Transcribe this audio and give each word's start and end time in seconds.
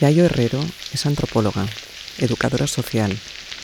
Yayo 0.00 0.26
Herrero 0.26 0.64
es 0.92 1.06
antropóloga, 1.06 1.66
educadora 2.18 2.68
social, 2.68 3.18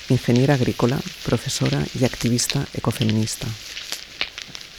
ingeniera 0.09 0.55
agrícola, 0.55 1.01
profesora 1.25 1.81
y 1.99 2.05
activista 2.05 2.67
ecofeminista. 2.75 3.47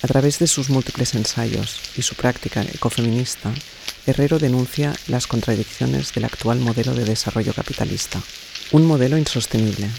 A 0.01 0.07
través 0.07 0.37
de 0.39 0.47
sus 0.47 0.69
múltiples 0.69 1.15
ensayos 1.15 1.79
y 1.95 2.01
su 2.01 2.15
práctica 2.15 2.61
ecofeminista, 2.61 3.53
Herrero 4.05 4.37
denuncia 4.37 4.93
las 5.07 5.27
contradicciones 5.27 6.13
del 6.13 6.25
actual 6.25 6.59
modelo 6.59 6.93
de 6.93 7.05
desarrollo 7.05 7.53
capitalista, 7.53 8.21
un 8.71 8.85
modelo 8.85 9.17
insostenible, 9.17 9.89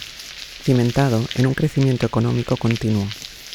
cimentado 0.63 1.27
en 1.37 1.47
un 1.47 1.55
crecimiento 1.55 2.05
económico 2.05 2.59
continuo 2.59 3.09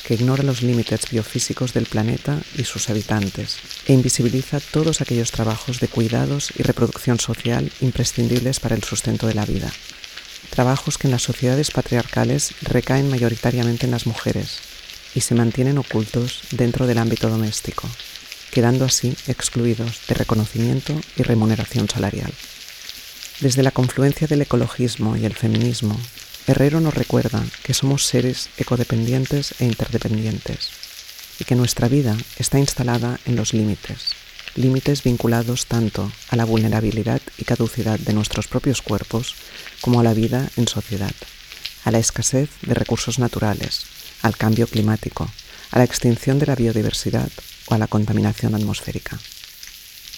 que 0.04 0.16
ignora 0.16 0.42
los 0.42 0.64
límites 0.64 1.02
biofísicos 1.12 1.74
del 1.74 1.86
planeta 1.86 2.40
y 2.58 2.64
sus 2.64 2.90
habitantes 2.90 3.60
e 3.88 3.94
invisibiliza 3.94 4.60
todos 4.60 5.02
aquellos 5.02 5.32
trabajos 5.32 5.80
de 5.80 5.88
cuidados 5.88 6.52
y 6.58 6.64
reproducción 6.64 7.20
social 7.20 7.72
imprescindibles 7.82 8.60
para 8.60 8.76
el 8.76 8.84
sustento 8.84 9.28
de 9.28 9.34
la 9.34 9.46
vida. 9.46 9.72
Trabajos 10.50 10.98
que 10.98 11.08
en 11.08 11.12
las 11.12 11.24
sociedades 11.24 11.72
patriarcales 11.72 12.54
recaen 12.62 13.10
mayoritariamente 13.10 13.86
en 13.86 13.92
las 13.92 14.06
mujeres 14.06 14.60
y 15.16 15.22
se 15.22 15.36
mantienen 15.36 15.78
ocultos 15.78 16.42
dentro 16.52 16.88
del 16.88 16.98
ámbito 16.98 17.30
doméstico, 17.30 17.88
quedando 18.52 18.86
así 18.86 19.16
excluidos 19.28 20.02
de 20.08 20.16
reconocimiento 20.16 21.00
y 21.18 21.24
remuneración 21.24 21.90
salarial. 21.90 22.34
Desde 23.40 23.64
la 23.64 23.72
confluencia 23.72 24.28
del 24.28 24.42
ecologismo 24.42 25.18
y 25.18 25.26
el 25.26 25.34
feminismo, 25.34 26.00
Herrero 26.48 26.80
nos 26.82 26.94
recuerda 26.94 27.44
que 27.64 27.74
somos 27.74 28.06
seres 28.06 28.50
ecodependientes 28.58 29.56
e 29.60 29.66
interdependientes 29.66 30.81
y 31.42 31.44
que 31.44 31.56
nuestra 31.56 31.88
vida 31.88 32.16
está 32.38 32.60
instalada 32.60 33.20
en 33.26 33.36
los 33.36 33.52
límites, 33.56 34.10
límites 34.56 35.02
vinculados 35.02 35.66
tanto 35.66 36.12
a 36.30 36.36
la 36.36 36.46
vulnerabilidad 36.46 37.20
y 37.40 37.46
caducidad 37.46 37.98
de 37.98 38.14
nuestros 38.14 38.48
propios 38.48 38.84
cuerpos 38.84 39.34
como 39.82 40.00
a 40.00 40.04
la 40.04 40.14
vida 40.14 40.52
en 40.56 40.68
sociedad, 40.68 41.16
a 41.84 41.90
la 41.90 41.98
escasez 41.98 42.52
de 42.62 42.76
recursos 42.76 43.18
naturales, 43.18 43.86
al 44.22 44.38
cambio 44.38 44.68
climático, 44.68 45.28
a 45.72 45.80
la 45.80 45.84
extinción 45.84 46.38
de 46.38 46.46
la 46.46 46.56
biodiversidad 46.56 47.32
o 47.66 47.74
a 47.74 47.80
la 47.80 47.88
contaminación 47.88 48.54
atmosférica. 48.54 49.18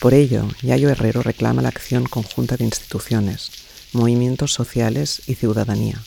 Por 0.01 0.13
ello, 0.13 0.49
Yayo 0.61 0.89
Herrero 0.89 1.21
reclama 1.21 1.61
la 1.61 1.69
acción 1.69 2.03
conjunta 2.03 2.57
de 2.57 2.65
instituciones, 2.65 3.49
movimientos 3.93 4.51
sociales 4.51 5.21
y 5.25 5.35
ciudadanía, 5.35 6.03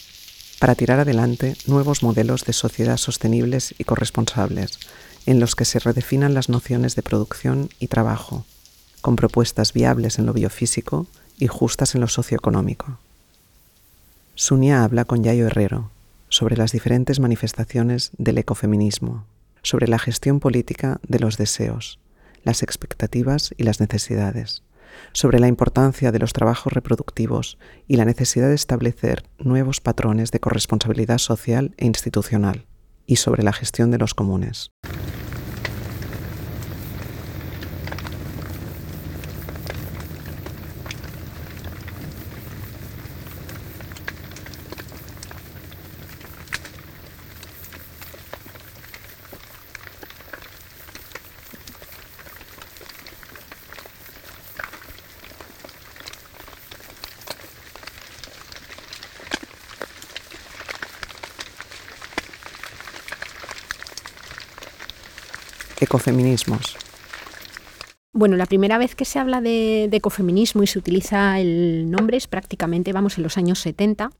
para 0.58 0.74
tirar 0.74 1.00
adelante 1.00 1.56
nuevos 1.66 2.02
modelos 2.02 2.44
de 2.44 2.52
sociedad 2.52 2.98
sostenibles 2.98 3.74
y 3.78 3.84
corresponsables, 3.84 4.78
en 5.26 5.40
los 5.40 5.54
que 5.54 5.64
se 5.64 5.78
redefinan 5.78 6.34
las 6.34 6.48
nociones 6.48 6.96
de 6.96 7.02
producción 7.02 7.68
y 7.78 7.88
trabajo, 7.88 8.46
con 9.00 9.16
propuestas 9.16 9.72
viables 9.72 10.18
en 10.18 10.26
lo 10.26 10.32
biofísico 10.32 11.06
y 11.38 11.48
justas 11.48 11.94
en 11.94 12.00
lo 12.00 12.08
socioeconómico. 12.08 12.98
Sunia 14.34 14.84
habla 14.84 15.04
con 15.04 15.22
Yayo 15.22 15.46
Herrero, 15.46 15.90
sobre 16.28 16.56
las 16.56 16.72
diferentes 16.72 17.20
manifestaciones 17.20 18.10
del 18.18 18.38
ecofeminismo, 18.38 19.24
sobre 19.62 19.88
la 19.88 19.98
gestión 19.98 20.40
política 20.40 21.00
de 21.06 21.18
los 21.18 21.36
deseos, 21.36 21.98
las 22.44 22.62
expectativas 22.62 23.54
y 23.56 23.64
las 23.64 23.80
necesidades, 23.80 24.62
sobre 25.12 25.40
la 25.40 25.48
importancia 25.48 26.12
de 26.12 26.18
los 26.18 26.32
trabajos 26.32 26.72
reproductivos 26.72 27.58
y 27.88 27.96
la 27.96 28.04
necesidad 28.04 28.48
de 28.48 28.54
establecer 28.54 29.24
nuevos 29.38 29.80
patrones 29.80 30.30
de 30.30 30.40
corresponsabilidad 30.40 31.18
social 31.18 31.74
e 31.76 31.86
institucional, 31.86 32.64
y 33.06 33.16
sobre 33.16 33.42
la 33.42 33.52
gestión 33.52 33.90
de 33.90 33.98
los 33.98 34.14
comunes. 34.14 34.72
Bueno, 68.12 68.36
la 68.36 68.46
primera 68.46 68.78
vez 68.78 68.94
que 68.94 69.04
se 69.04 69.18
habla 69.18 69.42
de, 69.42 69.90
ecofeminismo 69.92 70.62
y 70.62 70.66
se 70.66 70.78
utiliza 70.78 71.38
el 71.38 71.90
nombre 71.90 72.16
es 72.16 72.26
prácticamente, 72.26 72.94
vamos, 72.94 73.18
en 73.18 73.24
los 73.24 73.36
años 73.36 73.58
70 73.58 74.10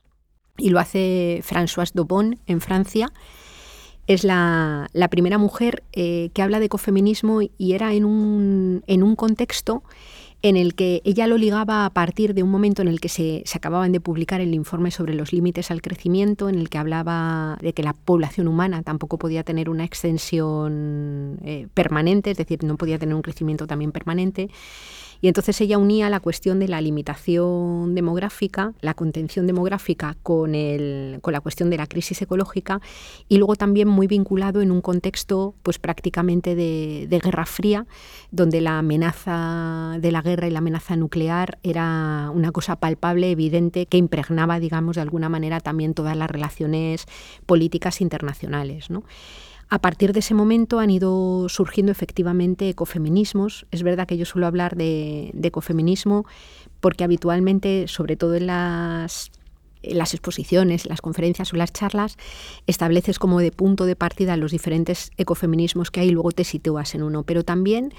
y 0.59 0.69
lo 0.69 0.79
hace 0.79 1.43
Françoise 1.43 1.93
Daubon 1.95 2.39
en 2.47 2.61
Francia. 2.61 3.11
Es 4.07 4.23
la, 4.23 4.89
primera 5.11 5.39
mujer 5.39 5.83
eh, 5.93 6.31
que 6.35 6.43
habla 6.43 6.61
de 6.61 6.67
ecofeminismo 6.67 7.41
y 7.43 7.73
era 7.73 7.95
en 7.95 8.05
un, 8.05 8.85
en 8.87 9.03
un 9.03 9.17
contexto 9.17 9.83
en 10.49 10.57
el 10.57 10.77
que 10.77 11.03
ella 11.05 11.27
lo 11.27 11.39
ligaba 11.39 11.85
a 11.85 11.91
partir 11.91 12.33
de 12.33 12.45
un 12.45 12.51
momento 12.51 12.81
en 12.81 12.87
el 12.87 13.01
que 13.01 13.09
se, 13.09 13.43
acababan 13.53 13.91
de 13.91 14.01
publicar 14.01 14.41
el 14.41 14.55
informe 14.55 14.93
sobre 14.93 15.15
los 15.15 15.33
límites 15.33 15.73
al 15.73 15.83
crecimiento, 15.83 16.49
en 16.49 16.57
el 16.57 16.69
que 16.69 16.79
hablaba 16.79 17.59
de 17.61 17.73
que 17.73 17.83
la 17.83 17.95
población 17.95 18.47
humana 18.47 18.85
tampoco 18.85 19.19
podía 19.19 19.43
tener 19.43 19.69
una 19.69 19.85
extensión 19.85 21.39
eh, 21.43 21.67
permanente, 21.75 22.31
es 22.31 22.37
decir, 22.37 22.63
no 22.63 22.77
podía 22.77 22.97
tener 22.97 23.17
un 23.17 23.23
crecimiento 23.23 23.67
también 23.67 23.91
permanente. 23.91 24.49
Y 25.21 25.29
entonces 25.29 25.61
ella 25.61 25.79
unía 25.79 26.11
la 26.11 26.21
cuestión 26.21 26.59
de 26.59 26.69
la 26.69 26.81
limitación 26.81 27.95
demográfica, 27.95 28.73
la 28.81 28.95
contención 28.95 29.47
demográfica 29.47 30.17
con, 30.23 30.55
el, 30.55 31.19
con 31.23 31.33
la 31.33 31.41
cuestión 31.41 31.71
de 31.71 31.77
la 31.77 31.87
crisis 31.87 32.21
ecológica 32.23 32.81
y 33.29 33.39
luego 33.39 33.57
también 33.57 33.89
muy 33.89 34.07
vinculado 34.07 34.61
en 34.61 34.71
un 34.71 34.81
contexto 34.81 35.55
pues 35.63 35.79
prácticamente 35.79 36.55
de, 36.55 37.07
de 37.09 37.19
guerra 37.19 37.47
fría, 37.47 37.87
donde 38.31 38.61
la 38.61 38.79
amenaza 38.79 39.97
de 40.01 40.13
la 40.13 40.23
guerra 40.23 40.47
y 40.47 40.51
la 40.51 40.59
amenaza 40.59 40.97
nuclear 40.97 41.59
era 41.63 42.31
una 42.33 42.53
cosa 42.53 42.77
palpable, 42.77 43.31
evidente, 43.31 43.87
que 43.87 43.97
impregnaba, 43.97 44.61
digamos, 44.61 44.97
de 44.97 45.03
alguna 45.03 45.29
manera 45.29 45.61
también 45.61 45.95
todas 45.95 46.17
las 46.17 46.31
relaciones 46.31 47.07
políticas 47.47 48.01
internacionales. 48.01 48.91
¿no? 48.91 49.05
A 49.69 49.81
partir 49.81 50.13
de 50.13 50.21
ese 50.21 50.35
momento 50.35 50.79
han 50.79 50.91
ido 50.91 51.49
surgiendo 51.49 51.91
efectivamente 51.91 52.69
ecofeminismos. 52.69 53.67
Es 53.73 53.83
verdad 53.83 54.07
que 54.07 54.17
yo 54.17 54.25
suelo 54.25 54.47
hablar 54.47 54.77
de, 54.77 55.33
ecofeminismo 55.43 56.25
porque 56.81 57.03
habitualmente, 57.03 57.89
sobre 57.89 58.17
todo 58.17 58.37
en 58.37 58.47
las 58.47 59.31
exposiciones, 59.83 60.87
las 60.87 61.01
conferencias 61.01 61.53
o 61.53 61.57
las 61.57 61.73
charlas, 61.73 62.17
estableces 62.69 63.19
como 63.19 63.41
de 63.41 63.51
punto 63.51 63.87
de 63.87 63.97
partida 63.97 64.37
los 64.37 64.53
diferentes 64.53 65.11
ecofeminismos 65.17 65.91
que 65.91 66.01
hay 66.01 66.09
y 66.09 66.13
luego 66.13 66.31
te 66.31 66.45
sitúas 66.45 66.95
en 66.95 67.03
uno. 67.03 67.25
Pero 67.25 67.43
también 67.43 67.93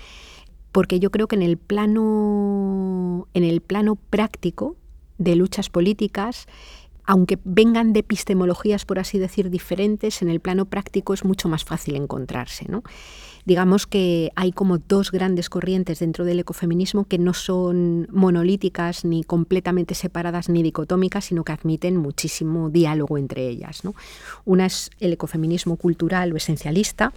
porque 0.72 1.00
yo 1.00 1.12
creo 1.12 1.28
que 1.28 1.36
en 1.36 1.42
el 1.42 1.58
plano, 1.58 3.28
en 3.34 3.44
el 3.44 3.60
plano 3.60 3.96
práctico 3.96 4.78
de 5.18 5.36
luchas 5.36 5.70
políticas 5.70 6.48
aunque 7.08 7.40
vengan 7.46 7.94
de 7.94 8.02
epistemologías, 8.02 8.84
por 8.84 9.00
así 9.00 9.18
decir, 9.18 9.50
diferentes, 9.50 10.22
en 10.22 10.30
el 10.30 10.42
plano 10.42 10.66
práctico 10.66 11.14
es 11.14 11.24
mucho 11.24 11.48
más 11.48 11.64
fácil 11.64 11.96
encontrarse. 11.96 12.66
¿no? 12.68 12.84
Digamos 13.46 13.88
que 13.88 14.34
hay 14.36 14.52
como 14.52 14.78
dos 14.78 15.12
grandes 15.12 15.50
corrientes 15.50 16.00
dentro 16.00 16.26
del 16.26 16.42
ecofeminismo 16.42 17.06
que 17.06 17.18
no 17.18 17.34
son 17.34 18.10
monolíticas 18.12 19.06
ni 19.06 19.24
completamente 19.24 19.96
separadas 19.96 20.50
ni 20.50 20.62
dicotómicas, 20.62 21.24
sino 21.24 21.46
que 21.46 21.54
admiten 21.54 21.96
muchísimo 21.96 22.70
diálogo 22.70 23.18
entre 23.18 23.48
ellas. 23.48 23.84
Una 24.44 24.66
es 24.66 24.92
el 25.00 25.14
ecofeminismo 25.14 25.78
cultural 25.78 26.34
o 26.34 26.36
esencialista, 26.36 27.14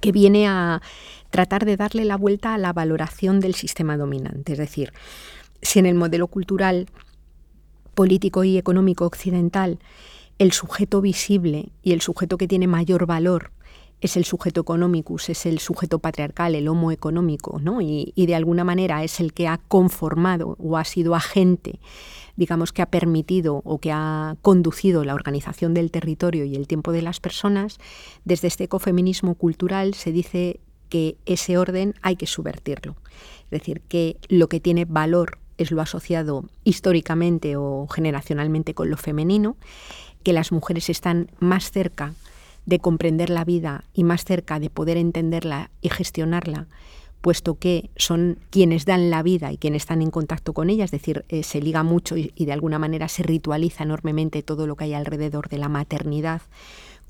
que 0.00 0.12
viene 0.12 0.46
a 0.46 0.82
tratar 1.30 1.64
de 1.64 1.78
darle 1.78 2.04
la 2.04 2.16
vuelta 2.16 2.52
a 2.52 2.58
la 2.58 2.74
valoración 2.74 3.40
del 3.40 3.54
sistema 3.54 3.96
dominante. 3.96 4.52
Es 4.52 4.58
decir, 4.58 4.92
si 5.62 5.78
en 5.78 5.86
el 5.86 5.94
modelo 5.94 6.26
cultural 6.26 6.86
político 7.94 8.44
y 8.44 8.58
económico 8.58 9.06
occidental, 9.06 9.78
el 10.38 10.52
sujeto 10.52 11.00
visible 11.00 11.70
y 11.82 11.92
el 11.92 12.00
sujeto 12.00 12.38
que 12.38 12.48
tiene 12.48 12.66
mayor 12.66 13.06
valor 13.06 13.52
es 14.00 14.16
el 14.16 14.24
sujeto 14.24 14.62
economicus, 14.62 15.28
es 15.28 15.46
el 15.46 15.60
sujeto 15.60 16.00
patriarcal, 16.00 16.56
el 16.56 16.66
homo 16.66 16.90
económico, 16.90 17.60
¿no? 17.60 17.80
y, 17.80 18.12
y, 18.16 18.26
de 18.26 18.34
alguna 18.34 18.64
manera 18.64 19.04
es 19.04 19.20
el 19.20 19.32
que 19.32 19.46
ha 19.46 19.58
conformado 19.58 20.56
o 20.58 20.76
ha 20.76 20.84
sido 20.84 21.14
agente, 21.14 21.78
digamos 22.36 22.72
que 22.72 22.82
ha 22.82 22.86
permitido 22.86 23.62
o 23.64 23.78
que 23.78 23.92
ha 23.92 24.36
conducido 24.42 25.04
la 25.04 25.14
organización 25.14 25.72
del 25.72 25.92
territorio 25.92 26.44
y 26.44 26.56
el 26.56 26.66
tiempo 26.66 26.90
de 26.90 27.02
las 27.02 27.20
personas, 27.20 27.78
desde 28.24 28.48
este 28.48 28.64
ecofeminismo 28.64 29.36
cultural 29.36 29.94
se 29.94 30.10
dice 30.10 30.58
que 30.88 31.16
ese 31.24 31.56
orden 31.56 31.94
hay 32.02 32.16
que 32.16 32.26
subvertirlo. 32.26 32.96
Es 33.44 33.60
decir, 33.60 33.82
que 33.88 34.16
lo 34.28 34.48
que 34.48 34.60
tiene 34.60 34.84
valor 34.84 35.38
lo 35.70 35.80
asociado 35.80 36.44
históricamente 36.64 37.56
o 37.56 37.86
generacionalmente 37.88 38.74
con 38.74 38.90
lo 38.90 38.96
femenino, 38.96 39.56
que 40.22 40.32
las 40.32 40.52
mujeres 40.52 40.88
están 40.90 41.30
más 41.38 41.70
cerca 41.70 42.14
de 42.66 42.78
comprender 42.78 43.30
la 43.30 43.44
vida 43.44 43.84
y 43.92 44.04
más 44.04 44.24
cerca 44.24 44.60
de 44.60 44.70
poder 44.70 44.96
entenderla 44.96 45.70
y 45.80 45.88
gestionarla 45.88 46.66
puesto 47.22 47.54
que 47.54 47.88
son 47.96 48.38
quienes 48.50 48.84
dan 48.84 49.08
la 49.08 49.22
vida 49.22 49.52
y 49.52 49.56
quienes 49.56 49.82
están 49.82 50.02
en 50.02 50.10
contacto 50.10 50.52
con 50.52 50.68
ella, 50.68 50.84
es 50.84 50.90
decir, 50.90 51.24
eh, 51.28 51.44
se 51.44 51.62
liga 51.62 51.84
mucho 51.84 52.16
y 52.16 52.32
de 52.36 52.52
alguna 52.52 52.80
manera 52.80 53.08
se 53.08 53.22
ritualiza 53.22 53.84
enormemente 53.84 54.42
todo 54.42 54.66
lo 54.66 54.74
que 54.74 54.84
hay 54.84 54.94
alrededor 54.94 55.48
de 55.48 55.58
la 55.58 55.68
maternidad 55.68 56.42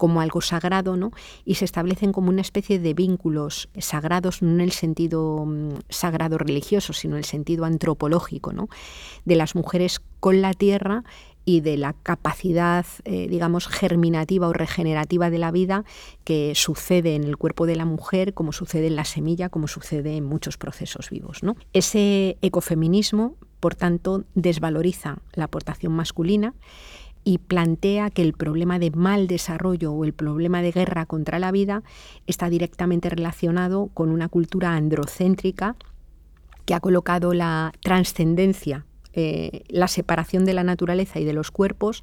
como 0.02 0.20
algo 0.20 0.40
sagrado, 0.40 0.96
¿no? 0.96 1.12
Y 1.44 1.54
se 1.54 1.64
establecen 1.64 2.10
como 2.10 2.28
una 2.28 2.40
especie 2.40 2.81
de 2.81 2.93
vínculos 2.93 3.69
sagrados, 3.78 4.43
no 4.43 4.50
en 4.54 4.60
el 4.60 4.72
sentido 4.72 5.46
mm, 5.46 5.75
sagrado 5.90 6.38
religioso, 6.38 6.93
sino 6.93 7.14
en 7.14 7.19
el 7.19 7.25
sentido 7.25 7.64
antropológico, 7.64 8.52
¿no? 8.52 8.69
De 9.25 9.37
las 9.37 9.54
mujeres 9.54 10.00
con 10.19 10.43
la 10.43 10.54
tierra 10.54 11.04
y 11.44 11.60
de 11.60 11.76
la 11.76 11.93
capacidad, 11.93 12.84
eh, 13.04 13.28
digamos, 13.28 13.69
germinativa 13.69 14.49
o 14.49 14.52
regenerativa 14.52 15.31
de 15.31 15.38
la 15.38 15.52
vida 15.52 15.84
que 16.25 16.54
sucede 16.56 17.14
en 17.14 17.22
el 17.22 17.37
cuerpo 17.37 17.66
de 17.66 17.76
la 17.76 17.84
mujer, 17.84 18.34
como 18.34 18.50
sucede 18.50 18.88
en 18.88 18.96
la 18.96 19.04
semilla, 19.04 19.50
como 19.50 19.69
sucede 19.69 20.16
en 20.16 20.25
muchos 20.25 20.58
procesos 20.58 21.10
vivos. 21.10 21.44
¿no? 21.44 21.54
Ese 21.72 22.38
ecofeminismo, 22.43 23.37
por 23.60 23.76
tanto, 23.76 24.25
desvaloriza 24.34 25.19
la 25.34 25.44
aportación 25.44 25.93
masculina 25.93 26.54
y 27.25 27.39
plantea 27.39 28.11
que 28.11 28.23
el 28.23 28.33
problema 28.33 28.79
de 28.79 28.91
mal 28.91 29.27
desarrollo 29.27 29.93
o 29.93 30.05
el 30.05 30.13
problema 30.13 30.63
de 30.63 30.73
guerra 30.73 31.07
contra 31.07 31.39
la 31.39 31.53
vida 31.53 31.83
está 32.27 32.51
directamente 32.51 33.09
relacionado 33.11 33.91
con 33.95 34.11
una 34.11 34.29
cultura 34.29 34.75
androcéntrica 34.75 35.77
que 36.65 36.75
ha 36.75 36.81
colocado 36.81 37.33
la 37.35 37.73
trascendencia, 37.81 38.87
eh, 39.13 39.65
la 39.69 39.89
separación 39.89 40.45
de 40.45 40.55
la 40.55 40.65
naturaleza 40.65 41.21
y 41.21 41.25
de 41.25 41.33
los 41.33 41.51
cuerpos 41.51 42.03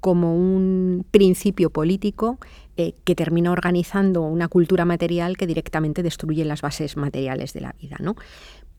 como 0.00 0.34
un 0.34 1.04
principio 1.10 1.70
político 1.70 2.38
eh, 2.76 2.94
que 3.04 3.14
termina 3.14 3.52
organizando 3.52 4.22
una 4.22 4.48
cultura 4.48 4.86
material 4.86 5.36
que 5.36 5.46
directamente 5.46 6.02
destruye 6.02 6.44
las 6.44 6.62
bases 6.62 6.96
materiales 6.96 7.52
de 7.52 7.60
la 7.60 7.74
vida. 7.78 7.96
¿no? 8.00 8.16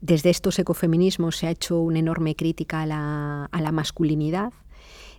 Desde 0.02 0.32
estos 0.32 0.58
ecofeminismos 0.58 1.38
se 1.38 1.48
ha 1.48 1.52
hecho 1.52 1.80
una 1.80 2.00
enorme 2.00 2.36
crítica 2.36 2.82
a 2.82 2.88
la 2.88 3.72
masculinidad, 3.72 4.52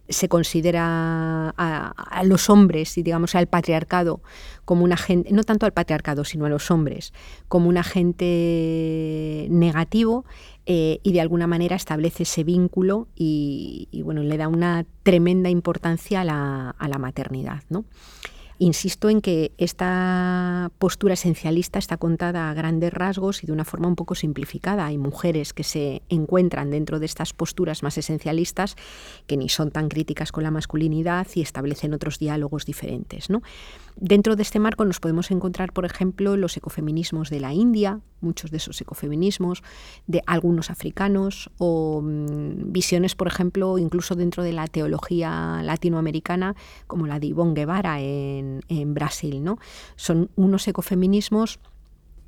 se 0.08 0.28
considera 0.28 1.54
a, 1.56 2.22
los 2.24 2.50
hombres 2.50 2.98
y 2.98 3.02
digamos 3.02 3.34
al 3.34 3.46
patriarcado 3.46 4.20
como 4.64 4.84
un 4.84 4.92
agente, 4.92 5.32
no 5.32 5.44
tanto 5.44 5.66
al 5.66 5.72
patriarcado, 5.72 6.24
sino 6.24 6.46
a 6.46 6.48
los 6.48 6.70
hombres, 6.70 7.12
como 7.48 7.68
un 7.68 7.78
agente 7.78 9.46
negativo 9.50 10.24
eh, 10.66 11.00
y 11.02 11.12
de 11.12 11.20
alguna 11.20 11.46
manera 11.46 11.76
establece 11.76 12.22
ese 12.24 12.44
vínculo 12.44 13.08
y, 13.14 13.88
bueno, 14.04 14.22
le 14.22 14.36
da 14.36 14.48
una 14.48 14.86
tremenda 15.02 15.50
importancia 15.50 16.20
a 16.20 16.24
la, 16.24 16.70
a 16.70 16.88
la 16.88 16.98
maternidad. 16.98 17.62
¿no? 17.68 17.84
Insisto 18.62 19.08
en 19.08 19.20
que 19.20 19.50
esta 19.58 20.70
postura 20.78 21.14
esencialista 21.14 21.80
está 21.80 21.96
contada 21.96 22.48
a 22.48 22.54
grandes 22.54 22.92
rasgos 22.92 23.42
y 23.42 23.48
de 23.48 23.52
una 23.52 23.64
forma 23.64 23.88
un 23.88 23.96
poco 23.96 24.14
simplificada. 24.14 24.86
Hay 24.86 24.98
mujeres 24.98 25.52
que 25.52 25.64
se 25.64 26.02
encuentran 26.08 26.70
dentro 26.70 27.00
de 27.00 27.06
estas 27.06 27.32
posturas 27.32 27.82
más 27.82 27.98
esencialistas 27.98 28.76
que 29.26 29.36
ni 29.36 29.48
son 29.48 29.72
tan 29.72 29.88
críticas 29.88 30.30
con 30.30 30.44
la 30.44 30.52
masculinidad 30.52 31.26
y 31.34 31.42
establecen 31.42 31.92
otros 31.92 32.20
diálogos 32.20 32.64
diferentes. 32.64 33.26
Dentro 33.96 34.36
de 34.36 34.42
este 34.42 34.60
marco 34.60 34.84
nos 34.84 35.00
podemos 35.00 35.32
encontrar, 35.32 35.72
por 35.72 35.84
ejemplo, 35.84 36.36
los 36.36 36.56
ecofeminismos 36.56 37.30
de 37.30 37.40
la 37.40 37.52
India, 37.52 38.00
muchos 38.20 38.52
de 38.52 38.58
esos 38.58 38.80
ecofeminismos, 38.80 39.62
de 40.06 40.22
algunos 40.26 40.70
africanos, 40.70 41.50
o 41.58 42.00
mm, 42.00 42.72
visiones, 42.72 43.14
por 43.14 43.26
ejemplo, 43.26 43.76
incluso 43.78 44.14
dentro 44.14 44.44
de 44.44 44.52
la 44.52 44.66
teología 44.68 45.60
latinoamericana, 45.64 46.54
como 46.86 47.06
la 47.06 47.18
de 47.18 47.26
Ivonne 47.26 47.54
Guevara 47.54 48.00
en, 48.00 48.51
en 48.68 48.94
Brasil. 48.94 49.42
¿no? 49.42 49.58
Son 49.96 50.30
unos 50.36 50.66
ecofeminismos 50.68 51.60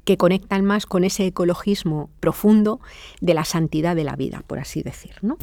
que 0.04 0.16
conectan 0.16 0.64
más 0.64 0.86
con 0.86 1.04
ese 1.04 1.26
ecologismo 1.26 2.10
profundo 2.20 2.80
de 3.20 3.34
la 3.34 3.44
santidad 3.44 3.96
de 3.96 4.04
la 4.04 4.16
vida, 4.16 4.42
por 4.46 4.58
así 4.58 4.82
decir. 4.82 5.14
¿no? 5.22 5.36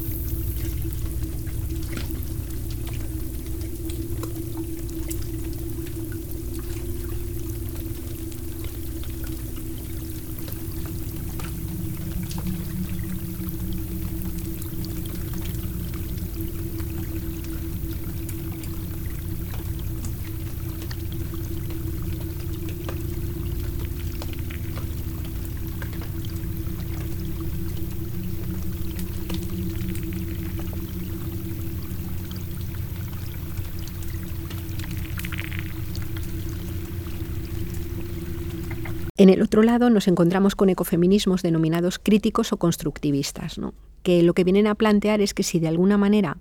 En 39.22 39.28
el 39.28 39.40
otro 39.40 39.62
lado 39.62 39.88
nos 39.88 40.08
encontramos 40.08 40.56
con 40.56 40.68
ecofeminismos 40.68 41.42
denominados 41.42 42.00
críticos 42.00 42.52
o 42.52 42.56
constructivistas, 42.56 43.60
que 44.02 44.20
lo 44.24 44.34
que 44.34 44.42
vienen 44.42 44.66
a 44.66 44.74
plantear 44.74 45.20
es 45.20 45.32
que 45.32 45.44
si 45.44 45.60
de 45.60 45.68
alguna 45.68 45.96
manera 45.96 46.38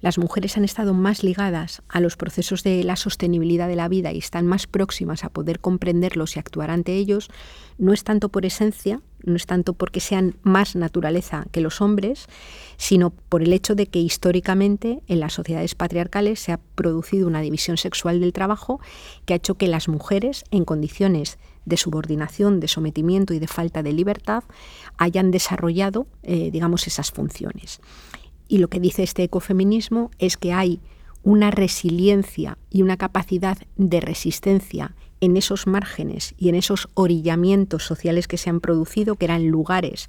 las 0.00 0.18
mujeres 0.18 0.56
han 0.56 0.64
estado 0.64 0.94
más 0.94 1.24
ligadas 1.24 1.82
a 1.88 1.98
los 1.98 2.16
procesos 2.16 2.62
de 2.62 2.84
la 2.84 2.94
sostenibilidad 2.94 3.66
de 3.66 3.74
la 3.74 3.88
vida 3.88 4.12
y 4.12 4.18
están 4.18 4.46
más 4.46 4.68
próximas 4.68 5.24
a 5.24 5.30
poder 5.30 5.58
comprenderlos 5.58 6.36
y 6.36 6.38
actuar 6.38 6.70
ante 6.70 6.94
ellos, 6.94 7.28
no 7.76 7.92
es 7.92 8.04
tanto 8.04 8.28
por 8.28 8.46
esencia, 8.46 9.00
no 9.24 9.34
es 9.34 9.46
tanto 9.46 9.72
porque 9.72 9.98
sean 9.98 10.36
más 10.42 10.76
naturaleza 10.76 11.46
que 11.50 11.60
los 11.60 11.80
hombres, 11.80 12.26
sino 12.76 13.10
por 13.10 13.42
el 13.42 13.52
hecho 13.52 13.74
de 13.74 13.86
que 13.86 13.98
históricamente 13.98 15.02
en 15.08 15.18
las 15.18 15.32
sociedades 15.32 15.74
patriarcales 15.74 16.38
se 16.38 16.52
ha 16.52 16.60
producido 16.76 17.26
una 17.26 17.40
división 17.40 17.78
sexual 17.78 18.20
del 18.20 18.32
trabajo 18.32 18.80
que 19.24 19.32
ha 19.32 19.38
hecho 19.38 19.56
que 19.56 19.66
las 19.66 19.88
mujeres 19.88 20.44
en 20.52 20.64
condiciones 20.64 21.36
de 21.64 21.76
subordinación, 21.76 22.60
de 22.60 22.68
sometimiento 22.68 23.34
y 23.34 23.38
de 23.38 23.46
falta 23.46 23.82
de 23.82 23.92
libertad 23.92 24.44
hayan 24.98 25.30
desarrollado, 25.30 26.06
eh, 26.22 26.50
digamos, 26.50 26.86
esas 26.86 27.10
funciones. 27.10 27.80
Y 28.48 28.58
lo 28.58 28.68
que 28.68 28.80
dice 28.80 29.02
este 29.02 29.22
ecofeminismo 29.22 30.10
es 30.18 30.36
que 30.36 30.52
hay 30.52 30.80
una 31.22 31.50
resiliencia 31.50 32.58
y 32.70 32.82
una 32.82 32.96
capacidad 32.96 33.58
de 33.76 34.00
resistencia 34.00 34.94
en 35.20 35.36
esos 35.36 35.68
márgenes 35.68 36.34
y 36.36 36.48
en 36.48 36.56
esos 36.56 36.88
orillamientos 36.94 37.84
sociales 37.84 38.26
que 38.26 38.38
se 38.38 38.50
han 38.50 38.60
producido, 38.60 39.14
que 39.14 39.26
eran 39.26 39.46
lugares 39.46 40.08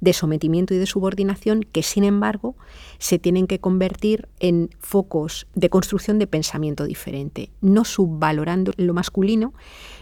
de 0.00 0.12
sometimiento 0.12 0.74
y 0.74 0.78
de 0.78 0.86
subordinación, 0.86 1.62
que 1.62 1.82
sin 1.82 2.04
embargo 2.04 2.56
se 2.98 3.18
tienen 3.18 3.46
que 3.46 3.60
convertir 3.60 4.28
en 4.40 4.70
focos 4.78 5.46
de 5.54 5.70
construcción 5.70 6.18
de 6.18 6.26
pensamiento 6.26 6.84
diferente, 6.84 7.50
no 7.60 7.84
subvalorando 7.84 8.72
lo 8.76 8.94
masculino, 8.94 9.54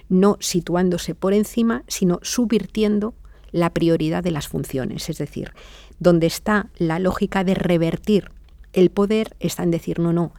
no 0.08 0.36
situándose 0.40 1.14
por 1.14 1.32
encima, 1.32 1.84
sino 1.86 2.18
subvirtiendo 2.22 3.14
la 3.52 3.70
prioridad 3.70 4.22
de 4.24 4.32
las 4.32 4.48
funciones. 4.48 5.08
Es 5.08 5.18
decir, 5.18 5.52
donde 6.00 6.26
está 6.26 6.70
la 6.76 6.98
lógica 6.98 7.44
de 7.44 7.54
revertir 7.54 8.30
el 8.72 8.90
poder, 8.90 9.36
está 9.38 9.62
en 9.62 9.70
decir, 9.70 10.00
no, 10.00 10.12
no, 10.12 10.32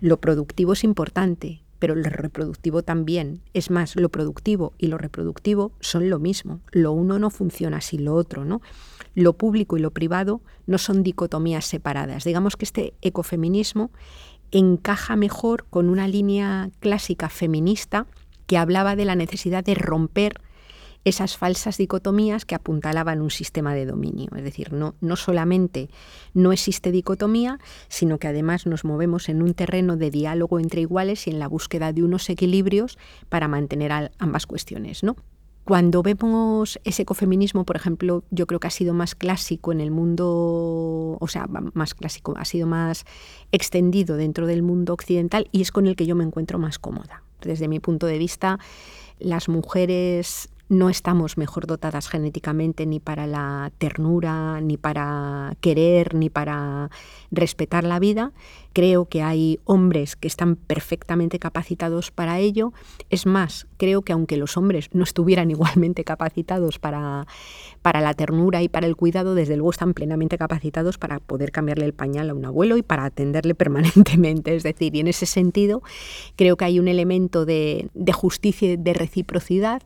lo 0.00 0.18
productivo 0.18 0.72
es 0.72 0.82
importante, 0.82 1.62
pero 1.82 1.96
lo 1.96 2.08
reproductivo 2.08 2.84
también. 2.84 3.40
Es 3.54 3.68
más, 3.68 3.96
lo 3.96 4.08
productivo 4.08 4.72
y 4.78 4.86
lo 4.86 4.98
reproductivo 4.98 5.72
son 5.80 6.10
lo 6.10 6.20
mismo. 6.20 6.60
Lo 6.70 6.92
uno 6.92 7.18
no 7.18 7.28
funciona 7.28 7.80
sin 7.80 8.04
lo 8.04 8.14
otro, 8.14 8.44
¿no? 8.44 8.62
Lo 9.16 9.32
público 9.32 9.76
y 9.76 9.80
lo 9.80 9.90
privado 9.90 10.42
no 10.68 10.78
son 10.78 11.02
dicotomías 11.02 11.66
separadas. 11.66 12.22
Digamos 12.22 12.56
que 12.56 12.66
este 12.66 12.94
ecofeminismo 13.02 13.90
encaja 14.52 15.16
mejor 15.16 15.64
con 15.70 15.88
una 15.88 16.06
línea 16.06 16.70
clásica 16.78 17.28
feminista 17.28 18.06
que 18.46 18.58
hablaba 18.58 18.94
de 18.94 19.04
la 19.04 19.16
necesidad 19.16 19.64
de 19.64 19.74
romper 19.74 20.34
esas 21.04 21.36
falsas 21.36 21.78
dicotomías 21.78 22.44
que 22.44 22.54
apuntalaban 22.54 23.20
un 23.20 23.30
sistema 23.30 23.74
de 23.74 23.86
dominio. 23.86 24.28
Es 24.36 24.44
decir, 24.44 24.72
no, 24.72 24.94
no 25.00 25.16
solamente 25.16 25.90
no 26.34 26.52
existe 26.52 26.92
dicotomía, 26.92 27.58
sino 27.88 28.18
que 28.18 28.28
además 28.28 28.66
nos 28.66 28.84
movemos 28.84 29.28
en 29.28 29.42
un 29.42 29.54
terreno 29.54 29.96
de 29.96 30.10
diálogo 30.10 30.58
entre 30.58 30.80
iguales 30.82 31.26
y 31.26 31.30
en 31.30 31.38
la 31.38 31.48
búsqueda 31.48 31.92
de 31.92 32.02
unos 32.02 32.28
equilibrios 32.30 32.98
para 33.28 33.48
mantener 33.48 34.12
ambas 34.18 34.46
cuestiones. 34.46 35.02
¿no? 35.02 35.16
Cuando 35.64 36.02
vemos 36.02 36.80
ese 36.84 37.02
ecofeminismo, 37.02 37.64
por 37.64 37.76
ejemplo, 37.76 38.24
yo 38.30 38.46
creo 38.46 38.58
que 38.58 38.66
ha 38.66 38.70
sido 38.70 38.94
más 38.94 39.14
clásico 39.14 39.70
en 39.70 39.80
el 39.80 39.92
mundo, 39.92 41.18
o 41.20 41.28
sea, 41.28 41.46
más 41.46 41.94
clásico, 41.94 42.34
ha 42.36 42.44
sido 42.44 42.66
más 42.66 43.04
extendido 43.52 44.16
dentro 44.16 44.46
del 44.46 44.62
mundo 44.62 44.92
occidental 44.92 45.48
y 45.52 45.62
es 45.62 45.70
con 45.70 45.86
el 45.86 45.94
que 45.94 46.06
yo 46.06 46.16
me 46.16 46.24
encuentro 46.24 46.58
más 46.58 46.78
cómoda 46.78 47.22
desde 47.44 47.68
mi 47.68 47.80
punto 47.80 48.06
de 48.06 48.18
vista, 48.18 48.58
las 49.18 49.48
mujeres 49.48 50.48
no 50.72 50.88
estamos 50.88 51.36
mejor 51.36 51.66
dotadas 51.66 52.08
genéticamente 52.08 52.86
ni 52.86 52.98
para 52.98 53.26
la 53.26 53.70
ternura, 53.76 54.58
ni 54.62 54.78
para 54.78 55.54
querer, 55.60 56.14
ni 56.14 56.30
para 56.30 56.90
respetar 57.30 57.84
la 57.84 57.98
vida. 57.98 58.32
Creo 58.72 59.04
que 59.04 59.22
hay 59.22 59.60
hombres 59.66 60.16
que 60.16 60.28
están 60.28 60.56
perfectamente 60.56 61.38
capacitados 61.38 62.10
para 62.10 62.38
ello. 62.38 62.72
Es 63.10 63.26
más, 63.26 63.66
creo 63.76 64.00
que 64.00 64.14
aunque 64.14 64.38
los 64.38 64.56
hombres 64.56 64.88
no 64.94 65.04
estuvieran 65.04 65.50
igualmente 65.50 66.04
capacitados 66.04 66.78
para, 66.78 67.26
para 67.82 68.00
la 68.00 68.14
ternura 68.14 68.62
y 68.62 68.70
para 68.70 68.86
el 68.86 68.96
cuidado, 68.96 69.34
desde 69.34 69.58
luego 69.58 69.72
están 69.72 69.92
plenamente 69.92 70.38
capacitados 70.38 70.96
para 70.96 71.18
poder 71.18 71.52
cambiarle 71.52 71.84
el 71.84 71.92
pañal 71.92 72.30
a 72.30 72.34
un 72.34 72.46
abuelo 72.46 72.78
y 72.78 72.82
para 72.82 73.04
atenderle 73.04 73.54
permanentemente. 73.62 74.56
Es 74.56 74.62
decir, 74.62 74.96
y 74.96 75.00
en 75.00 75.08
ese 75.08 75.26
sentido 75.26 75.82
creo 76.36 76.56
que 76.56 76.64
hay 76.64 76.80
un 76.80 76.88
elemento 76.88 77.44
de, 77.44 77.90
de 77.92 78.12
justicia 78.14 78.72
y 78.72 78.76
de 78.78 78.94
reciprocidad 78.94 79.82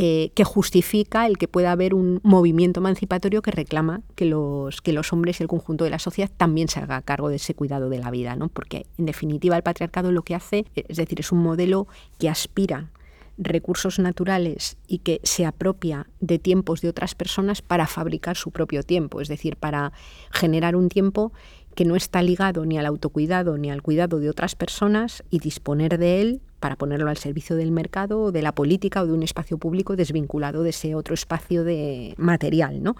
eh, 0.00 0.30
que 0.36 0.44
justifica 0.44 1.26
el 1.26 1.38
que 1.38 1.48
pueda 1.48 1.72
haber 1.72 1.92
un 1.92 2.20
movimiento 2.22 2.78
emancipatorio 2.78 3.42
que 3.42 3.50
reclama 3.50 4.02
que 4.14 4.26
los, 4.26 4.80
que 4.80 4.92
los 4.92 5.12
hombres 5.12 5.40
y 5.40 5.42
el 5.42 5.48
conjunto 5.48 5.82
de 5.82 5.90
la 5.90 5.98
sociedad 5.98 6.30
también 6.36 6.68
se 6.68 6.78
haga 6.78 7.02
cargo 7.02 7.30
de 7.30 7.34
ese 7.34 7.54
cuidado 7.54 7.88
de 7.88 7.98
la 7.98 8.12
vida, 8.12 8.36
¿no? 8.36 8.48
porque 8.48 8.86
en 8.96 9.06
definitiva 9.06 9.56
el 9.56 9.64
patriarcado 9.64 10.12
lo 10.12 10.22
que 10.22 10.36
hace, 10.36 10.66
es 10.76 10.98
decir, 10.98 11.18
es 11.18 11.32
un 11.32 11.42
modelo 11.42 11.88
que 12.20 12.28
aspira 12.28 12.92
recursos 13.38 13.98
naturales 13.98 14.76
y 14.86 14.98
que 14.98 15.20
se 15.24 15.44
apropia 15.44 16.06
de 16.20 16.38
tiempos 16.38 16.80
de 16.80 16.90
otras 16.90 17.16
personas 17.16 17.60
para 17.60 17.88
fabricar 17.88 18.36
su 18.36 18.52
propio 18.52 18.84
tiempo, 18.84 19.20
es 19.20 19.26
decir, 19.26 19.56
para 19.56 19.92
generar 20.30 20.76
un 20.76 20.90
tiempo 20.90 21.32
que 21.74 21.84
no 21.84 21.96
está 21.96 22.22
ligado 22.22 22.66
ni 22.66 22.78
al 22.78 22.86
autocuidado 22.86 23.58
ni 23.58 23.68
al 23.68 23.82
cuidado 23.82 24.20
de 24.20 24.30
otras 24.30 24.54
personas 24.54 25.24
y 25.28 25.40
disponer 25.40 25.98
de 25.98 26.20
él 26.20 26.40
para 26.60 26.76
ponerlo 26.76 27.10
al 27.10 27.16
servicio 27.16 27.56
del 27.56 27.70
mercado, 27.70 28.32
de 28.32 28.42
la 28.42 28.52
política 28.52 29.02
o 29.02 29.06
de 29.06 29.12
un 29.12 29.22
espacio 29.22 29.58
público 29.58 29.96
desvinculado 29.96 30.62
de 30.62 30.70
ese 30.70 30.94
otro 30.94 31.14
espacio 31.14 31.64
de 31.64 32.14
material, 32.16 32.82
¿no? 32.82 32.96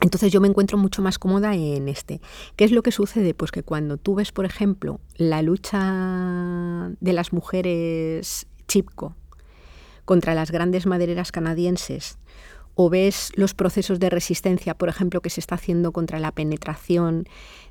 Entonces 0.00 0.32
yo 0.32 0.40
me 0.40 0.48
encuentro 0.48 0.78
mucho 0.78 1.00
más 1.00 1.18
cómoda 1.18 1.54
en 1.54 1.88
este. 1.88 2.20
¿Qué 2.56 2.64
es 2.64 2.72
lo 2.72 2.82
que 2.82 2.90
sucede? 2.90 3.34
Pues 3.34 3.52
que 3.52 3.62
cuando 3.62 3.98
tú 3.98 4.16
ves, 4.16 4.32
por 4.32 4.44
ejemplo, 4.44 5.00
la 5.16 5.42
lucha 5.42 6.90
de 7.00 7.12
las 7.12 7.32
mujeres 7.32 8.46
Chipco 8.66 9.14
contra 10.04 10.34
las 10.34 10.50
grandes 10.50 10.86
madereras 10.86 11.30
canadienses 11.30 12.18
o 12.74 12.88
ves 12.88 13.32
los 13.34 13.54
procesos 13.54 13.98
de 13.98 14.10
resistencia, 14.10 14.74
por 14.74 14.88
ejemplo, 14.88 15.20
que 15.20 15.30
se 15.30 15.40
está 15.40 15.56
haciendo 15.56 15.92
contra 15.92 16.18
la 16.20 16.32
penetración, 16.32 17.24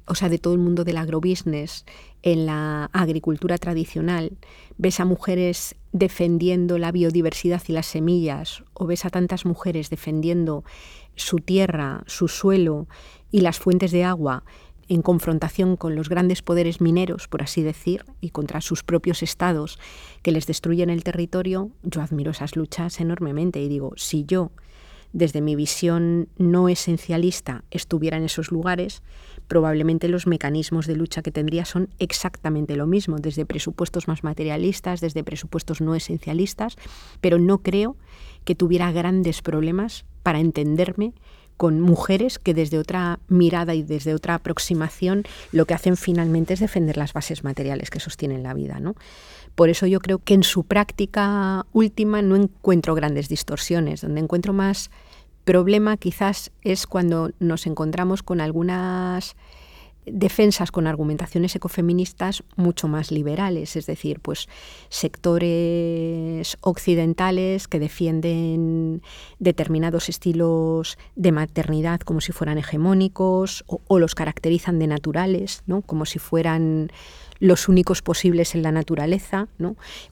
o 0.06 0.16
sea, 0.16 0.30
de 0.30 0.38
todo 0.38 0.54
el 0.54 0.60
mundo 0.60 0.84
del 0.84 0.98
agrobusiness 0.98 1.86
en 2.22 2.46
la 2.46 2.86
agricultura 2.94 3.58
tradicional, 3.58 4.38
ves 4.78 5.00
a 5.00 5.06
mujeres 5.06 5.76
defendiendo 5.92 6.78
la 6.78 6.92
biodiversidad 6.92 7.62
y 7.68 7.74
las 7.74 7.88
semillas, 7.88 8.64
o 8.74 8.86
ves 8.86 9.06
a 9.06 9.10
tantas 9.10 9.46
mujeres 9.46 9.90
defendiendo 9.90 10.64
su 11.16 11.38
tierra, 11.38 12.04
su 12.08 12.28
suelo 12.28 12.88
y 13.32 13.42
las 13.42 13.60
fuentes 13.60 13.92
de 13.92 14.04
agua 14.04 14.44
en 14.88 15.02
confrontación 15.02 15.78
con 15.78 15.96
los 15.96 16.10
grandes 16.10 16.42
poderes 16.42 16.82
mineros, 16.82 17.30
por 17.30 17.42
así 17.42 17.64
decir, 17.64 18.04
y 18.20 18.32
contra 18.32 18.60
sus 18.60 18.84
propios 18.84 19.24
estados 19.24 19.80
que 20.22 20.34
les 20.34 20.48
destruyen 20.48 20.90
el 20.90 21.06
territorio, 21.06 21.72
yo 21.82 22.02
admiro 22.02 22.32
esas 22.32 22.58
luchas 22.58 23.00
enormemente 23.00 23.62
y 23.62 23.70
digo, 23.70 23.94
si 23.96 24.26
yo 24.26 24.52
desde 25.14 25.42
mi 25.42 25.56
visión 25.56 26.30
no 26.38 26.70
esencialista 26.70 27.64
estuviera 27.72 28.18
en 28.18 28.24
esos 28.24 28.52
lugares, 28.52 29.04
probablemente 29.48 30.08
los 30.08 30.28
mecanismos 30.28 30.88
de 30.88 30.96
lucha 30.96 31.22
que 31.22 31.32
tendría 31.32 31.66
son 31.66 31.90
exactamente 32.00 32.76
lo 32.76 32.88
mismo, 32.88 33.18
desde 33.18 33.46
presupuestos 33.46 34.08
más 34.08 34.24
materialistas, 34.24 35.02
desde 35.02 35.24
presupuestos 35.24 35.82
no 35.82 35.96
esencialistas, 35.96 36.78
pero 37.20 37.40
no 37.40 37.60
creo 37.60 37.98
que 38.46 38.56
tuviera 38.56 38.92
grandes 38.92 39.42
problemas 39.42 40.06
para 40.24 40.40
entenderme 40.40 41.14
con 41.62 41.80
mujeres 41.80 42.40
que 42.40 42.56
desde 42.56 42.80
otra 42.80 43.20
mirada 43.28 43.76
y 43.76 43.84
desde 43.84 44.16
otra 44.16 44.34
aproximación 44.34 45.24
lo 45.52 45.66
que 45.66 45.76
hacen 45.76 45.96
finalmente 45.96 46.56
es 46.56 46.60
defender 46.60 46.98
las 46.98 47.14
bases 47.14 47.44
materiales 47.44 47.92
que 47.92 48.00
sostienen 48.00 48.42
la 48.42 48.56
vida. 48.56 48.80
¿no? 48.80 48.96
Por 49.56 49.70
eso 49.70 49.86
yo 49.86 50.00
creo 50.00 50.20
que 50.20 50.34
en 50.34 50.44
su 50.44 50.64
práctica 50.64 51.66
última 51.74 52.22
no 52.22 52.36
encuentro 52.36 52.96
grandes 52.96 53.30
distorsiones, 53.30 54.02
donde 54.02 54.22
encuentro 54.22 54.54
más 54.54 54.90
problema 55.44 55.98
quizás 55.98 56.52
es 56.62 56.88
cuando 56.88 57.32
nos 57.40 57.66
encontramos 57.66 58.24
con 58.24 58.42
algunas 58.42 59.36
defensas 60.06 60.72
con 60.72 60.88
argumentaciones 60.88 61.56
ecofeministas 61.56 62.44
mucho 62.56 62.88
más 62.88 63.12
liberales, 63.12 63.76
es 63.76 63.86
decir, 63.86 64.20
pues 64.20 64.50
sectores 64.90 66.58
occidentales 66.62 67.68
que 67.68 67.80
defienden 67.80 69.02
determinados 69.40 70.10
estilos 70.10 70.98
de 71.16 71.32
maternidad 71.32 72.00
como 72.02 72.22
si 72.22 72.32
fueran 72.32 72.58
hegemónicos 72.58 73.64
o, 73.68 73.82
o 73.88 74.00
los 74.00 74.16
caracterizan 74.16 74.80
de 74.80 74.88
naturales, 74.88 75.64
¿no? 75.68 75.82
como 75.82 76.06
si 76.06 76.18
fueran 76.18 76.92
los 77.42 77.68
únicos 77.68 78.04
posibles 78.04 78.54
en 78.54 78.62
la 78.62 78.72
naturaleza, 78.72 79.48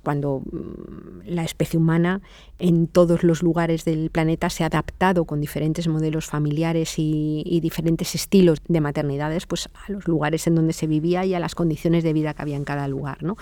cuando 0.04 0.42
mm, 0.52 1.28
la 1.28 1.44
especie 1.44 1.78
humana 1.78 2.22
en 2.58 2.88
todos 2.88 3.24
los 3.24 3.44
lugares 3.44 3.86
del 3.86 4.10
planeta 4.10 4.50
se 4.50 4.64
ha 4.64 4.68
adaptado 4.68 5.26
con 5.26 5.40
diferentes 5.40 5.88
modelos 5.88 6.26
familiares 6.26 6.96
y, 6.98 7.60
diferentes 7.62 8.16
estilos 8.16 8.60
de 8.68 8.82
maternidades 8.82 9.46
pues, 9.46 9.70
a 9.88 9.92
los 9.92 10.08
lugares 10.08 10.48
en 10.48 10.56
donde 10.56 10.74
se 10.74 10.88
vivía 10.88 11.24
y 11.24 11.36
a 11.36 11.40
las 11.40 11.54
condiciones 11.54 12.04
de 12.04 12.14
vida 12.14 12.34
que 12.34 12.42
había 12.42 12.56
en 12.56 12.64
cada 12.64 12.88
lugar. 12.88 13.22
¿no? 13.22 13.38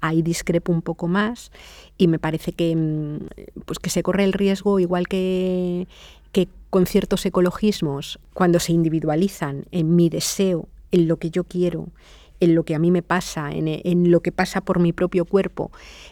Ahí 0.00 0.22
discrepo 0.22 0.70
un 0.70 0.82
poco 0.82 1.08
más 1.08 1.50
y 1.98 2.06
me 2.06 2.20
parece 2.20 2.52
que, 2.52 2.76
mm, 2.76 3.62
pues, 3.64 3.80
que 3.80 3.90
se 3.90 4.04
corre 4.04 4.22
el 4.22 4.34
riesgo, 4.34 4.78
igual 4.78 5.08
que, 5.08 5.88
que 6.30 6.48
con 6.70 6.86
ciertos 6.86 7.26
ecologismos, 7.26 8.20
cuando 8.34 8.60
se 8.60 8.72
individualizan 8.72 9.64
en 9.72 9.96
mi 9.96 10.08
deseo, 10.10 10.68
en 10.92 11.08
lo 11.08 11.16
que 11.16 11.30
yo 11.30 11.42
quiero, 11.42 11.88
en 12.42 12.56
lo 12.56 12.64
que 12.64 12.74
a 12.74 12.80
mí 12.80 12.90
me 12.90 13.02
pasa, 13.02 13.52
en, 13.52 14.10
lo 14.10 14.20
que 14.20 14.32
pasa 14.32 14.62
por 14.62 14.80
mi 14.80 14.92
propio 14.92 15.24
cuerpo, 15.24 15.70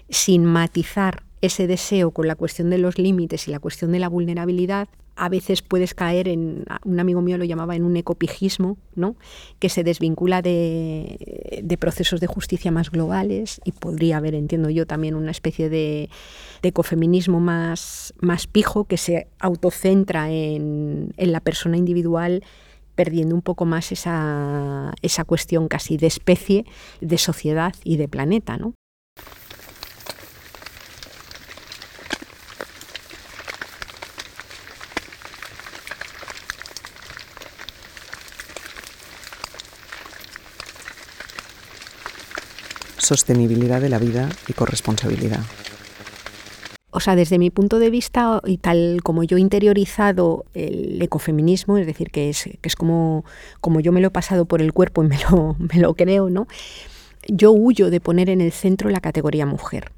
sin 0.09 0.45
matizar 0.45 1.25
ese 1.41 1.67
deseo 1.67 2.13
con 2.13 2.29
la 2.29 2.37
cuestión 2.37 2.71
de 2.71 2.79
los 2.79 2.99
límites 2.99 3.49
y 3.49 3.51
la 3.51 3.59
cuestión 3.59 3.91
de 3.91 3.99
la 3.99 4.09
vulnerabilidad, 4.09 4.89
a 5.17 5.29
veces 5.29 5.61
puedes 5.61 5.93
caer 5.93 6.29
en, 6.29 6.65
un 6.85 7.01
amigo 7.01 7.21
mío 7.21 7.37
lo 7.37 7.45
llamaba 7.45 7.75
en 7.75 7.83
un 7.83 7.97
ecopijismo, 7.97 8.79
¿no? 8.95 9.17
que 9.59 9.69
se 9.69 9.83
desvincula 9.83 10.41
de, 10.41 11.77
procesos 11.81 12.21
de 12.21 12.29
justicia 12.29 12.71
más 12.71 12.93
globales 12.93 13.61
y 13.65 13.73
podría 13.73 14.19
haber, 14.19 14.37
entiendo 14.37 14.71
yo, 14.71 14.87
también 14.87 15.17
una 15.17 15.33
especie 15.33 15.69
de, 15.69 16.11
ecofeminismo 16.63 17.41
más, 17.41 18.15
pijo 18.53 18.85
que 18.85 18.99
se 18.99 19.27
autocentra 19.41 20.31
en, 20.31 21.13
en 21.17 21.33
la 21.33 21.41
persona 21.41 21.77
individual 21.77 22.45
perdiendo 23.01 23.35
un 23.35 23.41
poco 23.41 23.65
más 23.65 23.93
esa, 23.93 24.93
esa 25.01 25.25
cuestión 25.25 25.69
casi 25.69 25.97
de 25.97 26.07
especie, 26.07 26.67
de 27.01 27.17
sociedad 27.17 27.73
y 27.83 27.97
de 27.97 28.09
planeta, 28.09 28.59
¿no? 28.59 28.75
Sostenibilidad 42.99 43.81
de 43.81 43.89
la 43.89 43.99
vida 43.99 44.29
y 44.47 44.53
corresponsabilidad 44.53 45.41
o 46.91 47.01
sea, 47.01 47.17
desde 47.17 47.39
mi 47.39 47.51
punto 47.51 47.79
de 47.79 47.91
vista 47.91 48.41
y 48.45 48.59
tal 48.59 49.01
como 49.03 49.25
yo 49.25 49.37
he 49.37 49.41
interiorizado 49.41 50.45
el 50.55 51.01
ecofeminismo, 51.01 51.79
es 51.79 51.87
decir, 51.87 52.11
que 52.11 52.31
es, 52.31 52.45
que 52.45 52.69
es 52.69 52.77
como, 52.77 53.25
como 53.61 53.81
yo 53.81 53.93
me 53.93 54.01
lo 54.01 54.09
he 54.09 54.11
pasado 54.11 54.45
por 54.45 54.61
el 54.61 54.73
cuerpo 54.73 55.03
y 55.05 55.09
me 55.09 55.19
lo, 55.31 55.57
me 55.75 55.81
lo 55.81 55.95
creo, 55.95 56.31
¿no? 56.31 56.47
Yo 57.29 57.53
huyo 57.53 57.91
de 57.91 58.01
poner 58.01 58.31
en 58.31 58.41
el 58.41 58.53
centro 58.53 58.91
la 58.91 59.01
categoría 59.01 59.47
mujer 59.47 59.93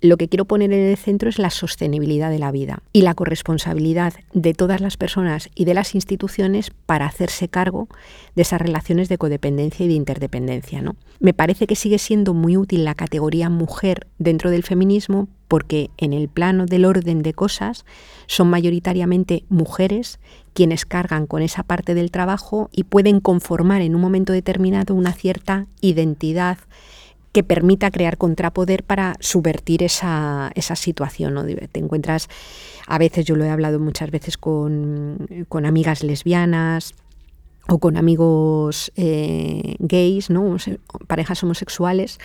lo 0.00 0.16
que 0.16 0.28
quiero 0.28 0.44
poner 0.44 0.72
en 0.72 0.86
el 0.86 0.96
centro 0.96 1.28
es 1.28 1.38
la 1.38 1.50
sostenibilidad 1.50 2.30
de 2.30 2.38
la 2.38 2.52
vida 2.52 2.82
y 2.92 3.02
la 3.02 3.14
corresponsabilidad 3.14 4.14
de 4.32 4.54
todas 4.54 4.80
las 4.80 4.96
personas 4.96 5.48
y 5.54 5.64
de 5.64 5.74
las 5.74 5.94
instituciones 5.94 6.70
para 6.86 7.06
hacerse 7.06 7.48
cargo 7.48 7.88
de 8.34 8.42
esas 8.42 8.60
relaciones 8.60 9.08
de 9.08 9.18
codependencia 9.18 9.84
y 9.84 9.88
de 9.88 9.94
interdependencia. 9.94 10.82
¿no? 10.82 10.96
Me 11.18 11.32
parece 11.32 11.66
que 11.66 11.76
sigue 11.76 11.98
siendo 11.98 12.34
muy 12.34 12.56
útil 12.56 12.84
la 12.84 12.94
categoría 12.94 13.48
mujer 13.48 14.06
dentro 14.18 14.50
del 14.50 14.62
feminismo 14.62 15.28
porque 15.48 15.90
en 15.96 16.12
el 16.12 16.28
plano 16.28 16.66
del 16.66 16.84
orden 16.84 17.22
de 17.22 17.34
cosas 17.34 17.84
son 18.26 18.48
mayoritariamente 18.48 19.44
mujeres 19.48 20.18
quienes 20.54 20.86
cargan 20.86 21.26
con 21.26 21.42
esa 21.42 21.62
parte 21.62 21.94
del 21.94 22.10
trabajo 22.10 22.68
y 22.72 22.84
pueden 22.84 23.20
conformar 23.20 23.82
en 23.82 23.94
un 23.94 24.00
momento 24.00 24.32
determinado 24.32 24.94
una 24.94 25.12
cierta 25.12 25.66
identidad 25.80 26.58
que 27.36 27.44
permita 27.44 27.90
crear 27.90 28.16
contrapoder 28.16 28.82
para 28.82 29.14
subvertir 29.20 29.82
esa, 29.82 30.50
esa 30.54 30.74
situación. 30.74 31.34
¿no? 31.34 31.44
Te 31.44 31.78
encuentras, 31.78 32.28
a 32.86 32.96
veces 32.96 33.26
yo 33.26 33.36
lo 33.36 33.44
he 33.44 33.50
hablado 33.50 33.78
muchas 33.78 34.10
veces 34.10 34.38
con, 34.38 35.28
amigas 35.50 36.02
lesbianas, 36.02 36.94
o 37.68 37.78
con 37.78 37.98
amigos 37.98 38.90
eh, 38.96 39.76
gays, 39.80 40.30
¿no? 40.30 40.56
parejas 41.08 41.42
homosexuales, 41.42 42.18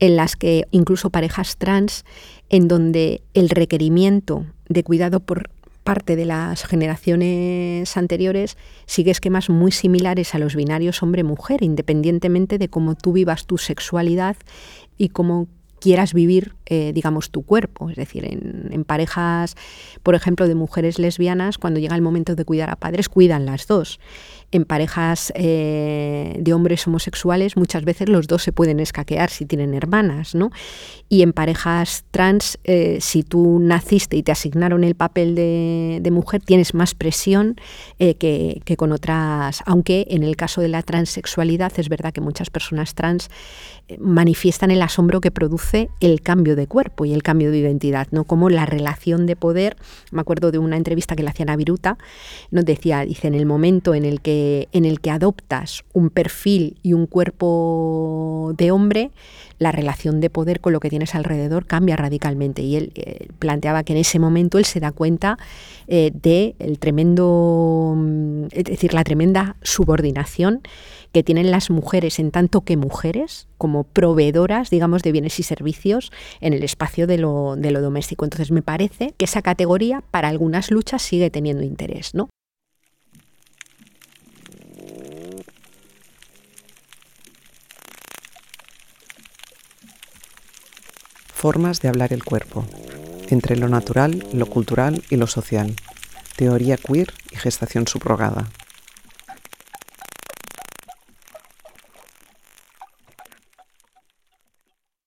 en 0.00 0.16
las 0.16 0.34
que 0.34 0.66
incluso 0.72 1.10
parejas 1.10 1.56
trans, 1.56 2.04
en 2.52 2.68
donde 2.68 3.22
el 3.34 3.48
requerimiento 3.48 4.44
de 4.68 4.84
cuidado 4.84 5.20
por 5.20 5.50
parte 5.82 6.14
de 6.14 6.26
las 6.26 6.64
generaciones 6.64 7.96
anteriores 7.96 8.56
sigue 8.86 9.10
esquemas 9.10 9.50
muy 9.50 9.72
similares 9.72 10.34
a 10.34 10.38
los 10.38 10.54
binarios 10.54 11.02
hombre-mujer, 11.02 11.62
independientemente 11.62 12.58
de 12.58 12.68
cómo 12.68 12.94
tú 12.94 13.14
vivas 13.14 13.46
tu 13.46 13.58
sexualidad 13.58 14.36
y 14.96 15.08
cómo 15.08 15.48
quieras 15.80 16.12
vivir, 16.12 16.54
eh, 16.74 16.92
digamos, 16.94 17.28
tu 17.28 17.42
cuerpo. 17.42 17.90
Es 17.90 17.96
decir, 17.96 18.24
en, 18.24 18.84
parejas, 18.84 19.56
por 20.02 20.14
ejemplo, 20.14 20.48
de 20.48 20.54
mujeres 20.54 20.98
lesbianas, 20.98 21.58
cuando 21.58 21.78
llega 21.78 21.94
el 21.94 22.00
momento 22.00 22.34
de 22.34 22.46
cuidar 22.46 22.70
a 22.70 22.76
padres, 22.76 23.10
cuidan 23.10 23.44
las 23.44 23.66
dos. 23.66 24.00
En 24.52 24.64
parejas 24.64 25.34
eh, 25.36 26.34
de 26.38 26.54
hombres 26.54 26.86
homosexuales, 26.86 27.58
muchas 27.58 27.84
veces 27.84 28.08
los 28.08 28.26
dos 28.26 28.42
se 28.42 28.52
pueden 28.52 28.80
escaquear 28.80 29.28
si 29.28 29.44
tienen 29.44 29.74
hermanas, 29.74 30.34
¿no? 30.34 30.50
Y 31.10 31.20
en 31.20 31.34
parejas 31.34 32.06
trans, 32.10 32.58
eh, 32.64 32.98
si 33.02 33.22
tú 33.22 33.58
naciste 33.60 34.16
y 34.16 34.22
te 34.22 34.32
asignaron 34.32 34.82
el 34.82 34.94
papel 34.94 35.34
de, 35.34 36.10
mujer, 36.10 36.42
tienes 36.42 36.72
más 36.72 36.94
presión 36.94 37.56
que, 37.98 38.62
que 38.64 38.76
con 38.76 38.92
otras, 38.92 39.62
aunque 39.66 40.06
en 40.08 40.22
el 40.22 40.36
caso 40.36 40.62
de 40.62 40.68
la 40.68 40.82
transexualidad 40.82 41.72
es 41.76 41.88
verdad 41.90 42.12
que 42.12 42.20
muchas 42.20 42.48
personas 42.50 42.94
trans 42.94 43.28
manifiestan 43.98 44.70
el 44.70 44.82
asombro 44.82 45.20
que 45.20 45.30
produce 45.30 45.90
el 46.00 46.20
cambio 46.20 46.56
de 46.56 46.61
cuerpo 46.66 47.04
y 47.04 47.12
el 47.12 47.22
cambio 47.22 47.50
de 47.50 47.58
identidad, 47.58 48.08
¿no? 48.10 48.24
Como 48.24 48.50
la 48.50 48.66
relación 48.66 49.26
de 49.26 49.36
poder, 49.36 49.76
me 50.10 50.20
acuerdo 50.20 50.50
de 50.50 50.58
una 50.58 50.76
entrevista 50.76 51.16
que 51.16 51.22
le 51.22 51.30
hacían 51.30 51.50
a 51.50 51.56
Viruta, 51.56 51.98
nos 52.50 52.64
decía, 52.64 53.04
dice, 53.04 53.28
en 53.28 53.34
el 53.34 53.46
momento 53.46 53.94
en 53.94 54.04
el 54.04 54.20
que, 54.20 54.68
en 54.72 54.84
el 54.84 55.00
que 55.00 55.10
adoptas 55.10 55.84
un 55.92 56.10
perfil 56.10 56.76
y 56.82 56.92
un 56.92 57.06
cuerpo 57.06 58.54
de 58.56 58.70
hombre, 58.70 59.10
la 59.62 59.72
relación 59.72 60.20
de 60.20 60.30
poder 60.30 60.60
con 60.60 60.72
lo 60.72 60.80
que 60.80 60.90
tienes 60.90 61.14
alrededor 61.14 61.66
cambia 61.66 61.96
radicalmente. 61.96 62.62
Y 62.62 62.76
él 62.76 62.92
eh, 62.94 63.28
planteaba 63.38 63.84
que 63.84 63.92
en 63.92 64.00
ese 64.00 64.18
momento 64.18 64.58
él 64.58 64.64
se 64.64 64.80
da 64.80 64.92
cuenta 64.92 65.38
eh, 65.86 66.10
de 66.14 66.54
el 66.58 66.78
tremendo, 66.78 67.94
mm, 67.96 68.44
es 68.50 68.64
decir, 68.64 68.94
la 68.94 69.04
tremenda 69.04 69.56
subordinación 69.62 70.60
que 71.12 71.22
tienen 71.22 71.50
las 71.50 71.70
mujeres 71.70 72.18
en 72.18 72.30
tanto 72.30 72.62
que 72.62 72.76
mujeres 72.76 73.48
como 73.58 73.84
proveedoras, 73.84 74.70
digamos, 74.70 75.02
de 75.02 75.12
bienes 75.12 75.38
y 75.38 75.42
servicios 75.42 76.10
en 76.40 76.52
el 76.52 76.64
espacio 76.64 77.06
de 77.06 77.18
lo, 77.18 77.54
de 77.56 77.70
lo 77.70 77.80
doméstico. 77.80 78.24
Entonces 78.24 78.50
me 78.50 78.62
parece 78.62 79.14
que 79.16 79.26
esa 79.26 79.42
categoría 79.42 80.02
para 80.10 80.28
algunas 80.28 80.70
luchas 80.70 81.02
sigue 81.02 81.30
teniendo 81.30 81.62
interés, 81.62 82.14
¿no? 82.14 82.28
Formas 91.42 91.80
de 91.80 91.88
hablar 91.88 92.12
el 92.12 92.22
cuerpo, 92.22 92.64
entre 93.28 93.56
lo 93.56 93.68
natural, 93.68 94.24
lo 94.32 94.46
cultural 94.46 95.02
y 95.10 95.16
lo 95.16 95.26
social. 95.26 95.74
Teoría 96.36 96.76
queer 96.76 97.12
y 97.32 97.36
gestación 97.36 97.88
subrogada. 97.88 98.48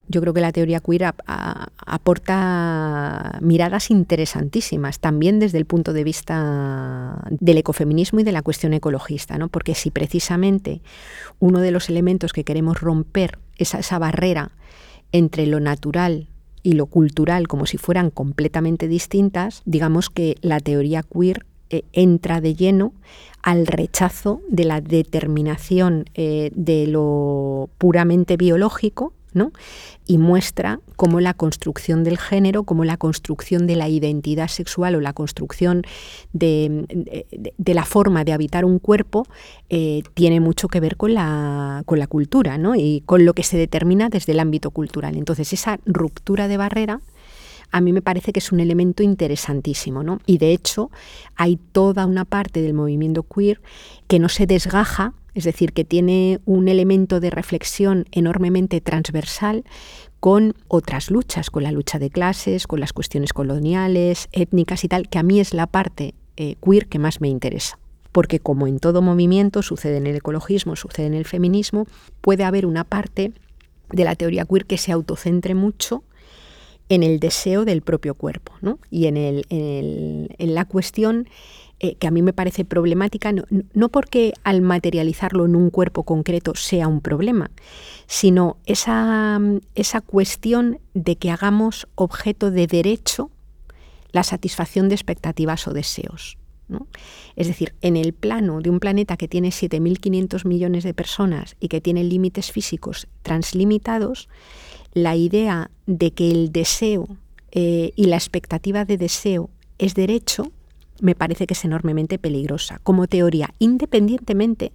yo 0.08 0.22
creo 0.22 0.34
que 0.34 0.42
la 0.42 0.52
teoría 0.52 0.82
queer 0.82 1.14
aporta 1.86 3.38
miradas 3.42 3.90
interesantísimas, 3.90 5.00
también 5.00 5.40
desde 5.40 5.58
el 5.58 5.66
punto 5.66 5.94
de 5.94 6.04
vista 6.04 7.22
del 7.30 7.58
ecofeminismo 7.58 8.20
y 8.20 8.24
de 8.24 8.32
la 8.34 8.42
cuestión 8.42 8.74
ecologista, 8.74 9.38
¿no? 9.38 9.48
porque 9.48 9.74
si 9.74 9.90
precisamente 9.90 10.82
uno 11.40 11.60
de 11.60 11.72
los 11.72 11.90
elementos 11.90 12.34
que 12.34 12.44
queremos 12.44 12.80
romper 12.80 13.40
es 13.58 13.74
esa 13.74 14.00
barrera 14.00 14.52
entre 15.12 15.46
lo 15.48 15.60
natural 15.60 16.28
y 16.64 16.74
lo 16.74 16.88
cultural 16.88 17.48
como 17.48 17.66
si 17.66 17.78
fueran 17.78 18.10
completamente 18.10 18.88
distintas, 18.88 19.62
digamos 19.66 20.10
que 20.10 20.38
la 20.42 20.60
teoría 20.60 21.04
queer 21.04 21.46
eh, 21.70 21.84
entra 21.94 22.42
de 22.42 22.56
lleno 22.56 22.94
al 23.44 23.68
rechazo 23.68 24.42
de 24.50 24.66
la 24.66 24.82
determinación 24.82 26.06
eh, 26.16 26.52
de 26.56 26.88
lo 26.88 27.70
puramente 27.78 28.38
biológico 28.38 29.14
y 30.08 30.18
muestra 30.18 30.80
cómo 30.96 31.20
la 31.20 31.34
construcción 31.34 32.04
del 32.04 32.18
género, 32.18 32.64
cómo 32.64 32.86
la 32.86 32.98
construcción 32.98 33.68
de 33.68 33.76
la 33.76 33.90
identidad 33.90 34.48
sexual 34.48 34.96
o 34.96 35.02
la 35.02 35.14
construcción 35.14 35.84
de, 36.34 36.86
la 37.66 37.86
forma 37.86 38.24
de 38.24 38.34
habitar 38.34 38.66
un 38.66 38.80
cuerpo 38.80 39.26
eh, 39.70 40.04
tiene 40.14 40.40
mucho 40.40 40.68
que 40.68 40.80
ver 40.80 40.96
con 40.96 41.14
la, 41.14 41.84
con 41.86 42.00
la 42.00 42.08
cultura 42.08 42.58
y 42.78 43.02
con 43.06 43.26
lo 43.26 43.34
que 43.34 43.44
se 43.44 43.58
determina 43.58 44.10
desde 44.10 44.32
el 44.32 44.40
ámbito 44.40 44.72
cultural. 44.72 45.16
Entonces, 45.16 45.52
esa 45.54 45.80
ruptura 45.86 46.48
de 46.48 46.58
barrera 46.58 47.02
a 47.72 47.82
mí 47.82 47.92
me 47.92 48.02
parece 48.02 48.32
que 48.32 48.40
es 48.40 48.52
un 48.52 48.60
elemento 48.60 49.04
interesantísimo, 49.04 50.04
¿no? 50.04 50.20
Y 50.26 50.38
de 50.38 50.54
hecho, 50.54 50.92
hay 51.36 51.58
toda 51.58 52.06
una 52.06 52.24
parte 52.24 52.62
del 52.62 52.74
movimiento 52.74 53.24
queer 53.24 53.60
que 54.08 54.20
no 54.20 54.30
se 54.30 54.46
desgaja 54.46 55.14
es 55.36 55.44
decir, 55.44 55.74
que 55.74 55.84
tiene 55.84 56.40
un 56.46 56.70
elemento 56.70 57.20
de 57.20 57.30
reflexión 57.30 58.06
enormemente 58.12 58.82
transversal 58.82 59.66
con 60.22 60.56
otras 60.70 61.12
luchas, 61.12 61.52
con 61.52 61.64
la 61.64 61.72
lucha 61.72 62.00
de 62.00 62.10
clases, 62.10 62.66
con 62.66 62.80
las 62.80 62.94
cuestiones 62.94 63.34
coloniales, 63.34 64.30
étnicas 64.32 64.84
y 64.86 64.88
tal, 64.88 65.10
que 65.10 65.20
a 65.20 65.24
mí 65.24 65.40
es 65.40 65.54
la 65.54 65.68
parte 65.68 66.16
eh, 66.38 66.56
queer 66.66 66.88
que 66.88 67.00
más 67.00 67.22
me 67.22 67.28
interesa. 67.28 67.78
Porque 68.14 68.40
como 68.40 68.66
en 68.66 68.80
todo 68.80 69.02
movimiento, 69.02 69.62
sucede 69.62 69.98
en 69.98 70.08
el 70.08 70.16
ecologismo, 70.16 70.78
sucede 70.78 71.08
en 71.08 71.14
el 71.14 71.26
feminismo, 71.26 71.86
puede 72.22 72.46
haber 72.46 72.66
una 72.66 72.86
parte 72.86 73.34
de 73.90 74.04
la 74.06 74.16
teoría 74.16 74.46
queer 74.46 74.66
que 74.66 74.78
se 74.78 74.94
autocentre 74.94 75.54
mucho 75.54 76.04
en 76.88 77.04
el 77.04 77.20
deseo 77.20 77.66
del 77.66 77.82
propio 77.82 78.16
cuerpo 78.16 78.54
¿no? 78.62 78.80
y 78.90 79.08
en, 79.08 79.18
el, 79.18 79.46
en 79.50 80.56
la 80.56 80.66
cuestión 80.66 81.28
eh, 81.80 81.96
que 81.96 82.08
a 82.08 82.12
mí 82.12 82.22
me 82.22 82.34
parece 82.34 82.64
problemática, 82.64 83.34
no, 83.34 83.90
porque 83.90 84.34
al 84.44 84.62
materializarlo 84.62 85.46
en 85.46 85.56
un 85.56 85.70
cuerpo 85.70 86.04
concreto 86.04 86.56
sea 86.56 86.88
un 86.88 87.02
problema, 87.02 87.52
sino 88.08 88.58
esa, 88.66 89.40
esa 89.76 90.02
cuestión 90.02 90.80
de 90.94 91.18
que 91.18 91.32
hagamos 91.32 91.88
objeto 91.96 92.52
de 92.52 92.68
derecho 92.68 93.30
la 94.12 94.24
satisfacción 94.24 94.88
de 94.88 94.96
expectativas 94.96 95.68
o 95.68 95.74
deseos. 95.74 96.38
Es 97.36 97.48
decir, 97.48 97.76
en 97.82 97.96
el 97.96 98.14
plano 98.14 98.62
de 98.62 98.70
un 98.70 98.80
planeta 98.80 99.18
que 99.18 99.28
tiene 99.28 99.50
7.500 99.50 100.46
millones 100.46 100.84
de 100.84 100.94
personas 100.94 101.56
y 101.60 101.68
que 101.68 101.82
tiene 101.82 102.04
límites 102.04 102.52
físicos 102.52 103.08
translimitados, 103.22 104.30
la 104.94 105.16
idea 105.16 105.70
de 105.86 106.12
que 106.12 106.32
el 106.32 106.52
deseo 106.52 107.18
eh, 107.52 107.92
y 107.96 108.06
la 108.06 108.16
expectativa 108.16 108.86
de 108.86 108.98
deseo 108.98 109.50
es 109.78 109.94
derecho 109.94 110.52
me 111.02 111.16
parece 111.16 111.48
que 111.48 111.54
es 111.54 111.66
enormemente 111.66 112.18
peligrosa 112.18 112.80
como 112.84 113.08
teoría, 113.08 113.54
independientemente 113.60 114.72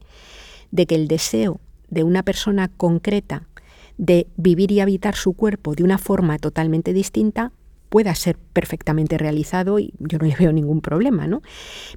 de 0.71 0.87
que 0.87 0.95
el 0.95 1.09
deseo 1.09 1.61
de 1.89 2.05
una 2.05 2.23
persona 2.23 2.69
concreta 2.69 3.47
de 3.99 4.29
vivir 4.37 4.73
y 4.73 4.81
habitar 4.81 5.15
su 5.15 5.35
cuerpo 5.35 5.75
de 5.75 5.85
una 5.85 5.99
forma 5.99 6.39
totalmente 6.39 6.93
distinta 6.93 7.53
pueda 7.91 8.15
ser 8.15 8.39
perfectamente 8.39 9.19
realizado 9.19 9.79
y 9.79 9.93
yo 9.99 10.19
no 10.19 10.27
le 10.27 10.37
veo 10.37 10.53
ningún 10.53 10.81
problema, 10.81 11.27
¿no? 11.27 11.43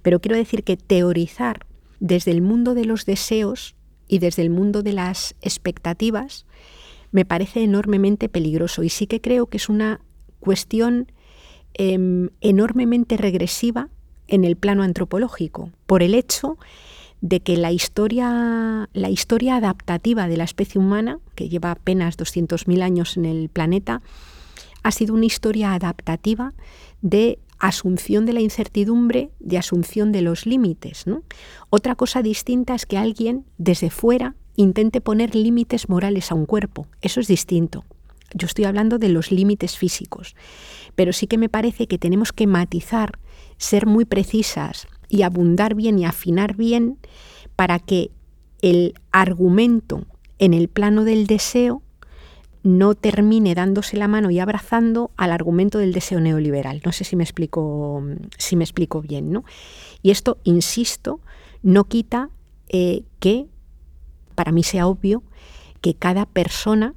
Pero 0.02 0.20
quiero 0.20 0.36
decir 0.36 0.64
que 0.64 0.76
teorizar 0.76 1.66
desde 2.00 2.32
el 2.32 2.42
mundo 2.42 2.74
de 2.74 2.86
los 2.86 3.06
deseos 3.06 3.76
y 4.08 4.20
desde 4.20 4.42
el 4.42 4.50
mundo 4.50 4.84
de 4.84 4.94
las 4.94 5.36
expectativas 5.42 6.46
me 7.12 7.26
parece 7.26 7.64
enormemente 7.64 8.28
peligroso 8.28 8.84
y 8.84 8.90
sí 8.90 9.08
que 9.08 9.22
creo 9.22 9.46
que 9.46 9.58
es 9.58 9.70
una 9.70 10.02
cuestión 10.40 11.12
em, 11.76 12.30
enormemente 12.42 13.16
regresiva 13.16 13.90
en 14.28 14.44
el 14.44 14.56
plano 14.56 14.84
antropológico, 14.84 15.72
por 15.86 16.04
el 16.04 16.16
hecho 16.16 16.58
de 17.22 17.40
que 17.40 17.56
la 17.56 17.72
historia, 17.72 18.90
la 18.94 19.10
historia 19.10 19.56
adaptativa 19.56 20.28
de 20.28 20.38
la 20.38 20.44
especie 20.44 20.80
humana, 20.80 21.20
que 21.36 21.48
lleva 21.48 21.72
apenas 21.72 22.18
200.000 22.18 22.82
años 22.82 23.16
en 23.16 23.26
el 23.26 23.50
planeta, 23.50 24.02
ha 24.84 24.92
sido 24.92 25.14
una 25.14 25.26
historia 25.26 25.74
adaptativa 25.74 26.54
de 27.02 27.40
asunción 27.60 28.26
de 28.26 28.34
la 28.34 28.42
incertidumbre, 28.42 29.32
de 29.40 29.58
asunción 29.58 30.12
de 30.12 30.22
los 30.22 30.46
límites. 30.46 31.06
Otra 31.70 31.96
cosa 31.96 32.22
distinta 32.22 32.76
es 32.76 32.86
que 32.86 32.98
alguien 32.98 33.46
desde 33.58 33.90
fuera 33.90 34.36
intente 34.58 35.00
poner 35.00 35.34
límites 35.34 35.88
morales 35.88 36.30
a 36.32 36.36
un 36.36 36.46
cuerpo. 36.46 36.88
Eso 37.02 37.22
es 37.22 37.28
distinto. 37.28 37.86
Yo 38.34 38.48
estoy 38.48 38.66
hablando 38.66 38.98
de 38.98 39.10
los 39.10 39.32
límites 39.32 39.78
físicos. 39.78 40.36
Pero 40.96 41.14
sí 41.14 41.28
que 41.28 41.38
me 41.38 41.50
parece 41.50 41.88
que 41.88 41.98
tenemos 41.98 42.34
que 42.34 42.48
matizar 42.48 43.20
ser 43.58 43.86
muy 43.86 44.06
precisas 44.06 44.88
y 45.10 45.22
abundar 45.22 45.76
bien 45.76 46.00
y 46.00 46.06
afinar 46.06 46.56
bien 46.56 46.98
para 47.56 47.80
que 47.80 48.12
el 48.62 48.96
argumento 49.12 50.06
en 50.40 50.54
el 50.54 50.68
plano 50.70 51.04
del 51.04 51.28
deseo 51.28 51.84
no 52.64 52.96
termine 52.96 53.56
dándose 53.56 53.98
la 53.98 54.08
mano 54.08 54.32
y 54.32 54.40
abrazando 54.40 55.12
al 55.18 55.32
argumento 55.32 55.80
del 55.80 55.92
deseo 55.92 56.22
neoliberal. 56.22 56.82
No 56.86 56.94
sé 56.94 57.04
si 57.04 57.16
me 57.16 57.24
explico, 57.24 58.02
si 58.38 58.56
me 58.56 58.64
explico 58.64 59.02
bien, 59.02 59.32
¿no? 59.32 59.44
Y 60.02 60.12
esto, 60.12 60.38
insisto, 60.46 61.20
no 61.62 61.84
quita 61.84 62.30
eh, 62.70 63.04
que 63.20 63.48
para 64.36 64.54
mí 64.54 64.64
sea 64.64 64.88
obvio 64.88 65.24
que 65.82 65.94
cada 65.94 66.26
persona 66.26 66.96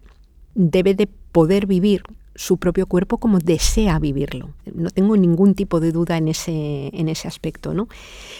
debe 0.54 0.94
de 0.94 1.08
poder 1.08 1.66
vivir 1.66 2.04
su 2.36 2.58
propio 2.58 2.86
cuerpo 2.86 3.18
como 3.18 3.38
desea 3.38 3.98
vivirlo. 3.98 4.50
No 4.72 4.90
tengo 4.90 5.16
ningún 5.16 5.54
tipo 5.54 5.80
de 5.80 5.90
duda 5.90 6.16
en 6.16 6.28
ese, 6.28 6.90
en 6.92 7.08
ese 7.08 7.26
aspecto. 7.26 7.74
¿no? 7.74 7.88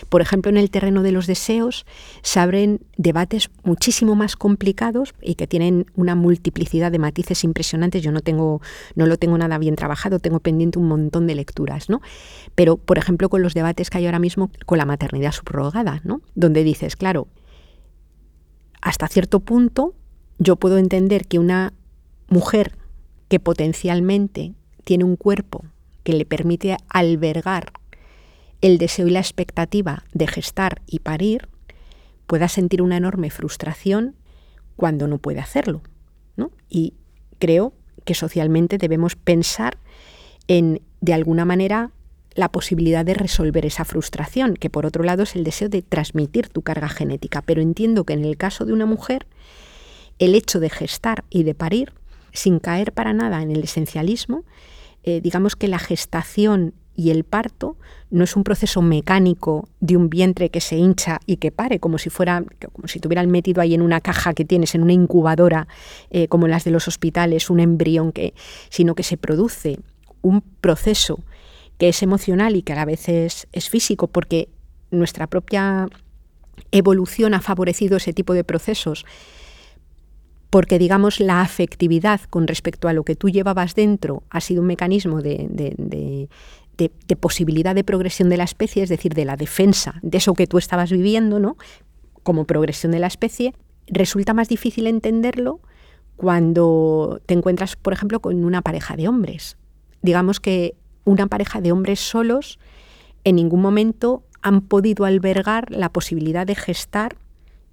Por 0.08 0.20
ejemplo, 0.20 0.50
en 0.50 0.58
el 0.58 0.70
terreno 0.70 1.02
de 1.02 1.12
los 1.12 1.26
deseos 1.26 1.86
se 2.22 2.38
abren 2.38 2.80
debates 2.96 3.50
muchísimo 3.64 4.14
más 4.14 4.36
complicados 4.36 5.14
y 5.20 5.34
que 5.34 5.46
tienen 5.46 5.86
una 5.96 6.14
multiplicidad 6.14 6.92
de 6.92 6.98
matices 6.98 7.42
impresionantes. 7.42 8.02
Yo 8.02 8.12
no, 8.12 8.20
tengo, 8.20 8.60
no 8.94 9.06
lo 9.06 9.16
tengo 9.16 9.38
nada 9.38 9.58
bien 9.58 9.76
trabajado, 9.76 10.18
tengo 10.18 10.40
pendiente 10.40 10.78
un 10.78 10.88
montón 10.88 11.26
de 11.26 11.34
lecturas. 11.34 11.88
¿no? 11.88 12.02
Pero, 12.54 12.76
por 12.76 12.98
ejemplo, 12.98 13.28
con 13.28 13.42
los 13.42 13.54
debates 13.54 13.90
que 13.90 13.98
hay 13.98 14.06
ahora 14.06 14.18
mismo 14.18 14.50
con 14.66 14.78
la 14.78 14.84
maternidad 14.84 15.32
subrogada, 15.32 16.00
¿no? 16.04 16.20
donde 16.34 16.64
dices, 16.64 16.96
claro, 16.96 17.28
hasta 18.82 19.08
cierto 19.08 19.40
punto 19.40 19.94
yo 20.38 20.56
puedo 20.56 20.78
entender 20.78 21.26
que 21.26 21.38
una 21.38 21.72
mujer 22.28 22.76
que 23.28 23.40
potencialmente 23.40 24.54
tiene 24.84 25.04
un 25.04 25.16
cuerpo 25.16 25.64
que 26.04 26.12
le 26.12 26.24
permite 26.24 26.76
albergar 26.88 27.72
el 28.60 28.78
deseo 28.78 29.06
y 29.06 29.10
la 29.10 29.20
expectativa 29.20 30.04
de 30.12 30.26
gestar 30.26 30.80
y 30.86 31.00
parir, 31.00 31.48
pueda 32.26 32.48
sentir 32.48 32.82
una 32.82 32.96
enorme 32.96 33.30
frustración 33.30 34.14
cuando 34.76 35.08
no 35.08 35.18
puede 35.18 35.40
hacerlo. 35.40 35.82
Y 36.68 36.94
creo 37.38 37.72
que 38.04 38.14
socialmente 38.14 38.78
debemos 38.78 39.14
pensar 39.14 39.78
en, 40.48 40.80
de 41.00 41.14
alguna 41.14 41.44
manera, 41.44 41.90
la 42.34 42.50
posibilidad 42.50 43.04
de 43.04 43.14
resolver 43.14 43.64
esa 43.64 43.84
frustración, 43.84 44.54
que 44.54 44.68
por 44.68 44.84
otro 44.84 45.02
lado 45.04 45.22
es 45.22 45.36
el 45.36 45.44
deseo 45.44 45.68
de 45.68 45.82
transmitir 45.82 46.48
tu 46.48 46.62
carga 46.62 46.88
genética. 46.88 47.40
Pero 47.42 47.62
entiendo 47.62 48.04
que 48.04 48.12
en 48.12 48.24
el 48.24 48.36
caso 48.36 48.64
de 48.66 48.72
una 48.72 48.84
mujer, 48.84 49.26
el 50.18 50.34
hecho 50.34 50.60
de 50.60 50.70
gestar 50.70 51.24
y 51.30 51.44
de 51.44 51.54
parir 51.54 51.92
sin 52.36 52.58
caer 52.58 52.92
para 52.92 53.12
nada 53.12 53.42
en 53.42 53.50
el 53.50 53.64
esencialismo, 53.64 54.44
eh, 55.02 55.20
digamos 55.20 55.56
que 55.56 55.68
la 55.68 55.78
gestación 55.78 56.74
y 56.94 57.10
el 57.10 57.24
parto 57.24 57.76
no 58.10 58.24
es 58.24 58.36
un 58.36 58.44
proceso 58.44 58.80
mecánico 58.80 59.68
de 59.80 59.96
un 59.96 60.08
vientre 60.08 60.50
que 60.50 60.60
se 60.60 60.76
hincha 60.76 61.20
y 61.26 61.36
que 61.36 61.52
pare, 61.52 61.78
como 61.78 61.98
si 61.98 62.08
fuera, 62.08 62.42
como 62.72 62.88
si 62.88 63.00
tuvieran 63.00 63.30
metido 63.30 63.60
ahí 63.60 63.74
en 63.74 63.82
una 63.82 64.00
caja 64.00 64.32
que 64.32 64.44
tienes, 64.44 64.74
en 64.74 64.82
una 64.82 64.94
incubadora, 64.94 65.68
eh, 66.10 66.26
como 66.28 66.48
las 66.48 66.64
de 66.64 66.70
los 66.70 66.88
hospitales, 66.88 67.50
un 67.50 67.60
embrión 67.60 68.12
que, 68.12 68.32
sino 68.70 68.94
que 68.94 69.02
se 69.02 69.16
produce 69.16 69.78
un 70.22 70.40
proceso 70.40 71.20
que 71.78 71.90
es 71.90 72.02
emocional 72.02 72.56
y 72.56 72.62
que 72.62 72.72
a 72.72 72.76
la 72.76 72.86
vez 72.86 73.08
es 73.08 73.68
físico, 73.68 74.08
porque 74.08 74.48
nuestra 74.90 75.26
propia 75.26 75.88
evolución 76.72 77.34
ha 77.34 77.40
favorecido 77.40 77.98
ese 77.98 78.12
tipo 78.12 78.32
de 78.32 78.44
procesos 78.44 79.04
porque 80.50 80.78
digamos 80.78 81.20
la 81.20 81.40
afectividad 81.40 82.20
con 82.30 82.46
respecto 82.46 82.88
a 82.88 82.92
lo 82.92 83.04
que 83.04 83.16
tú 83.16 83.28
llevabas 83.28 83.74
dentro 83.74 84.22
ha 84.30 84.40
sido 84.40 84.62
un 84.62 84.68
mecanismo 84.68 85.20
de, 85.20 86.28
posibilidad 87.20 87.74
de 87.74 87.84
progresión 87.84 88.28
de 88.28 88.36
la 88.36 88.44
especie, 88.44 88.82
es 88.82 88.88
decir, 88.88 89.14
de 89.14 89.24
la 89.24 89.36
defensa 89.36 89.98
de 90.02 90.18
eso 90.18 90.34
que 90.34 90.46
tú 90.46 90.58
estabas 90.58 90.90
viviendo, 90.90 91.38
¿no? 91.38 91.56
como 92.22 92.44
progresión 92.44 92.90
de 92.92 92.98
la 92.98 93.06
especie, 93.06 93.54
resulta 93.86 94.34
más 94.34 94.48
difícil 94.48 94.88
entenderlo 94.88 95.60
cuando 96.16 97.20
te 97.26 97.34
encuentras, 97.34 97.76
por 97.76 97.92
ejemplo, 97.92 98.20
con 98.20 98.44
una 98.44 98.62
pareja 98.62 98.96
de 98.96 99.06
hombres. 99.06 99.56
Digamos 100.02 100.40
que 100.40 100.74
una 101.04 101.28
pareja 101.28 101.60
de 101.60 101.70
hombres 101.70 102.00
solos 102.00 102.58
en 103.22 103.36
ningún 103.36 103.60
momento 103.60 104.24
han 104.42 104.60
podido 104.60 105.04
albergar 105.04 105.70
la 105.70 105.90
posibilidad 105.90 106.46
de 106.46 106.56
gestar 106.56 107.16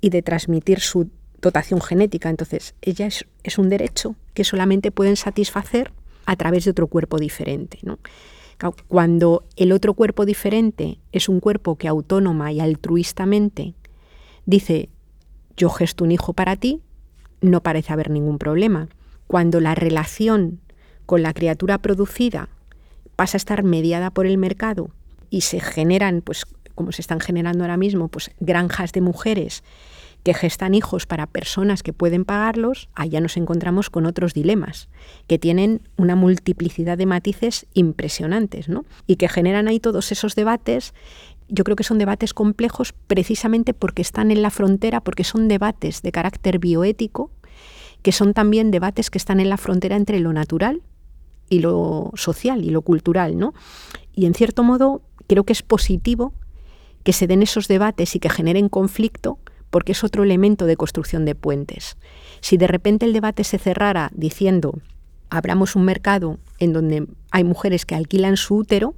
y 0.02 0.10
de 0.10 0.22
transmitir 0.22 0.80
su 0.80 1.10
dotación 1.44 1.82
genética. 1.82 2.30
Entonces, 2.30 2.74
ella 2.82 3.06
es, 3.06 3.58
un 3.58 3.70
derecho 3.70 4.16
que 4.34 4.44
solamente 4.44 4.90
pueden 4.90 5.16
satisfacer 5.16 5.92
a 6.26 6.36
través 6.36 6.66
de 6.66 6.72
otro 6.72 6.88
cuerpo 6.88 7.20
diferente. 7.20 7.80
Cuando 8.88 9.44
el 9.58 9.72
otro 9.74 9.94
cuerpo 9.94 10.26
diferente 10.26 11.00
es 11.12 11.30
un 11.30 11.40
cuerpo 11.40 11.76
que 11.76 11.88
autónoma 11.88 12.52
y 12.52 12.62
altruistamente 12.62 13.74
dice, 14.46 14.90
yo 15.58 15.70
gesto 15.70 16.06
un 16.06 16.12
hijo 16.12 16.34
para 16.34 16.56
ti, 16.56 16.82
no 17.42 17.62
parece 17.62 17.92
haber 17.94 18.10
ningún 18.10 18.40
problema. 18.40 18.88
Cuando 19.28 19.60
la 19.60 19.76
relación 19.76 20.62
con 21.06 21.22
la 21.22 21.34
criatura 21.34 21.78
producida 21.80 22.50
pasa 23.18 23.36
a 23.36 23.40
estar 23.40 23.64
mediada 23.64 24.12
por 24.12 24.26
el 24.26 24.38
mercado 24.38 24.92
y 25.30 25.42
se 25.42 25.60
generan, 25.60 26.22
pues 26.22 26.46
como 26.74 26.92
se 26.94 27.02
están 27.02 27.20
generando 27.20 27.66
ahora 27.66 27.78
mismo, 27.78 28.08
pues 28.08 28.32
granjas 28.40 28.94
de 28.94 29.02
mujeres 29.02 29.64
que 30.24 30.34
gestan 30.34 30.74
hijos 30.74 31.06
para 31.06 31.28
personas 31.28 31.84
que 31.84 31.94
pueden 31.94 32.24
pagarlos, 32.24 32.90
allá 32.96 33.20
nos 33.20 33.36
encontramos 33.36 33.90
con 33.90 34.06
otros 34.06 34.34
dilemas, 34.34 34.88
que 35.28 35.38
tienen 35.38 35.82
una 35.98 36.16
multiplicidad 36.16 36.98
de 36.98 37.06
matices 37.06 37.66
impresionantes, 37.74 38.70
¿no? 38.70 38.86
Y 39.06 39.18
que 39.18 39.28
generan 39.28 39.68
ahí 39.68 39.80
todos 39.82 40.12
esos 40.14 40.36
debates. 40.36 40.94
Yo 41.50 41.66
creo 41.66 41.76
que 41.76 41.84
son 41.84 41.98
debates 41.98 42.34
complejos 42.34 42.94
precisamente 43.08 43.74
porque 43.74 44.02
están 44.02 44.32
en 44.32 44.42
la 44.42 44.50
frontera, 44.50 45.02
porque 45.02 45.26
son 45.26 45.50
debates 45.50 46.02
de 46.02 46.12
carácter 46.14 46.58
bioético, 46.58 47.30
que 48.02 48.14
son 48.14 48.34
también 48.34 48.72
debates 48.72 49.10
que 49.10 49.18
están 49.18 49.42
en 49.42 49.50
la 49.50 49.58
frontera 49.58 49.98
entre 49.98 50.20
lo 50.20 50.32
natural 50.32 50.82
y 51.50 51.60
lo 51.60 52.12
social 52.16 52.64
y 52.64 52.70
lo 52.70 52.82
cultural, 52.82 53.38
¿no? 53.38 53.54
Y 54.14 54.26
en 54.26 54.34
cierto 54.34 54.64
modo 54.64 55.02
creo 55.28 55.44
que 55.44 55.54
es 55.54 55.64
positivo 55.64 56.34
que 57.04 57.14
se 57.14 57.28
den 57.28 57.44
esos 57.44 57.68
debates 57.68 58.16
y 58.16 58.20
que 58.20 58.30
generen 58.30 58.70
conflicto, 58.70 59.38
porque 59.74 59.94
es 59.94 60.04
otro 60.04 60.22
elemento 60.22 60.68
de 60.68 60.78
construcción 60.78 61.26
de 61.26 61.34
puentes. 61.34 61.98
Si 62.42 62.58
de 62.58 62.68
repente 62.68 63.08
el 63.08 63.12
debate 63.12 63.44
se 63.44 63.58
cerrara 63.58 64.12
diciendo, 64.14 64.76
abramos 65.32 65.76
un 65.76 65.84
mercado 65.84 66.38
en 66.60 66.74
donde 66.74 67.08
hay 67.32 67.44
mujeres 67.44 67.84
que 67.88 67.96
alquilan 67.96 68.38
su 68.38 68.56
útero, 68.56 68.94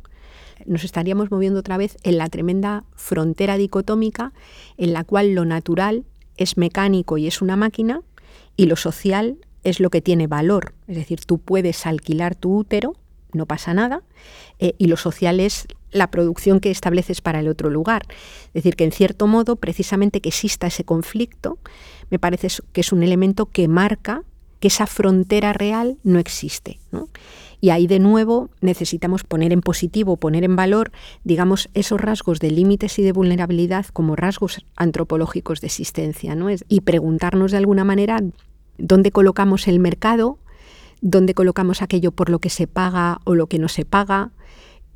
nos 0.66 0.84
estaríamos 0.84 1.32
moviendo 1.32 1.62
otra 1.62 1.78
vez 1.78 1.96
en 2.04 2.18
la 2.18 2.28
tremenda 2.28 2.84
frontera 2.94 3.56
dicotómica 3.56 4.34
en 4.76 4.92
la 4.92 5.06
cual 5.06 5.34
lo 5.34 5.46
natural 5.46 6.04
es 6.36 6.58
mecánico 6.58 7.18
y 7.18 7.28
es 7.28 7.42
una 7.42 7.56
máquina 7.56 8.02
y 8.58 8.66
lo 8.66 8.76
social 8.76 9.38
es 9.64 9.80
lo 9.80 9.90
que 9.90 10.02
tiene 10.02 10.28
valor. 10.28 10.74
Es 10.90 10.98
decir, 10.98 11.22
tú 11.26 11.38
puedes 11.38 11.86
alquilar 11.86 12.36
tu 12.36 12.54
útero, 12.54 12.98
no 13.32 13.46
pasa 13.46 13.74
nada, 13.74 14.04
eh, 14.60 14.76
y 14.78 14.88
lo 14.88 14.98
social 14.98 15.40
es 15.40 15.68
la 15.96 16.12
producción 16.12 16.60
que 16.60 16.72
estableces 16.72 17.22
para 17.22 17.40
el 17.40 17.48
otro 17.48 17.70
lugar. 17.70 18.04
Es 18.48 18.54
decir, 18.54 18.76
que 18.76 18.84
en 18.84 18.92
cierto 18.92 19.28
modo, 19.28 19.56
precisamente 19.56 20.22
que 20.22 20.30
exista 20.30 20.68
ese 20.68 20.84
conflicto, 20.84 21.58
me 22.10 22.20
parece 22.20 22.48
que 22.74 22.82
es 22.82 22.92
un 22.92 23.02
elemento 23.02 23.48
que 23.48 23.68
marca 23.68 24.24
que 24.60 24.68
esa 24.68 24.88
frontera 24.88 25.54
real 25.54 25.98
no 26.04 26.20
existe. 26.20 26.80
Y 27.62 27.70
ahí 27.70 27.88
de 27.88 28.00
nuevo 28.00 28.50
necesitamos 28.62 29.24
poner 29.24 29.54
en 29.54 29.62
positivo, 29.62 30.18
poner 30.18 30.44
en 30.44 30.56
valor, 30.56 30.92
digamos, 31.24 31.70
esos 31.74 32.00
rasgos 32.00 32.40
de 32.40 32.52
límites 32.52 33.00
y 33.00 33.04
de 33.04 33.12
vulnerabilidad 33.12 33.86
como 33.88 34.16
rasgos 34.16 34.66
antropológicos 34.76 35.62
de 35.62 35.68
existencia, 35.68 36.36
¿no? 36.36 36.48
y 36.68 36.82
preguntarnos 36.82 37.52
de 37.52 37.58
alguna 37.58 37.84
manera 37.84 38.22
dónde 38.78 39.12
colocamos 39.12 39.68
el 39.68 39.80
mercado, 39.80 40.40
dónde 41.02 41.34
colocamos 41.34 41.82
aquello 41.82 42.12
por 42.12 42.30
lo 42.30 42.40
que 42.40 42.50
se 42.50 42.68
paga 42.68 43.20
o 43.24 43.36
lo 43.36 43.48
que 43.48 43.60
no 43.60 43.68
se 43.68 43.86
paga, 43.86 44.32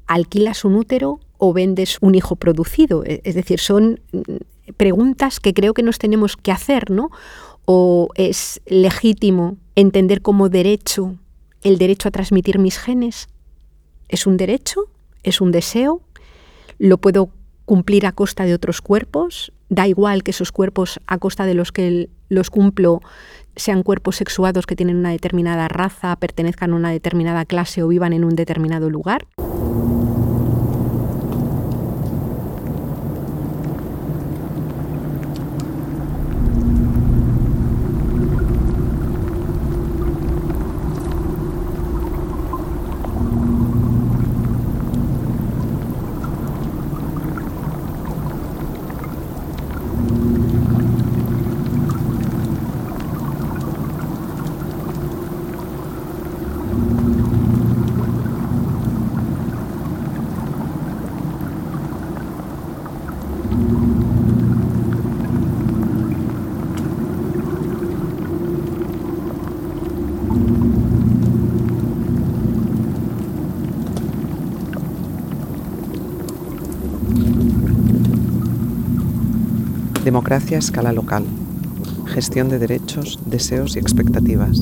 ¿alquilas 0.10 0.66
un 0.66 0.76
útero 0.76 1.20
o 1.38 1.54
vendes 1.54 1.98
un 2.02 2.16
hijo 2.16 2.36
producido? 2.36 3.06
E, 3.06 3.22
es 3.24 3.36
decir, 3.36 3.60
son 3.60 4.02
mm, 4.12 4.74
preguntas 4.76 5.40
que 5.40 5.54
creo 5.54 5.74
que 5.74 5.84
nos 5.84 6.00
tenemos 6.00 6.36
que 6.36 6.52
hacer, 6.52 6.92
¿no? 6.92 7.12
¿O 7.66 8.10
es 8.16 8.60
legítimo 8.66 9.58
entender 9.76 10.22
como 10.22 10.50
derecho 10.50 11.16
el 11.62 11.78
derecho 11.78 12.10
a 12.10 12.12
transmitir 12.12 12.60
mis 12.60 12.78
genes? 12.78 13.30
¿Es 14.10 14.26
un 14.26 14.36
derecho? 14.38 14.86
¿Es 15.24 15.40
un 15.40 15.52
deseo? 15.52 16.02
¿Lo 16.80 16.98
puedo 16.98 17.30
cumplir 17.66 18.08
a 18.08 18.12
costa 18.12 18.46
de 18.46 18.56
otros 18.56 18.82
cuerpos? 18.82 19.54
Da 19.70 19.88
igual 19.88 20.24
que 20.24 20.32
esos 20.32 20.52
cuerpos 20.52 21.00
a 21.06 21.20
costa 21.20 21.46
de 21.46 21.54
los 21.54 21.72
que 21.72 22.10
los 22.30 22.50
cumplo 22.50 23.02
sean 23.56 23.84
cuerpos 23.84 24.16
sexuados 24.16 24.66
que 24.66 24.76
tienen 24.76 24.96
una 24.96 25.12
determinada 25.12 25.68
raza, 25.68 26.16
pertenezcan 26.16 26.72
a 26.72 26.76
una 26.76 26.92
determinada 26.92 27.46
clase 27.46 27.84
o 27.84 27.88
vivan 27.88 28.14
en 28.14 28.24
un 28.24 28.36
determinado 28.36 28.90
lugar. 28.90 29.28
Democracia 80.10 80.58
a 80.58 80.60
escala 80.60 80.92
local. 80.92 81.24
Gestión 82.08 82.50
de 82.50 82.58
derechos, 82.58 83.20
deseos 83.28 83.76
y 83.76 83.80
expectativas. 83.80 84.58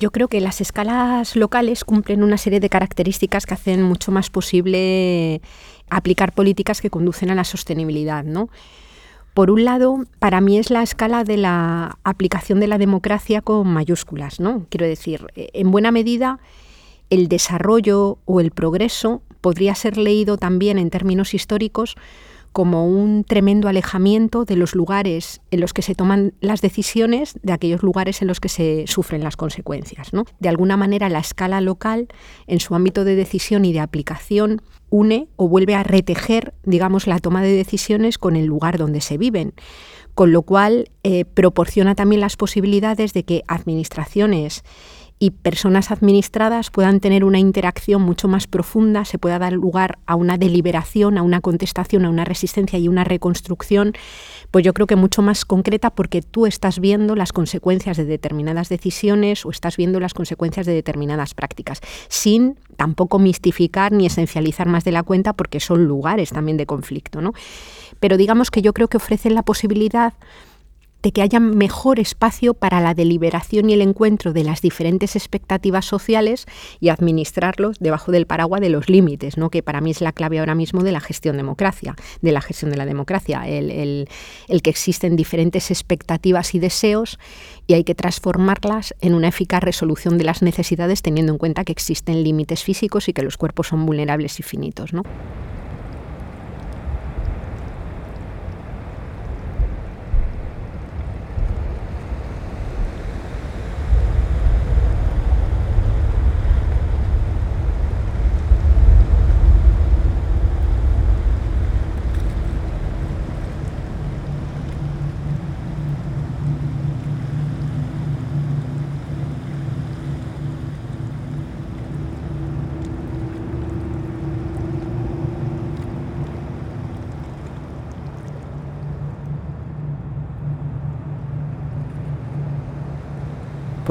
Yo 0.00 0.10
creo 0.10 0.26
que 0.26 0.40
las 0.40 0.60
escalas 0.60 1.36
locales 1.36 1.84
cumplen 1.84 2.24
una 2.24 2.38
serie 2.38 2.58
de 2.58 2.68
características 2.68 3.46
que 3.46 3.54
hacen 3.54 3.84
mucho 3.84 4.10
más 4.10 4.30
posible 4.30 5.42
aplicar 5.90 6.32
políticas 6.32 6.80
que 6.80 6.90
conducen 6.90 7.30
a 7.30 7.36
la 7.36 7.44
sostenibilidad, 7.44 8.24
¿no? 8.24 8.48
Por 9.34 9.50
un 9.50 9.64
lado, 9.64 10.04
para 10.18 10.40
mí 10.40 10.58
es 10.58 10.70
la 10.70 10.82
escala 10.82 11.24
de 11.24 11.38
la 11.38 11.98
aplicación 12.04 12.60
de 12.60 12.66
la 12.66 12.76
democracia 12.76 13.40
con 13.40 13.66
mayúsculas, 13.66 14.40
¿no? 14.40 14.66
Quiero 14.68 14.86
decir, 14.86 15.26
en 15.34 15.70
buena 15.70 15.90
medida 15.90 16.38
el 17.08 17.28
desarrollo 17.28 18.18
o 18.26 18.40
el 18.40 18.50
progreso 18.50 19.22
podría 19.40 19.74
ser 19.74 19.96
leído 19.96 20.36
también 20.36 20.78
en 20.78 20.90
términos 20.90 21.34
históricos 21.34 21.96
como 22.52 22.86
un 22.86 23.24
tremendo 23.24 23.68
alejamiento 23.68 24.44
de 24.44 24.56
los 24.56 24.74
lugares 24.74 25.40
en 25.50 25.60
los 25.60 25.72
que 25.72 25.82
se 25.82 25.94
toman 25.94 26.34
las 26.40 26.60
decisiones 26.60 27.38
de 27.42 27.52
aquellos 27.52 27.82
lugares 27.82 28.22
en 28.22 28.28
los 28.28 28.40
que 28.40 28.48
se 28.48 28.84
sufren 28.86 29.24
las 29.24 29.36
consecuencias. 29.36 30.10
De 30.38 30.48
alguna 30.48 30.76
manera, 30.76 31.08
la 31.08 31.18
escala 31.18 31.60
local, 31.60 32.08
en 32.46 32.60
su 32.60 32.74
ámbito 32.74 33.04
de 33.04 33.16
decisión 33.16 33.64
y 33.64 33.72
de 33.72 33.80
aplicación, 33.80 34.62
une 34.90 35.28
o 35.36 35.48
vuelve 35.48 35.74
a 35.74 35.82
retejer, 35.82 36.52
digamos, 36.64 37.06
la 37.06 37.18
toma 37.18 37.42
de 37.42 37.56
decisiones 37.56 38.18
con 38.18 38.36
el 38.36 38.44
lugar 38.44 38.76
donde 38.76 39.00
se 39.00 39.16
viven 39.16 39.54
con 40.14 40.32
lo 40.32 40.42
cual 40.42 40.90
eh, 41.04 41.24
proporciona 41.24 41.94
también 41.94 42.20
las 42.20 42.36
posibilidades 42.36 43.14
de 43.14 43.24
que 43.24 43.44
administraciones 43.48 44.62
y 45.22 45.30
personas 45.30 45.92
administradas 45.92 46.70
puedan 46.70 46.98
tener 46.98 47.22
una 47.22 47.38
interacción 47.38 48.02
mucho 48.02 48.26
más 48.26 48.48
profunda, 48.48 49.04
se 49.04 49.18
pueda 49.18 49.38
dar 49.38 49.52
lugar 49.52 50.00
a 50.04 50.16
una 50.16 50.36
deliberación, 50.36 51.16
a 51.16 51.22
una 51.22 51.40
contestación, 51.40 52.04
a 52.04 52.10
una 52.10 52.24
resistencia 52.24 52.76
y 52.80 52.88
una 52.88 53.04
reconstrucción, 53.04 53.92
pues 54.50 54.64
yo 54.64 54.74
creo 54.74 54.88
que 54.88 54.96
mucho 54.96 55.22
más 55.22 55.44
concreta 55.44 55.90
porque 55.90 56.22
tú 56.22 56.44
estás 56.44 56.80
viendo 56.80 57.14
las 57.14 57.32
consecuencias 57.32 57.96
de 57.98 58.04
determinadas 58.04 58.68
decisiones 58.68 59.46
o 59.46 59.50
estás 59.50 59.76
viendo 59.76 60.00
las 60.00 60.12
consecuencias 60.12 60.66
de 60.66 60.72
determinadas 60.72 61.34
prácticas, 61.34 61.82
sin 62.08 62.56
tampoco 62.76 63.20
mistificar 63.20 63.92
ni 63.92 64.06
esencializar 64.06 64.66
más 64.66 64.82
de 64.82 64.90
la 64.90 65.04
cuenta 65.04 65.34
porque 65.34 65.60
son 65.60 65.84
lugares 65.84 66.30
también 66.30 66.56
de 66.56 66.66
conflicto, 66.66 67.20
¿no? 67.20 67.32
Pero 68.00 68.16
digamos 68.16 68.50
que 68.50 68.60
yo 68.60 68.72
creo 68.72 68.88
que 68.88 68.96
ofrecen 68.96 69.36
la 69.36 69.44
posibilidad 69.44 70.14
de 71.02 71.12
que 71.12 71.22
haya 71.22 71.40
mejor 71.40 71.98
espacio 71.98 72.54
para 72.54 72.80
la 72.80 72.94
deliberación 72.94 73.70
y 73.70 73.74
el 73.74 73.82
encuentro 73.82 74.32
de 74.32 74.44
las 74.44 74.60
diferentes 74.60 75.16
expectativas 75.16 75.84
sociales 75.84 76.46
y 76.80 76.88
administrarlos 76.88 77.78
debajo 77.80 78.12
del 78.12 78.26
paraguas 78.26 78.60
de 78.60 78.70
los 78.70 78.88
límites, 78.88 79.36
¿no? 79.36 79.50
que 79.50 79.62
para 79.62 79.80
mí 79.80 79.90
es 79.90 80.00
la 80.00 80.12
clave 80.12 80.38
ahora 80.38 80.54
mismo 80.54 80.82
de 80.82 80.92
la 80.92 81.00
gestión 81.00 81.36
democracia, 81.36 81.96
de 82.20 82.32
la 82.32 82.40
gestión 82.40 82.70
de 82.70 82.76
la 82.76 82.86
democracia, 82.86 83.46
el, 83.48 84.08
el 84.48 84.62
que 84.62 84.70
existen 84.70 85.16
diferentes 85.16 85.70
expectativas 85.70 86.54
y 86.54 86.58
deseos 86.58 87.18
y 87.66 87.74
hay 87.74 87.84
que 87.84 87.94
transformarlas 87.94 88.94
en 89.00 89.14
una 89.14 89.28
eficaz 89.28 89.62
resolución 89.62 90.18
de 90.18 90.24
las 90.24 90.42
necesidades 90.42 91.02
teniendo 91.02 91.32
en 91.32 91.38
cuenta 91.38 91.64
que 91.64 91.72
existen 91.72 92.22
límites 92.22 92.62
físicos 92.62 93.08
y 93.08 93.12
que 93.12 93.22
los 93.22 93.36
cuerpos 93.36 93.68
son 93.68 93.84
vulnerables 93.86 94.38
y 94.40 94.42
finitos. 94.42 94.92
¿no? 94.92 95.02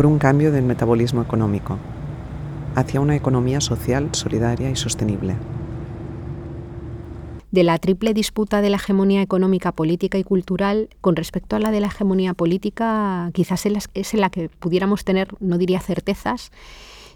Por 0.01 0.07
un 0.07 0.17
cambio 0.17 0.51
del 0.51 0.63
metabolismo 0.63 1.21
económico 1.21 1.77
hacia 2.73 2.99
una 2.99 3.15
economía 3.15 3.61
social, 3.61 4.09
solidaria 4.13 4.71
y 4.71 4.75
sostenible. 4.75 5.35
De 7.51 7.61
la 7.61 7.77
triple 7.77 8.15
disputa 8.15 8.61
de 8.61 8.71
la 8.71 8.77
hegemonía 8.77 9.21
económica, 9.21 9.73
política 9.73 10.17
y 10.17 10.23
cultural, 10.23 10.89
con 11.01 11.15
respecto 11.15 11.55
a 11.55 11.59
la 11.59 11.69
de 11.69 11.81
la 11.81 11.85
hegemonía 11.85 12.33
política, 12.33 13.29
quizás 13.35 13.67
es 13.93 14.13
en 14.15 14.21
la 14.21 14.31
que 14.31 14.49
pudiéramos 14.49 15.03
tener, 15.05 15.35
no 15.39 15.59
diría 15.59 15.79
certezas, 15.79 16.51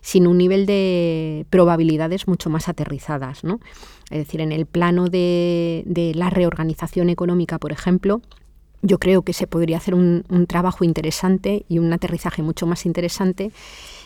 sino 0.02 0.30
un 0.30 0.38
nivel 0.38 0.68
de 0.68 1.48
probabilidades 1.50 2.28
mucho 2.28 2.52
más 2.52 2.70
aterrizadas. 2.70 3.44
¿no? 3.44 3.62
Es 4.12 4.20
decir, 4.20 4.42
en 4.42 4.52
el 4.52 4.68
plano 4.68 5.08
de 5.08 6.12
la 6.14 6.30
reorganización 6.30 7.10
económica, 7.10 7.58
por 7.58 7.72
ejemplo, 7.72 8.22
yo 8.86 9.00
creo 9.00 9.24
que 9.24 9.34
se 9.34 9.48
podría 9.48 9.78
hacer 9.78 9.96
un, 9.96 10.24
trabajo 10.48 10.84
interesante 10.84 11.66
y 11.68 11.80
un 11.80 11.92
aterrizaje 11.92 12.44
mucho 12.44 12.68
más 12.68 12.86
interesante 12.86 13.52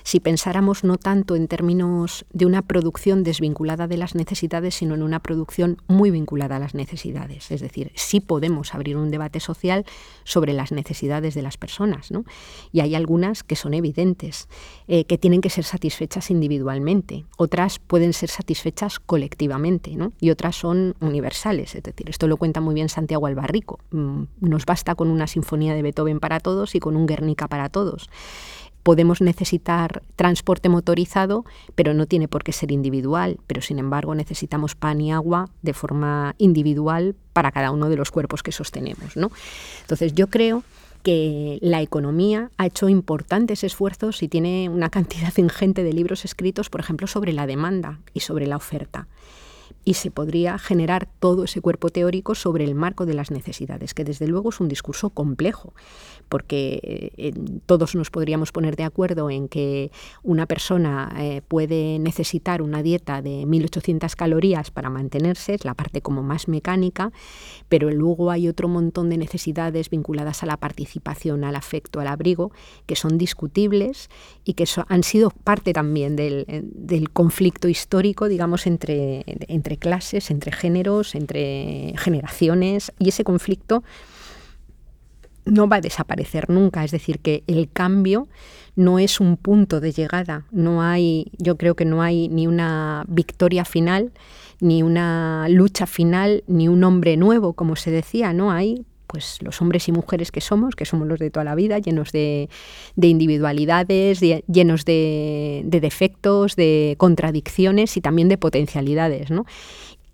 si 0.04 0.20
pensáramos 0.20 0.84
no 0.84 0.98
tanto 0.98 1.36
en 1.36 1.48
términos 1.48 2.26
de 2.32 2.46
una 2.46 2.62
producción 2.62 3.24
desvinculada 3.24 3.88
de 3.88 3.98
las 3.98 4.16
necesidades, 4.16 4.76
sino 4.76 4.96
en 4.96 5.04
una 5.04 5.20
producción 5.20 5.78
muy 5.88 6.12
vinculada 6.12 6.58
a 6.58 6.60
las 6.60 6.74
necesidades. 6.74 7.52
Es 7.52 7.62
decir, 7.62 7.92
sí 7.96 8.20
podemos 8.20 8.74
abrir 8.74 8.98
un 8.98 9.12
debate 9.12 9.40
social 9.40 9.86
sobre 10.24 10.54
las 10.54 10.72
necesidades 10.72 11.36
de 11.36 11.42
las 11.42 11.58
personas, 11.58 12.12
¿no? 12.12 12.26
Y 12.72 12.82
hay 12.82 12.96
algunas 12.96 13.44
que 13.44 13.56
son 13.56 13.74
evidentes, 13.74 14.48
eh, 14.88 15.06
que 15.06 15.18
tienen 15.18 15.42
que 15.42 15.50
ser 15.50 15.64
satisfechas 15.64 16.30
individualmente, 16.32 17.26
otras 17.38 17.80
pueden 17.80 18.14
ser 18.14 18.30
satisfechas 18.30 19.00
colectivamente, 19.00 19.96
¿no? 19.96 20.14
Y 20.20 20.30
otras 20.30 20.56
son 20.56 20.96
universales. 21.00 21.76
Es 21.76 21.84
decir, 21.84 22.10
esto 22.10 22.28
lo 22.28 22.38
cuenta 22.38 22.62
muy 22.62 22.76
bien 22.76 22.90
Santiago 22.90 23.28
Albarrico. 23.28 23.80
Mm, 23.92 24.24
nos 24.42 24.66
basta 24.66 24.96
con 24.96 25.10
una 25.10 25.28
sinfonía 25.28 25.74
de 25.74 25.82
Beethoven 25.82 26.20
para 26.20 26.40
todos 26.40 26.76
y 26.76 26.80
con 26.80 26.96
un 26.96 27.06
Guernica 27.06 27.48
para 27.48 27.70
todos 27.70 28.10
podemos 28.84 29.22
necesitar 29.22 30.02
transporte 30.15 30.70
motorizado, 30.70 31.46
pero 31.76 31.94
no 31.94 32.06
tiene 32.06 32.28
por 32.28 32.44
qué 32.44 32.52
ser 32.52 32.72
individual, 32.72 33.38
pero 33.48 33.62
sin 33.62 33.80
embargo 33.80 34.15
necesitamos 34.15 34.76
pan 34.76 35.02
y 35.02 35.12
agua 35.12 35.50
de 35.62 35.74
forma 35.74 36.36
individual 36.38 37.15
para 37.34 37.52
cada 37.52 37.72
uno 37.72 37.89
de 37.89 37.98
los 37.98 38.12
cuerpos 38.12 38.44
que 38.44 38.52
sostenemos. 38.52 39.15
¿no? 39.18 39.32
Entonces 39.82 40.13
yo 40.13 40.28
creo 40.28 40.63
que 41.04 41.60
la 41.62 41.82
economía 41.82 42.52
ha 42.58 42.65
hecho 42.65 42.89
importantes 42.89 43.63
esfuerzos 43.63 44.22
y 44.22 44.28
tiene 44.28 44.70
una 44.70 44.89
cantidad 44.89 45.34
ingente 45.38 45.84
de 45.84 45.94
libros 45.94 46.26
escritos, 46.26 46.70
por 46.70 46.82
ejemplo, 46.82 47.08
sobre 47.08 47.34
la 47.34 47.48
demanda 47.48 48.00
y 48.13 48.22
sobre 48.22 48.48
la 48.48 48.58
oferta 48.58 49.08
y 49.89 49.95
se 49.95 50.12
podría 50.12 50.60
generar 50.60 51.08
todo 51.19 51.45
ese 51.45 51.62
cuerpo 51.62 51.89
teórico 51.89 52.36
sobre 52.36 52.63
el 52.63 52.75
marco 52.75 53.08
de 53.08 53.15
las 53.15 53.32
necesidades, 53.32 53.95
que 53.95 54.04
desde 54.04 54.28
luego 54.28 54.52
es 54.52 54.60
un 54.60 54.67
discurso 54.67 55.10
complejo, 55.10 55.73
porque 56.30 57.12
eh, 57.17 57.34
todos 57.65 57.95
nos 57.95 58.12
podríamos 58.12 58.52
poner 58.52 58.75
de 58.75 58.84
acuerdo 58.84 59.32
en 59.32 59.47
que 59.47 59.89
una 60.21 60.45
persona 60.45 61.12
eh, 61.17 61.41
puede 61.47 61.97
necesitar 61.97 62.62
una 62.62 62.84
dieta 62.84 63.23
de 63.23 63.47
1.800 63.47 64.15
calorías 64.15 64.69
para 64.69 64.91
mantenerse, 64.91 65.56
es 65.56 65.65
la 65.65 65.73
parte 65.73 66.04
como 66.04 66.21
más 66.21 66.47
mecánica, 66.47 67.12
pero 67.67 67.89
luego 67.89 68.30
hay 68.30 68.47
otro 68.47 68.67
montón 68.67 69.10
de 69.10 69.17
necesidades 69.17 69.89
vinculadas 69.89 70.43
a 70.43 70.45
la 70.45 70.58
participación, 70.58 71.43
al 71.43 71.56
afecto, 71.56 71.99
al 71.99 72.10
abrigo, 72.10 72.52
que 72.86 72.95
son 72.95 73.17
discutibles 73.17 74.12
y 74.43 74.54
que 74.54 74.65
han 74.88 75.02
sido 75.02 75.32
parte 75.32 75.73
también 75.73 76.15
del, 76.15 76.45
del 76.75 77.10
conflicto 77.10 77.67
histórico, 77.67 78.28
digamos, 78.28 78.67
entre, 78.67 79.23
entre 79.25 79.69
entre 79.69 79.78
clases, 79.80 80.30
entre 80.30 80.52
géneros, 80.52 81.15
entre 81.15 81.94
generaciones, 81.98 82.92
y 83.00 83.10
ese 83.10 83.24
conflicto 83.24 83.84
no 85.46 85.68
va 85.68 85.78
a 85.78 85.82
desaparecer 85.82 86.50
nunca. 86.50 86.84
Es 86.84 86.92
decir, 86.92 87.20
que 87.20 87.44
el 87.48 87.70
cambio 87.72 88.28
no 88.76 89.00
es 89.00 89.20
un 89.20 89.38
punto 89.38 89.80
de 89.80 89.92
llegada. 89.92 90.46
No 90.52 90.82
hay, 90.82 91.32
yo 91.38 91.58
creo 91.58 91.76
que 91.76 91.86
no 91.86 92.02
hay 92.02 92.30
ni 92.30 92.48
una 92.48 93.04
victoria 93.08 93.65
final, 93.65 94.12
ni 94.60 94.84
una 94.84 95.48
lucha 95.50 95.86
final, 95.86 96.44
ni 96.48 96.68
un 96.68 96.84
hombre 96.84 97.18
nuevo, 97.18 97.54
como 97.54 97.76
se 97.76 97.92
decía. 97.92 98.34
No 98.34 98.52
hay 98.52 98.86
pues 99.10 99.41
los 99.41 99.60
hombres 99.60 99.88
y 99.88 99.91
mujeres 99.91 100.32
que 100.32 100.39
somos, 100.39 100.76
que 100.76 100.86
somos 100.86 101.08
los 101.08 101.17
de 101.17 101.32
toda 101.32 101.43
la 101.43 101.56
vida, 101.56 101.80
llenos 101.80 102.12
de, 102.12 102.48
individualidades, 102.95 104.19
llenos 104.19 104.86
de, 104.86 105.63
defectos, 105.65 106.56
de 106.56 106.93
contradicciones 107.00 107.98
y 107.98 108.02
también 108.02 108.30
de 108.30 108.38
potencialidades. 108.38 109.32
¿no? 109.32 109.48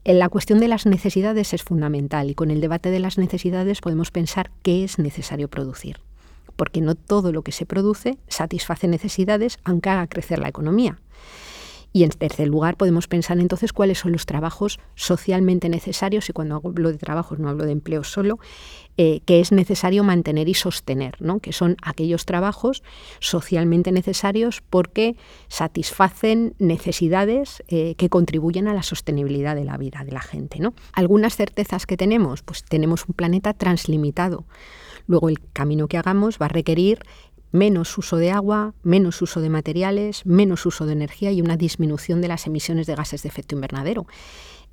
La 0.05 0.29
cuestión 0.29 0.59
de 0.59 0.69
las 0.69 0.85
necesidades 0.85 1.53
es 1.53 1.61
fundamental 1.61 2.29
y 2.29 2.35
con 2.35 2.51
el 2.51 2.61
debate 2.61 2.89
de 2.89 2.99
las 2.99 3.17
necesidades 3.17 3.81
podemos 3.81 4.11
pensar 4.11 4.49
qué 4.61 4.85
es 4.85 4.97
necesario 4.97 5.49
producir 5.49 5.99
porque 6.55 6.79
no 6.79 6.95
todo 6.95 7.33
lo 7.33 7.41
que 7.41 7.51
se 7.51 7.65
produce 7.65 8.17
satisface 8.29 8.87
necesidades 8.87 9.59
aunque 9.65 9.89
haga 9.89 10.07
crecer 10.07 10.39
la 10.39 10.47
economía. 10.47 10.99
Y 11.95 12.03
en 12.03 12.09
tercer 12.09 12.49
lugar, 12.49 12.75
podemos 12.75 13.07
pensar 13.07 13.39
entonces 13.39 13.71
cuáles 13.71 13.99
son 13.99 14.11
los 14.11 14.25
trabajos 14.25 14.81
socialmente 14.95 15.69
necesarios, 15.69 16.29
y 16.29 16.33
cuando 16.33 16.61
hablo 16.61 16.91
de 16.91 16.97
trabajos 16.97 17.39
no 17.39 17.47
hablo 17.47 17.63
de 17.63 17.71
empleo 17.71 18.03
solo, 18.03 18.37
eh, 18.97 19.21
que 19.25 19.39
es 19.39 19.53
necesario 19.53 20.03
mantener 20.03 20.49
y 20.49 20.55
sostener, 20.55 21.15
¿no? 21.21 21.39
que 21.39 21.53
son 21.53 21.77
aquellos 21.81 22.25
trabajos 22.25 22.83
socialmente 23.21 23.93
necesarios 23.93 24.61
porque 24.69 25.15
satisfacen 25.47 26.53
necesidades 26.59 27.63
eh, 27.69 27.95
que 27.95 28.09
contribuyen 28.09 28.67
a 28.67 28.73
la 28.73 28.83
sostenibilidad 28.83 29.55
de 29.55 29.63
la 29.63 29.77
vida 29.77 30.03
de 30.03 30.11
la 30.11 30.21
gente. 30.21 30.59
¿no? 30.59 30.73
Algunas 30.91 31.37
certezas 31.37 31.85
que 31.85 31.95
tenemos, 31.95 32.41
pues 32.41 32.65
tenemos 32.65 33.05
un 33.07 33.15
planeta 33.15 33.53
translimitado. 33.53 34.43
Luego 35.07 35.29
el 35.29 35.39
camino 35.53 35.87
que 35.87 35.97
hagamos 35.97 36.39
va 36.41 36.47
a 36.47 36.49
requerir 36.49 36.99
menos 37.51 37.97
uso 37.97 38.17
de 38.17 38.31
agua, 38.31 38.73
menos 38.83 39.21
uso 39.21 39.41
de 39.41 39.49
materiales, 39.49 40.25
menos 40.25 40.65
uso 40.65 40.85
de 40.85 40.93
energía 40.93 41.31
y 41.31 41.41
una 41.41 41.57
disminución 41.57 42.21
de 42.21 42.27
las 42.27 42.47
emisiones 42.47 42.87
de 42.87 42.95
gases 42.95 43.23
de 43.23 43.29
efecto 43.29 43.55
invernadero. 43.55 44.07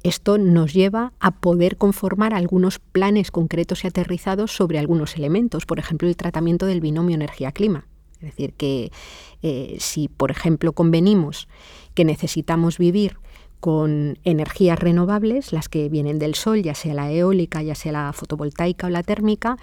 Esto 0.02 0.36
nos 0.36 0.72
lleva 0.72 1.12
a 1.20 1.30
poder 1.30 1.76
conformar 1.76 2.34
algunos 2.34 2.80
planes 2.80 3.30
concretos 3.30 3.84
y 3.84 3.86
aterrizados 3.86 4.50
sobre 4.50 4.78
algunos 4.78 5.16
elementos, 5.16 5.64
por 5.64 5.78
ejemplo, 5.78 6.08
el 6.08 6.16
tratamiento 6.16 6.66
del 6.66 6.80
binomio 6.80 7.14
energía-clima. 7.14 7.86
Es 8.14 8.30
decir, 8.30 8.52
que 8.54 8.90
eh, 9.42 9.76
si, 9.80 10.08
por 10.08 10.30
ejemplo, 10.30 10.72
convenimos 10.72 11.48
que 11.94 12.04
necesitamos 12.04 12.78
vivir 12.78 13.16
con 13.62 14.18
energías 14.24 14.76
renovables, 14.76 15.52
las 15.52 15.68
que 15.68 15.88
vienen 15.88 16.18
del 16.18 16.34
sol, 16.34 16.62
ya 16.62 16.74
sea 16.74 16.94
la 16.94 17.12
eólica, 17.12 17.62
ya 17.62 17.76
sea 17.76 17.92
la 17.92 18.12
fotovoltaica 18.12 18.88
o 18.88 18.90
la 18.90 19.04
térmica, 19.04 19.56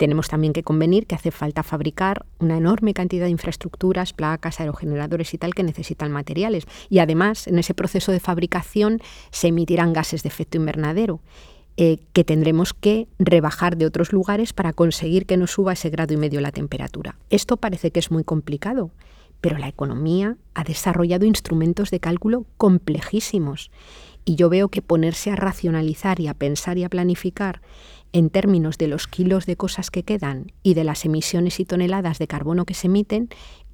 tenemos 0.00 0.28
también 0.28 0.54
que 0.54 0.62
convenir 0.62 1.06
que 1.06 1.14
hace 1.14 1.30
falta 1.30 1.62
fabricar 1.62 2.24
una 2.38 2.56
enorme 2.56 2.94
cantidad 2.94 3.26
de 3.26 3.32
infraestructuras, 3.32 4.14
placas, 4.14 4.58
aerogeneradores 4.58 5.34
y 5.34 5.38
tal 5.38 5.52
que 5.52 5.62
necesitan 5.62 6.10
materiales. 6.10 6.64
Y 6.88 7.00
además, 7.00 7.46
en 7.46 7.58
ese 7.58 7.74
proceso 7.74 8.10
de 8.10 8.18
fabricación 8.18 9.02
se 9.30 9.48
emitirán 9.48 9.92
gases 9.92 10.22
de 10.22 10.30
efecto 10.30 10.56
invernadero. 10.56 11.20
Eh, 11.76 11.98
que 12.12 12.24
tendremos 12.24 12.72
que 12.74 13.08
rebajar 13.18 13.76
de 13.76 13.86
otros 13.86 14.12
lugares 14.12 14.52
para 14.52 14.72
conseguir 14.72 15.24
que 15.24 15.36
no 15.36 15.46
suba 15.46 15.74
ese 15.74 15.90
grado 15.90 16.14
y 16.14 16.16
medio 16.16 16.40
la 16.40 16.50
temperatura. 16.50 17.16
Esto 17.28 17.58
parece 17.58 17.90
que 17.90 18.00
es 18.00 18.10
muy 18.10 18.24
complicado, 18.24 18.90
pero 19.40 19.56
la 19.56 19.68
economía 19.68 20.36
ha 20.54 20.64
desarrollado 20.64 21.26
instrumentos 21.26 21.90
de 21.90 22.00
cálculo 22.00 22.44
complejísimos 22.56 23.70
y 24.24 24.34
yo 24.34 24.50
veo 24.50 24.68
que 24.68 24.82
ponerse 24.82 25.30
a 25.30 25.36
racionalizar 25.36 26.20
y 26.20 26.26
a 26.26 26.34
pensar 26.34 26.76
y 26.76 26.84
a 26.84 26.88
planificar 26.88 27.62
en 28.12 28.30
términos 28.30 28.78
de 28.78 28.88
los 28.88 29.06
kilos 29.06 29.46
de 29.46 29.56
cosas 29.56 29.90
que 29.90 30.02
quedan 30.02 30.52
y 30.62 30.74
de 30.74 30.84
las 30.84 31.04
emisiones 31.04 31.60
y 31.60 31.64
toneladas 31.64 32.18
de 32.18 32.26
carbono 32.26 32.64
que 32.64 32.74
se 32.74 32.88
emiten, 32.88 33.28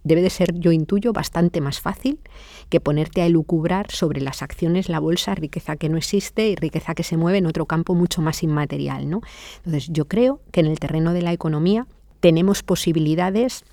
debe 0.05 0.23
de 0.23 0.31
ser, 0.31 0.55
yo 0.55 0.71
intuyo, 0.71 1.13
bastante 1.13 1.61
más 1.61 1.81
fácil 1.81 2.21
que 2.69 2.81
ponerte 2.81 3.23
a 3.23 3.27
elucubrar 3.27 3.91
sobre 3.91 4.21
las 4.21 4.41
acciones, 4.41 4.89
la 4.89 5.01
bolsa, 5.01 5.35
riqueza 5.35 5.77
que 5.77 5.89
no 5.89 5.97
existe 5.97 6.49
y 6.49 6.55
riqueza 6.55 6.95
que 6.95 7.03
se 7.03 7.17
mueve 7.17 7.39
en 7.39 7.47
otro 7.47 7.67
campo 7.67 7.95
mucho 7.95 8.23
más 8.23 8.43
inmaterial. 8.43 9.11
¿no? 9.11 9.23
Entonces, 9.59 9.89
yo 9.91 10.07
creo 10.07 10.41
que 10.53 10.61
en 10.61 10.67
el 10.67 10.79
terreno 10.79 11.13
de 11.13 11.23
la 11.23 11.33
economía 11.33 11.87
tenemos 12.21 12.63
posibilidades 12.63 13.65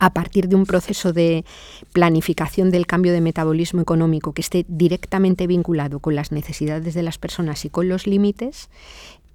a 0.00 0.12
partir 0.12 0.48
de 0.48 0.56
un 0.56 0.64
proceso 0.64 1.12
de 1.12 1.44
planificación 1.92 2.70
del 2.70 2.86
cambio 2.86 3.12
de 3.12 3.20
metabolismo 3.20 3.82
económico 3.82 4.32
que 4.32 4.40
esté 4.40 4.64
directamente 4.66 5.46
vinculado 5.46 6.00
con 6.00 6.14
las 6.14 6.32
necesidades 6.32 6.94
de 6.94 7.02
las 7.02 7.18
personas 7.18 7.64
y 7.66 7.70
con 7.70 7.88
los 7.88 8.06
límites, 8.06 8.70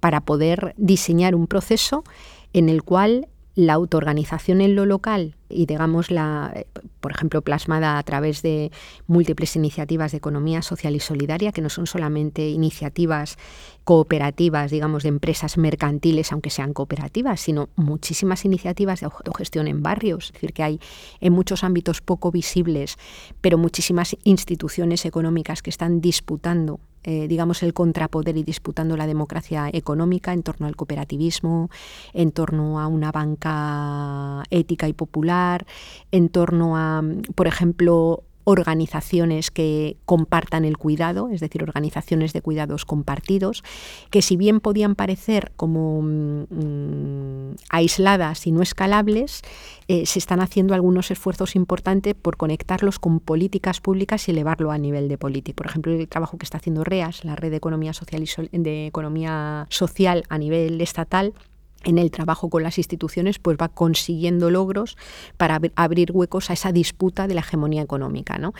para 0.06 0.20
poder 0.20 0.72
diseñar 0.76 1.34
un 1.34 1.48
proceso 1.48 2.04
en 2.52 2.68
el 2.68 2.84
cual 2.84 3.26
la 3.56 3.72
autoorganización 3.72 4.60
en 4.60 4.76
lo 4.76 4.86
local 4.86 5.34
y 5.48 5.66
digamos 5.66 6.12
la 6.12 6.64
por 7.00 7.10
ejemplo 7.10 7.42
plasmada 7.42 7.98
a 7.98 8.02
través 8.04 8.40
de 8.40 8.70
múltiples 9.08 9.56
iniciativas 9.56 10.12
de 10.12 10.18
economía 10.18 10.62
social 10.62 10.94
y 10.94 11.00
solidaria 11.00 11.50
que 11.50 11.60
no 11.60 11.70
son 11.70 11.88
solamente 11.88 12.48
iniciativas 12.50 13.36
cooperativas 13.82 14.70
digamos 14.70 15.02
de 15.02 15.08
empresas 15.08 15.58
mercantiles 15.58 16.30
aunque 16.30 16.50
sean 16.50 16.72
cooperativas 16.72 17.40
sino 17.40 17.68
muchísimas 17.74 18.44
iniciativas 18.44 19.00
de 19.00 19.06
autogestión 19.06 19.66
en 19.66 19.82
barrios. 19.82 20.26
Es 20.26 20.32
decir 20.34 20.52
que 20.52 20.62
hay 20.62 20.80
en 21.20 21.32
muchos 21.32 21.64
ámbitos 21.64 22.00
poco 22.00 22.30
visibles 22.30 22.96
pero 23.40 23.58
muchísimas 23.58 24.16
instituciones 24.22 25.04
económicas 25.04 25.62
que 25.62 25.70
están 25.70 26.00
disputando 26.00 26.78
eh, 27.06 27.28
digamos, 27.28 27.62
el 27.62 27.72
contrapoder 27.72 28.36
y 28.36 28.42
disputando 28.42 28.96
la 28.96 29.06
democracia 29.06 29.70
económica 29.72 30.32
en 30.32 30.42
torno 30.42 30.66
al 30.66 30.74
cooperativismo, 30.74 31.70
en 32.12 32.32
torno 32.32 32.80
a 32.80 32.88
una 32.88 33.12
banca 33.12 34.42
ética 34.50 34.88
y 34.88 34.92
popular, 34.92 35.66
en 36.10 36.28
torno 36.28 36.76
a, 36.76 37.02
por 37.36 37.46
ejemplo, 37.46 38.24
organizaciones 38.48 39.50
que 39.50 39.96
compartan 40.04 40.64
el 40.64 40.78
cuidado, 40.78 41.30
es 41.30 41.40
decir, 41.40 41.64
organizaciones 41.64 42.32
de 42.32 42.42
cuidados 42.42 42.84
compartidos, 42.84 43.64
que 44.10 44.22
si 44.22 44.36
bien 44.36 44.60
podían 44.60 44.94
parecer 44.94 45.50
como 45.56 46.00
mm, 46.02 47.56
aisladas 47.70 48.46
y 48.46 48.52
no 48.52 48.62
escalables, 48.62 49.42
eh, 49.88 50.06
se 50.06 50.20
están 50.20 50.40
haciendo 50.40 50.74
algunos 50.74 51.10
esfuerzos 51.10 51.56
importantes 51.56 52.14
por 52.14 52.36
conectarlos 52.36 53.00
con 53.00 53.18
políticas 53.18 53.80
públicas 53.80 54.28
y 54.28 54.30
elevarlo 54.30 54.70
a 54.70 54.78
nivel 54.78 55.08
de 55.08 55.18
política. 55.18 55.56
Por 55.56 55.66
ejemplo, 55.66 55.92
el 55.92 56.06
trabajo 56.06 56.38
que 56.38 56.44
está 56.44 56.58
haciendo 56.58 56.84
REAS, 56.84 57.24
la 57.24 57.34
Red 57.34 57.50
de 57.50 57.56
Economía 57.56 57.94
Social, 57.94 58.22
y 58.22 58.58
de 58.58 58.86
Economía 58.86 59.66
Social 59.70 60.22
a 60.28 60.38
nivel 60.38 60.80
estatal, 60.80 61.34
en 61.84 61.98
el 61.98 62.10
trabajo 62.10 62.50
con 62.50 62.62
las 62.62 62.78
instituciones, 62.78 63.38
pues 63.38 63.56
va 63.60 63.68
consiguiendo 63.68 64.50
logros 64.50 64.96
para 65.36 65.60
abrir 65.76 66.12
huecos 66.12 66.50
a 66.50 66.54
esa 66.54 66.72
disputa 66.72 67.26
de 67.28 67.34
la 67.34 67.40
hegemonía 67.40 67.82
económica. 67.82 68.38
¿no? 68.38 68.52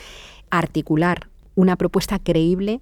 Articular 0.50 1.28
una 1.54 1.76
propuesta 1.76 2.18
creíble 2.18 2.80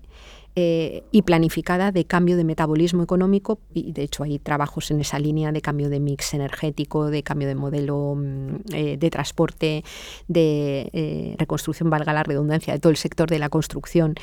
eh, 0.57 1.03
y 1.11 1.23
planificada 1.23 1.91
de 1.91 2.05
cambio 2.05 2.37
de 2.37 2.45
metabolismo 2.45 3.03
económico 3.03 3.59
y 3.73 3.91
de 3.91 4.05
hecho 4.05 4.23
hay 4.23 4.39
trabajos 4.39 4.93
en 4.93 5.01
esa 5.01 5.19
línea 5.19 5.51
de 5.51 5.61
cambio 5.61 5.89
de 5.89 5.99
mix 5.99 6.33
energético, 6.33 7.11
de 7.11 7.25
cambio 7.25 7.49
de 7.49 7.57
modelo 7.57 8.15
mm, 8.17 8.73
eh, 8.73 8.97
de 8.97 9.11
transporte, 9.11 9.83
de 10.29 10.91
eh, 10.93 11.35
reconstrucción, 11.39 11.91
valga 11.91 12.13
la 12.13 12.23
redundancia, 12.23 12.73
de 12.73 12.79
todo 12.79 12.91
el 12.91 12.97
sector 12.97 13.29
de 13.29 13.41
la 13.41 13.49
construcción, 13.49 14.15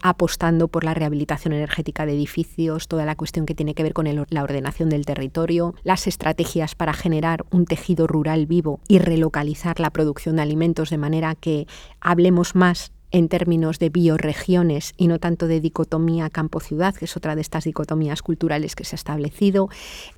apostando 0.00 0.68
por 0.68 0.84
la 0.84 0.94
rehabilitación 0.94 1.54
energética 1.54 2.06
de 2.06 2.12
edificios, 2.12 2.86
toda 2.86 3.04
la 3.04 3.16
cuestión 3.16 3.46
que 3.46 3.54
tiene 3.54 3.74
que 3.74 3.82
ver 3.82 3.94
con 3.94 4.06
la 4.28 4.42
ordenación 4.42 4.88
del 4.88 5.04
territorio, 5.04 5.74
las 5.82 6.06
estrategias 6.06 6.76
para 6.76 6.92
generar 6.92 7.44
un 7.50 7.64
tejido 7.66 8.06
rural 8.06 8.46
vivo 8.46 8.80
y 8.86 8.98
relocalizar 8.98 9.80
la 9.80 9.90
producción 9.90 10.36
de 10.36 10.42
alimentos 10.42 10.90
de 10.90 10.98
manera 10.98 11.34
que 11.34 11.66
hablemos 12.00 12.54
más 12.54 12.91
en 13.12 13.28
términos 13.28 13.78
de 13.78 13.90
bioregiones 13.90 14.94
y 14.96 15.06
no 15.06 15.18
tanto 15.18 15.46
de 15.46 15.60
dicotomía 15.60 16.30
campo-ciudad, 16.30 16.94
que 16.94 17.04
es 17.04 17.16
otra 17.16 17.36
de 17.36 17.42
estas 17.42 17.64
dicotomías 17.64 18.22
culturales 18.22 18.74
que 18.74 18.84
se 18.84 18.94
ha 18.94 18.98
establecido, 18.98 19.68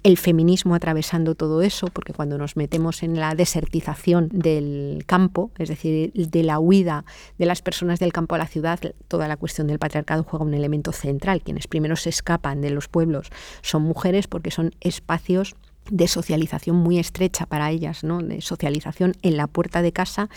el 0.03 0.17
feminismo 0.17 0.75
atravesando 0.75 1.35
todo 1.35 1.61
eso, 1.63 1.89
porque 1.89 2.13
cuando 2.13 2.39
nos 2.39 2.57
metemos 2.57 3.03
en 3.03 3.19
la 3.19 3.35
desertización 3.35 4.29
del 4.33 5.03
campo, 5.07 5.51
es 5.59 5.69
decir, 5.69 6.13
de 6.13 6.43
la 6.43 6.59
huida 6.59 7.05
de 7.39 7.47
las 7.47 7.63
personas 7.63 7.99
del 7.99 8.13
campo 8.13 8.37
a 8.37 8.39
la 8.39 8.47
ciudad, 8.47 8.79
toda 9.09 9.29
la 9.29 9.37
cuestión 9.37 9.67
del 9.67 9.79
patriarcado 9.79 10.23
juega 10.23 10.45
un 10.45 10.55
elemento 10.55 10.93
central. 10.93 11.43
Quienes 11.43 11.67
primero 11.67 11.97
se 11.97 12.11
escapan 12.11 12.61
de 12.61 12.71
los 12.71 12.89
pueblos 12.89 13.31
son 13.63 13.83
mujeres 13.83 14.29
porque 14.29 14.51
son 14.51 14.75
espacios 14.81 15.57
de 15.91 16.09
socialización 16.09 16.77
muy 16.77 16.99
estrecha 16.99 17.47
para 17.47 17.71
ellas, 17.71 18.05
¿no? 18.05 18.19
de 18.19 18.41
socialización 18.41 19.15
en 19.23 19.37
la 19.37 19.47
puerta 19.47 19.83
de 19.83 19.93
casa 19.93 20.29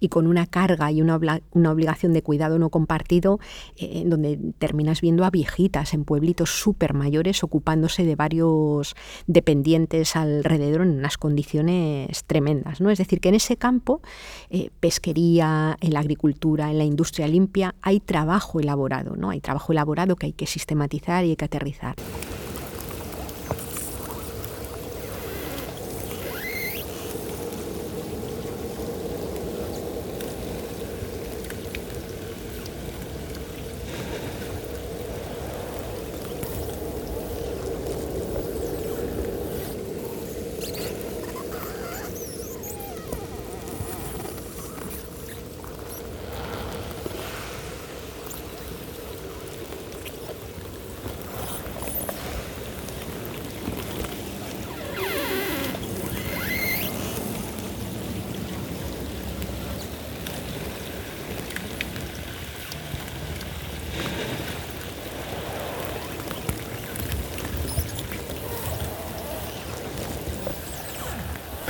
y 0.00 0.08
con 0.08 0.26
una 0.26 0.46
carga 0.46 0.90
y 0.90 1.02
una, 1.02 1.18
una 1.52 1.70
obligación 1.70 2.12
de 2.12 2.22
cuidado 2.22 2.58
no 2.58 2.70
compartido, 2.70 3.38
eh, 3.76 4.04
donde 4.06 4.38
terminas 4.58 5.00
viendo 5.00 5.24
a 5.24 5.30
viejitas 5.30 5.94
en 5.94 6.04
pueblitos 6.04 6.50
súper 6.50 6.94
mayores 6.94 7.42
ocupándose 7.44 8.04
de 8.04 8.16
varios 8.16 8.94
dependientes 9.26 10.16
alrededor 10.16 10.82
en 10.82 10.98
unas 10.98 11.18
condiciones 11.18 12.24
tremendas. 12.24 12.80
¿no? 12.80 12.90
Es 12.90 12.98
decir, 12.98 13.20
que 13.20 13.28
en 13.28 13.36
ese 13.36 13.56
campo, 13.56 14.00
eh, 14.50 14.70
pesquería, 14.80 15.76
en 15.80 15.92
la 15.92 16.00
agricultura, 16.00 16.70
en 16.70 16.78
la 16.78 16.84
industria 16.84 17.28
limpia, 17.28 17.74
hay 17.82 18.00
trabajo 18.00 18.60
elaborado, 18.60 19.16
¿no? 19.16 19.30
hay 19.30 19.40
trabajo 19.40 19.72
elaborado 19.72 20.16
que 20.16 20.26
hay 20.26 20.32
que 20.32 20.46
sistematizar 20.46 21.24
y 21.24 21.30
hay 21.30 21.36
que 21.36 21.44
aterrizar. 21.44 21.96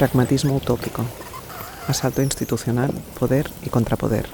Pragmatismo 0.06 0.54
utópico. 0.54 1.04
Asalto 1.88 2.22
institucional, 2.22 2.92
poder 3.18 3.50
y 3.64 3.70
contrapoder. 3.70 4.28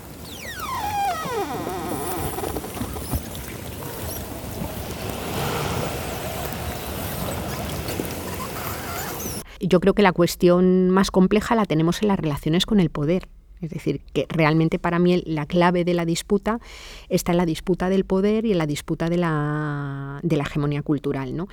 Yo 9.60 9.80
creo 9.80 9.94
que 9.94 10.02
la 10.02 10.12
cuestión 10.12 10.90
más 10.90 11.10
compleja 11.10 11.54
la 11.54 11.64
tenemos 11.64 12.02
en 12.02 12.08
las 12.08 12.20
relaciones 12.20 12.66
con 12.66 12.78
el 12.78 12.90
poder. 12.90 13.28
Es 13.62 13.70
decir, 13.70 14.02
que 14.12 14.26
realmente 14.28 14.78
para 14.78 14.98
mí 14.98 15.22
la 15.24 15.46
clave 15.46 15.86
de 15.86 15.94
la 15.94 16.04
disputa 16.04 16.60
está 17.08 17.32
en 17.32 17.38
la 17.38 17.46
disputa 17.46 17.88
del 17.88 18.04
poder 18.04 18.44
y 18.44 18.52
en 18.52 18.58
la 18.58 18.66
disputa 18.66 19.08
de 19.08 19.16
la, 19.16 20.20
de 20.22 20.36
la 20.36 20.44
hegemonía 20.44 20.82
cultural. 20.82 21.34
¿no? 21.34 21.48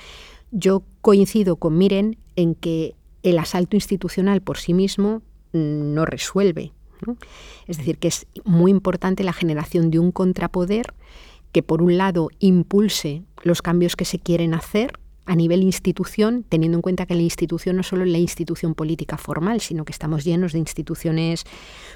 Yo 0.52 0.84
coincido 1.00 1.56
con 1.56 1.78
Miren 1.78 2.18
en 2.36 2.56
que 2.56 2.96
el 3.30 3.40
asalto 3.40 3.76
institucional 3.76 4.42
por 4.42 4.58
sí 4.58 4.74
mismo 4.74 5.22
no 5.54 6.06
resuelve. 6.06 6.74
Es 7.68 7.78
decir, 7.78 7.98
que 7.98 8.10
es 8.10 8.28
muy 8.44 8.72
importante 8.72 9.24
la 9.24 9.34
generación 9.34 9.90
de 9.90 10.00
un 10.00 10.12
contrapoder 10.12 10.94
que, 11.52 11.64
por 11.64 11.82
un 11.82 11.98
lado, 11.98 12.30
impulse 12.40 13.24
los 13.44 13.62
cambios 13.62 13.96
que 13.96 14.06
se 14.06 14.20
quieren 14.20 14.54
hacer 14.54 15.00
a 15.26 15.36
nivel 15.36 15.62
institución, 15.62 16.44
teniendo 16.50 16.80
en 16.80 16.82
cuenta 16.82 17.06
que 17.06 17.14
la 17.14 17.22
institución 17.22 17.76
no 17.76 17.84
solo 17.84 18.04
es 18.04 18.10
la 18.10 18.18
institución 18.18 18.74
política 18.74 19.16
formal, 19.16 19.62
sino 19.62 19.86
que 19.86 19.92
estamos 19.92 20.24
llenos 20.24 20.54
de 20.54 20.60
instituciones 20.60 21.44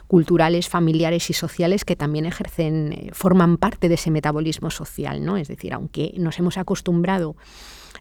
culturales, 0.05 0.69
familiares 0.69 1.31
y 1.31 1.34
sociales 1.34 1.84
que 1.84 1.95
también 1.95 2.27
ejercen, 2.27 2.93
eh, 2.93 3.09
forman 3.11 3.57
parte 3.57 3.89
de 3.89 3.95
ese 3.95 4.11
metabolismo 4.11 4.69
social, 4.69 5.25
¿no? 5.25 5.38
Es 5.38 5.47
decir, 5.47 5.73
aunque 5.73 6.13
nos 6.17 6.38
hemos 6.38 6.57
acostumbrado 6.59 7.36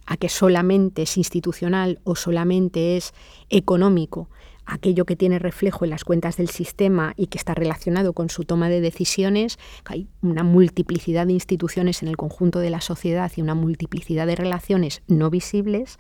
a 0.07 0.17
que 0.17 0.29
solamente 0.29 1.03
es 1.03 1.17
institucional 1.17 2.01
o 2.05 2.17
solamente 2.17 2.97
es 2.97 3.13
económico, 3.51 4.29
aquello 4.65 5.05
que 5.05 5.17
tiene 5.17 5.39
reflejo 5.39 5.85
en 5.85 5.91
las 5.91 6.05
cuentas 6.05 6.37
del 6.37 6.49
sistema 6.49 7.15
y 7.17 7.27
que 7.27 7.39
está 7.39 7.55
relacionado 7.55 8.13
con 8.13 8.31
su 8.31 8.45
toma 8.45 8.69
de 8.69 8.81
decisiones, 8.81 9.59
hay 9.85 10.09
una 10.21 10.45
multiplicidad 10.45 11.27
de 11.27 11.33
instituciones 11.33 12.03
en 12.03 12.09
el 12.09 12.17
conjunto 12.17 12.61
de 12.61 12.71
la 12.71 12.81
sociedad 12.81 13.31
y 13.35 13.43
una 13.43 13.55
multiplicidad 13.55 14.27
de 14.27 14.37
relaciones 14.37 15.03
no 15.09 15.31
visibles 15.31 15.99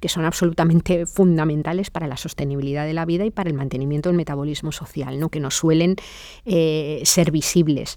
que 0.00 0.08
son 0.08 0.24
absolutamente 0.24 1.06
fundamentales 1.14 1.90
para 1.90 2.06
la 2.06 2.16
sostenibilidad 2.16 2.86
de 2.86 2.94
la 2.94 3.04
vida 3.04 3.24
y 3.24 3.30
para 3.30 3.50
el 3.50 3.56
mantenimiento 3.56 4.08
del 4.08 4.16
metabolismo 4.16 4.72
social, 4.72 5.18
¿no? 5.18 5.28
que 5.28 5.40
no 5.40 5.50
suelen 5.50 5.96
eh, 6.44 7.02
ser 7.04 7.30
visibles. 7.30 7.96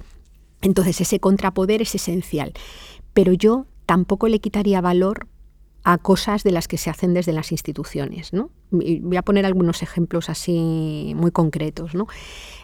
Entonces 0.61 1.01
ese 1.01 1.19
contrapoder 1.19 1.83
es 1.83 1.93
esencial, 1.93 2.53
pero 3.13 3.33
yo 3.33 3.67
tampoco 3.85 4.27
le 4.27 4.39
quitaría 4.39 4.81
valor 4.81 5.27
a 5.87 5.97
cosas 5.97 6.43
de 6.43 6.51
las 6.51 6.67
que 6.67 6.77
se 6.77 6.89
hacen 6.89 7.13
desde 7.13 7.31
las 7.31 7.53
instituciones. 7.53 8.33
¿no? 8.33 8.49
voy 8.71 9.15
a 9.15 9.21
poner 9.21 9.45
algunos 9.45 9.81
ejemplos 9.81 10.29
así 10.29 11.13
muy 11.15 11.31
concretos. 11.31 11.95
¿no? 11.95 12.07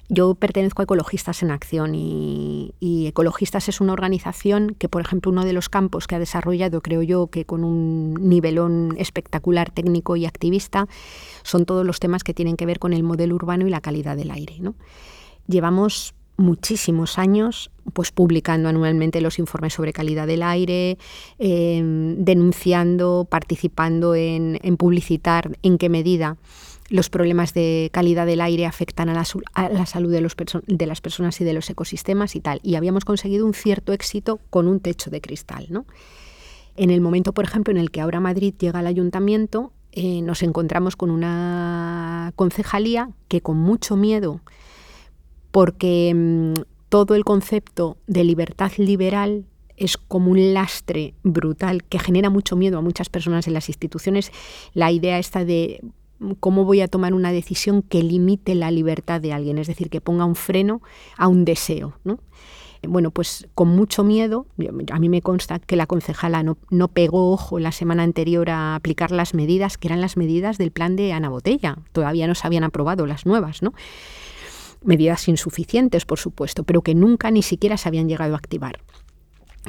Yo 0.10 0.36
pertenezco 0.36 0.82
a 0.82 0.84
Ecologistas 0.84 1.42
en 1.42 1.50
Acción 1.50 1.96
y, 1.96 2.74
Ecologistas 3.08 3.70
es 3.70 3.80
una 3.80 3.94
organización 3.94 4.76
que, 4.78 4.90
por 4.90 5.02
ejemplo, 5.02 5.32
uno 5.32 5.46
de 5.46 5.54
los 5.54 5.70
campos 5.70 6.06
que 6.06 6.16
ha 6.16 6.20
desarrollado, 6.20 6.82
creo 6.82 7.02
yo, 7.02 7.28
que 7.28 7.46
con 7.46 7.64
un 7.64 8.16
nivelón 8.16 8.94
espectacular 8.98 9.72
técnico 9.72 10.18
y 10.18 10.26
activista, 10.26 10.90
son 11.44 11.64
todos 11.64 11.86
los 11.86 12.02
temas 12.02 12.26
que 12.26 12.34
tienen 12.34 12.58
que 12.58 12.66
ver 12.66 12.80
con 12.80 12.92
el 12.92 13.04
modelo 13.04 13.36
urbano 13.36 13.66
y 13.66 13.70
la 13.70 13.80
calidad 13.80 14.18
del 14.18 14.32
aire. 14.32 14.58
¿no? 14.60 14.76
Llevamos 15.48 16.14
muchísimos 16.38 17.18
años 17.18 17.72
pues 17.94 18.12
publicando 18.12 18.70
anualmente 18.70 19.22
los 19.22 19.40
informes 19.40 19.74
sobre 19.74 19.94
calidad 19.94 20.26
del 20.26 20.44
aire, 20.44 20.98
em, 21.38 22.16
denunciando, 22.24 23.28
participando 23.30 24.16
en, 24.16 24.58
publicitar 24.78 25.58
en 25.64 25.78
qué 25.78 25.90
medida 25.90 26.38
los 26.90 27.10
problemas 27.10 27.54
de 27.54 27.90
calidad 27.92 28.26
del 28.26 28.42
aire 28.42 28.66
afectan 28.66 29.10
a 29.10 29.14
la, 29.14 29.26
salud 29.86 30.12
de, 30.12 30.22
los 30.22 30.36
de, 30.68 30.86
las 30.86 31.02
personas 31.02 31.40
y 31.42 31.44
de 31.44 31.54
los 31.54 31.70
ecosistemas 31.70 32.36
y 32.36 32.40
tal. 32.40 32.60
Y 32.62 32.76
habíamos 32.76 33.06
conseguido 33.06 33.46
un 33.46 33.54
cierto 33.54 33.94
éxito 33.94 34.40
con 34.50 34.68
un 34.68 34.80
techo 34.80 35.10
de 35.10 35.22
cristal. 35.22 35.68
¿no? 35.70 35.86
En 36.76 36.90
el 36.90 37.02
momento, 37.02 37.34
por 37.34 37.46
ejemplo, 37.46 37.72
en 37.72 37.78
el 37.78 37.90
que 37.90 38.02
ahora 38.02 38.20
Madrid 38.20 38.54
llega 38.60 38.80
al 38.80 38.88
ayuntamiento, 38.88 39.72
eh, 39.92 40.22
nos 40.22 40.44
encontramos 40.44 40.96
con 40.96 41.10
una 41.10 42.34
concejalía 42.36 43.10
que 43.28 43.42
con 43.42 43.58
mucho 43.58 43.96
miedo 43.96 44.42
porque 45.54 46.12
mm, 46.16 46.62
todo 46.90 47.14
el 47.14 47.24
concepto 47.24 47.98
de 48.08 48.24
libertad 48.24 48.72
liberal 48.78 49.46
es 49.78 49.98
como 49.98 50.32
un 50.32 50.54
lastre 50.56 51.14
brutal 51.22 51.84
que 51.84 52.00
genera 52.00 52.32
mucho 52.32 52.56
miedo 52.56 52.80
a 52.80 52.82
muchas 52.82 53.10
personas 53.10 53.46
en 53.48 53.54
las 53.54 53.70
instituciones. 53.70 54.32
La 54.74 54.92
idea 54.92 55.20
esta 55.20 55.46
de 55.46 55.82
mm, 56.18 56.32
cómo 56.40 56.66
voy 56.66 56.82
a 56.82 56.88
tomar 56.88 57.14
una 57.14 57.32
decisión 57.32 57.84
que 57.84 58.02
limite 58.02 58.56
la 58.56 58.72
libertad 58.72 59.22
de 59.22 59.32
alguien, 59.32 59.60
es 59.60 59.68
decir, 59.68 59.92
que 59.92 60.02
ponga 60.02 60.26
un 60.26 60.36
freno 60.36 60.82
a 61.18 61.28
un 61.28 61.46
deseo. 61.46 61.94
Bueno, 62.88 63.12
pues 63.12 63.48
con 63.54 63.68
mucho 63.68 64.04
miedo, 64.04 64.48
a 64.92 65.00
mí 65.00 65.08
me 65.08 65.22
consta 65.22 65.60
que 65.60 65.76
la 65.76 65.86
concejala 65.86 66.42
no, 66.42 66.58
no, 66.72 66.88
pegó 66.88 67.32
ojo 67.32 67.60
la 67.60 67.72
semana 67.72 68.02
anterior 68.02 68.50
a 68.50 68.74
aplicar 68.74 69.12
las 69.12 69.36
medidas, 69.36 69.78
que 69.78 69.88
eran 69.88 70.02
las 70.02 70.18
medidas 70.18 70.58
del 70.58 70.72
plan 70.72 70.96
de 70.96 71.14
Ana 71.14 71.30
Botella. 71.30 71.78
Todavía 71.92 72.26
no 72.26 72.34
se 72.34 72.48
habían 72.48 72.64
aprobado 72.64 73.06
las 73.06 73.28
nuevas, 73.28 73.62
¿no? 73.62 73.74
Medidas 74.84 75.28
insuficientes, 75.28 76.06
por 76.06 76.20
supuesto, 76.20 76.64
pero 76.64 76.82
que 76.82 76.96
nunca 76.96 77.32
ni 77.32 77.42
siquiera 77.42 77.78
se 77.78 77.88
habían 77.88 78.08
llegado 78.08 78.34
a 78.36 78.38
activar. 78.38 78.80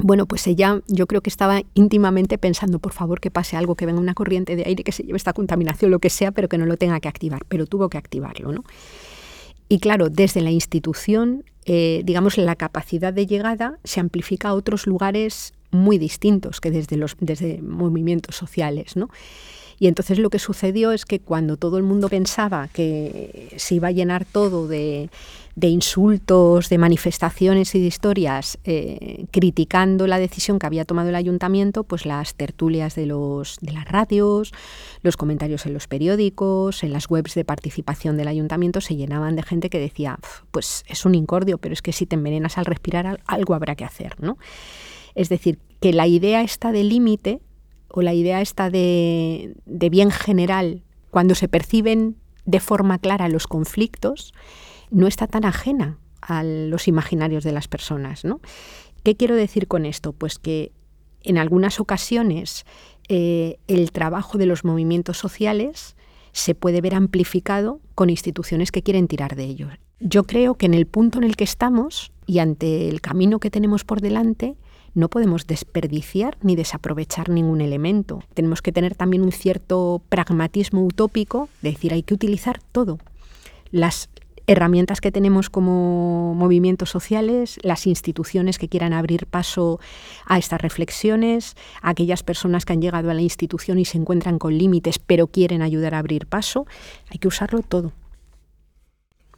Bueno, 0.01 0.25
pues 0.25 0.45
ella 0.47 0.81
yo 0.87 1.07
creo 1.07 1.21
que 1.21 1.29
estaba 1.29 1.61
íntimamente 1.73 2.37
pensando, 2.37 2.79
por 2.79 2.91
favor, 2.91 3.21
que 3.21 3.31
pase 3.31 3.55
algo, 3.55 3.75
que 3.75 3.85
venga 3.85 3.99
una 3.99 4.13
corriente 4.13 4.55
de 4.55 4.63
aire, 4.65 4.83
que 4.83 4.91
se 4.91 5.03
lleve 5.03 5.17
esta 5.17 5.31
contaminación, 5.31 5.89
lo 5.89 5.99
que 5.99 6.09
sea, 6.09 6.31
pero 6.31 6.49
que 6.49 6.57
no 6.57 6.65
lo 6.65 6.75
tenga 6.75 6.99
que 6.99 7.07
activar, 7.07 7.45
pero 7.47 7.65
tuvo 7.65 7.89
que 7.89 7.97
activarlo, 7.97 8.51
¿no? 8.51 8.63
Y 9.69 9.79
claro, 9.79 10.09
desde 10.09 10.41
la 10.41 10.51
institución, 10.51 11.45
eh, 11.65 12.01
digamos, 12.03 12.37
la 12.37 12.55
capacidad 12.55 13.13
de 13.13 13.25
llegada 13.25 13.79
se 13.83 13.99
amplifica 13.99 14.49
a 14.49 14.53
otros 14.53 14.85
lugares 14.85 15.53
muy 15.71 15.97
distintos 15.97 16.61
que 16.61 16.71
desde 16.71 16.97
los 16.97 17.15
desde 17.19 17.61
movimientos 17.61 18.35
sociales, 18.35 18.95
¿no? 18.95 19.09
Y 19.79 19.87
entonces 19.87 20.19
lo 20.19 20.29
que 20.29 20.39
sucedió 20.39 20.91
es 20.91 21.05
que 21.05 21.19
cuando 21.19 21.57
todo 21.57 21.77
el 21.77 21.83
mundo 21.83 22.09
pensaba 22.09 22.69
que 22.69 23.53
se 23.57 23.75
iba 23.75 23.89
a 23.89 23.91
llenar 23.91 24.25
todo 24.25 24.67
de, 24.67 25.09
insultos, 25.61 26.69
de 26.69 26.77
manifestaciones 26.77 27.75
y 27.75 27.81
de 27.81 27.87
historias 27.87 28.57
eh, 28.63 29.25
criticando 29.31 30.07
la 30.07 30.19
decisión 30.19 30.59
que 30.59 30.67
había 30.67 30.85
tomado 30.85 31.09
el 31.09 31.15
ayuntamiento, 31.15 31.83
pues 31.83 32.05
las 32.05 32.35
tertulias 32.35 32.95
de, 32.95 33.05
los, 33.05 33.57
de 33.61 33.73
las 33.73 33.85
radios, 33.85 34.53
los 35.01 35.17
comentarios 35.17 35.65
en 35.65 35.73
los 35.73 35.87
periódicos, 35.87 36.83
en 36.83 36.93
las 36.93 37.09
webs 37.09 37.35
de 37.35 37.43
participación 37.43 38.17
del 38.17 38.27
ayuntamiento 38.27 38.81
se 38.81 38.95
llenaban 38.95 39.35
de 39.35 39.43
gente 39.43 39.69
que 39.69 39.79
decía, 39.79 40.19
pues 40.51 40.83
es 40.87 41.05
un 41.05 41.15
incordio, 41.15 41.57
pero 41.57 41.73
es 41.73 41.81
que 41.81 41.91
si 41.91 42.05
te 42.05 42.15
envenenas 42.15 42.57
al 42.57 42.65
respirar 42.65 43.19
algo 43.25 43.55
habrá 43.55 43.75
que 43.75 43.83
hacer, 43.83 44.15
¿no? 44.21 44.37
Es 45.15 45.29
decir, 45.29 45.59
que 45.79 45.93
la 45.93 46.07
idea 46.07 46.41
está 46.41 46.71
de 46.71 46.83
límite 46.83 47.41
o 47.89 48.01
la 48.01 48.13
idea 48.13 48.41
esta 48.41 48.69
de, 48.69 49.55
bien 49.65 50.11
general, 50.11 50.83
cuando 51.11 51.35
se 51.35 51.47
perciben 51.47 52.17
de 52.45 52.59
forma 52.59 52.99
clara 52.99 53.29
los 53.29 53.47
conflictos, 53.47 54.33
no 54.91 55.07
está 55.07 55.27
tan 55.27 55.45
ajena 55.45 55.97
a 56.21 56.43
los 56.43 56.87
imaginarios 56.87 57.43
de 57.43 57.51
las 57.51 57.67
personas. 57.67 58.25
¿no? 58.25 58.41
¿Qué 59.03 59.15
quiero 59.15 59.35
decir 59.35 59.67
con 59.67 59.85
esto? 59.85 60.13
Pues 60.13 60.39
que 60.39 60.71
en 61.23 61.37
algunas 61.37 61.79
ocasiones 61.79 62.65
eh, 63.07 63.57
el 63.67 63.91
trabajo 63.91 64.37
de 64.37 64.45
los 64.45 64.63
movimientos 64.63 65.17
sociales 65.17 65.95
se 66.31 66.53
puede 66.53 66.81
ver 66.81 66.95
amplificado 66.95 67.79
con 67.95 68.09
instituciones 68.09 68.71
que 68.71 68.83
quieren 68.83 69.07
tirar 69.07 69.35
de 69.35 69.45
ellos. 69.45 69.71
Yo 69.99 70.25
creo 70.25 70.55
que 70.55 70.65
en 70.65 70.73
el 70.73 70.85
punto 70.85 71.17
en 71.19 71.23
el 71.23 71.37
que 71.37 71.45
estamos 71.45 72.11
y 72.25 72.39
ante 72.39 72.89
el 72.89 72.99
camino 72.99 73.39
que 73.39 73.49
tenemos 73.49 73.85
por 73.85 74.01
delante, 74.01 74.57
no 74.95 75.09
podemos 75.09 75.45
desperdiciar 75.45 76.37
ni 76.41 76.55
desaprovechar 76.55 77.29
ningún 77.29 77.61
elemento. 77.61 78.23
Tenemos 78.33 78.61
que 78.61 78.71
tener 78.71 78.95
también 78.95 79.21
un 79.21 79.31
cierto 79.31 80.01
pragmatismo 80.09 80.83
utópico, 80.83 81.49
de 81.61 81.71
decir, 81.71 81.93
hay 81.93 82.01
que 82.01 82.13
utilizar 82.13 82.59
todo. 82.71 82.97
Las 83.71 84.09
herramientas 84.47 85.01
que 85.01 85.11
tenemos 85.11 85.49
como 85.49 86.33
movimientos 86.35 86.89
sociales, 86.89 87.57
las 87.63 87.87
instituciones 87.87 88.57
que 88.57 88.69
quieran 88.69 88.93
abrir 88.93 89.25
paso 89.25 89.79
a 90.25 90.37
estas 90.37 90.61
reflexiones, 90.61 91.55
aquellas 91.81 92.23
personas 92.23 92.63
que 92.63 92.73
han 92.73 92.81
llegado 92.81 93.09
a 93.09 93.13
la 93.13 93.21
institución 93.21 93.79
y 93.79 93.85
se 93.85 93.97
encuentran 93.97 94.39
con 94.39 94.57
límites 94.57 94.99
pero 94.99 95.27
quieren 95.27 95.61
ayudar 95.61 95.95
a 95.95 95.99
abrir 95.99 96.27
paso, 96.27 96.67
hay 97.09 97.17
que 97.17 97.27
usarlo 97.27 97.61
todo. 97.61 97.91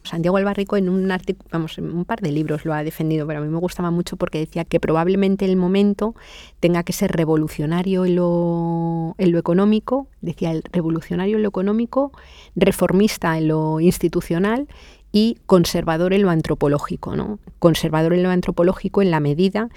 Santiago 0.08 0.38
Albarrico 0.38 0.78
en 0.78 0.90
un 0.90 1.12
vamos, 1.52 1.78
en 1.78 1.92
un 1.92 2.06
par 2.06 2.22
de 2.22 2.32
libros 2.32 2.66
lo 2.66 2.74
ha 2.74 2.84
defendido, 2.84 3.28
pero 3.28 3.40
a 3.40 3.42
mí 3.44 3.50
me 3.50 3.60
gustaba 3.60 3.92
mucho 3.92 4.18
porque 4.18 4.40
decía 4.40 4.66
que 4.66 4.80
probablemente 4.80 5.46
el 5.46 5.56
momento 5.56 6.16
tenga 6.60 6.84
que 6.84 6.94
ser 6.94 7.12
revolucionario 7.12 8.06
en 8.06 8.16
lo, 8.16 9.16
en 9.18 9.32
lo 9.32 9.40
económico, 9.40 10.08
decía 10.22 10.52
el 10.52 10.64
revolucionario 10.72 11.38
en 11.38 11.44
lo 11.44 11.50
económico, 11.50 12.12
reformista 12.56 13.38
en 13.38 13.50
lo 13.50 13.80
institucional 13.80 14.68
y 15.12 15.38
conservador 15.46 16.14
en 16.14 16.22
lo 16.24 16.30
antropológico, 16.30 17.16
¿no? 17.16 17.40
Conservador 17.60 18.14
en 18.14 18.24
lo 18.24 18.30
antropológico 18.30 19.02
en 19.02 19.12
la 19.12 19.20
medida 19.20 19.70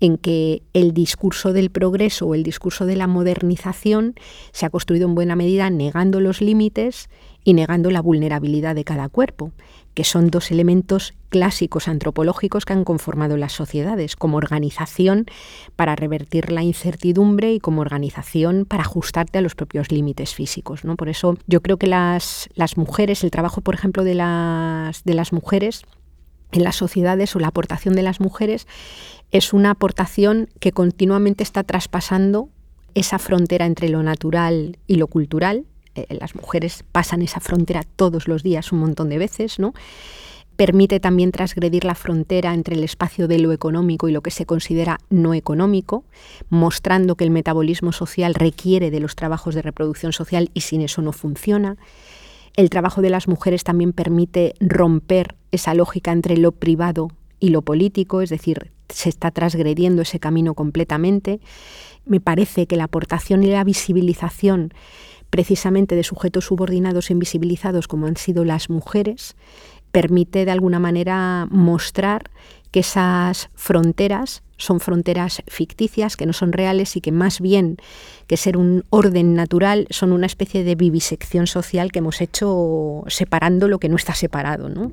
en 0.00 0.16
que 0.16 0.62
el 0.72 0.92
discurso 0.94 1.52
del 1.52 1.70
progreso 1.70 2.26
o 2.26 2.34
el 2.34 2.42
discurso 2.42 2.86
de 2.86 2.96
la 2.96 3.06
modernización 3.06 4.14
se 4.52 4.66
ha 4.66 4.70
construido 4.70 5.06
en 5.06 5.14
buena 5.14 5.36
medida 5.36 5.68
negando 5.70 6.20
los 6.20 6.40
límites 6.40 7.10
y 7.44 7.54
negando 7.54 7.90
la 7.90 8.02
vulnerabilidad 8.02 8.74
de 8.74 8.84
cada 8.84 9.08
cuerpo, 9.08 9.52
que 9.94 10.04
son 10.04 10.30
dos 10.30 10.50
elementos 10.50 11.14
clásicos 11.30 11.88
antropológicos 11.88 12.64
que 12.64 12.72
han 12.72 12.84
conformado 12.84 13.36
las 13.36 13.52
sociedades, 13.52 14.16
como 14.16 14.36
organización 14.36 15.26
para 15.76 15.96
revertir 15.96 16.52
la 16.52 16.62
incertidumbre 16.62 17.52
y 17.52 17.60
como 17.60 17.80
organización 17.80 18.66
para 18.66 18.82
ajustarte 18.82 19.38
a 19.38 19.42
los 19.42 19.54
propios 19.54 19.90
límites 19.90 20.34
físicos. 20.34 20.84
¿no? 20.84 20.96
Por 20.96 21.08
eso 21.08 21.36
yo 21.46 21.62
creo 21.62 21.76
que 21.76 21.86
las, 21.86 22.48
las 22.54 22.76
mujeres, 22.76 23.24
el 23.24 23.30
trabajo, 23.30 23.60
por 23.60 23.74
ejemplo, 23.74 24.04
de 24.04 24.14
las, 24.14 25.04
de 25.04 25.14
las 25.14 25.32
mujeres 25.32 25.84
en 26.52 26.64
las 26.64 26.76
sociedades 26.76 27.34
o 27.36 27.38
la 27.38 27.48
aportación 27.48 27.94
de 27.94 28.02
las 28.02 28.20
mujeres 28.20 28.66
es 29.30 29.52
una 29.52 29.70
aportación 29.70 30.48
que 30.58 30.72
continuamente 30.72 31.42
está 31.42 31.62
traspasando 31.62 32.48
esa 32.94 33.18
frontera 33.18 33.66
entre 33.66 33.88
lo 33.88 34.02
natural 34.02 34.78
y 34.86 34.96
lo 34.96 35.06
cultural. 35.06 35.64
Eh, 36.08 36.16
las 36.20 36.34
mujeres 36.34 36.84
pasan 36.92 37.22
esa 37.22 37.40
frontera 37.40 37.82
todos 37.96 38.28
los 38.28 38.42
días 38.42 38.72
un 38.72 38.80
montón 38.80 39.08
de 39.08 39.18
veces, 39.18 39.58
¿no? 39.58 39.74
Permite 40.56 41.00
también 41.00 41.32
transgredir 41.32 41.84
la 41.84 41.94
frontera 41.94 42.52
entre 42.52 42.74
el 42.76 42.84
espacio 42.84 43.28
de 43.28 43.38
lo 43.38 43.52
económico 43.52 44.08
y 44.08 44.12
lo 44.12 44.20
que 44.20 44.30
se 44.30 44.44
considera 44.44 44.98
no 45.08 45.32
económico, 45.32 46.04
mostrando 46.50 47.16
que 47.16 47.24
el 47.24 47.30
metabolismo 47.30 47.92
social 47.92 48.34
requiere 48.34 48.90
de 48.90 49.00
los 49.00 49.16
trabajos 49.16 49.54
de 49.54 49.62
reproducción 49.62 50.12
social 50.12 50.50
y 50.52 50.60
sin 50.60 50.82
eso 50.82 51.00
no 51.00 51.12
funciona. 51.12 51.76
El 52.56 52.68
trabajo 52.68 53.00
de 53.00 53.10
las 53.10 53.26
mujeres 53.26 53.64
también 53.64 53.92
permite 53.92 54.54
romper 54.60 55.36
esa 55.50 55.72
lógica 55.72 56.12
entre 56.12 56.36
lo 56.36 56.52
privado 56.52 57.08
y 57.38 57.48
lo 57.48 57.62
político, 57.62 58.20
es 58.20 58.28
decir, 58.28 58.70
se 58.88 59.08
está 59.08 59.30
transgrediendo 59.30 60.02
ese 60.02 60.20
camino 60.20 60.54
completamente. 60.54 61.40
Me 62.04 62.20
parece 62.20 62.66
que 62.66 62.76
la 62.76 62.84
aportación 62.84 63.42
y 63.44 63.46
la 63.46 63.64
visibilización 63.64 64.74
precisamente 65.30 65.94
de 65.94 66.02
sujetos 66.02 66.46
subordinados 66.46 67.08
e 67.08 67.14
invisibilizados 67.14 67.88
como 67.88 68.06
han 68.06 68.16
sido 68.16 68.44
las 68.44 68.68
mujeres 68.68 69.36
permite 69.90 70.44
de 70.44 70.50
alguna 70.50 70.78
manera 70.78 71.46
mostrar 71.50 72.30
que 72.70 72.80
esas 72.80 73.50
fronteras 73.54 74.42
son 74.56 74.78
fronteras 74.78 75.42
ficticias, 75.48 76.16
que 76.16 76.26
no 76.26 76.32
son 76.32 76.52
reales 76.52 76.96
y 76.96 77.00
que 77.00 77.12
más 77.12 77.40
bien 77.40 77.78
que 78.26 78.36
ser 78.36 78.56
un 78.56 78.84
orden 78.90 79.34
natural 79.34 79.86
son 79.90 80.12
una 80.12 80.26
especie 80.26 80.64
de 80.64 80.74
vivisección 80.74 81.46
social 81.46 81.90
que 81.90 82.00
hemos 82.00 82.20
hecho 82.20 83.02
separando 83.08 83.68
lo 83.68 83.78
que 83.78 83.88
no 83.88 83.96
está 83.96 84.14
separado. 84.14 84.68
¿no? 84.68 84.92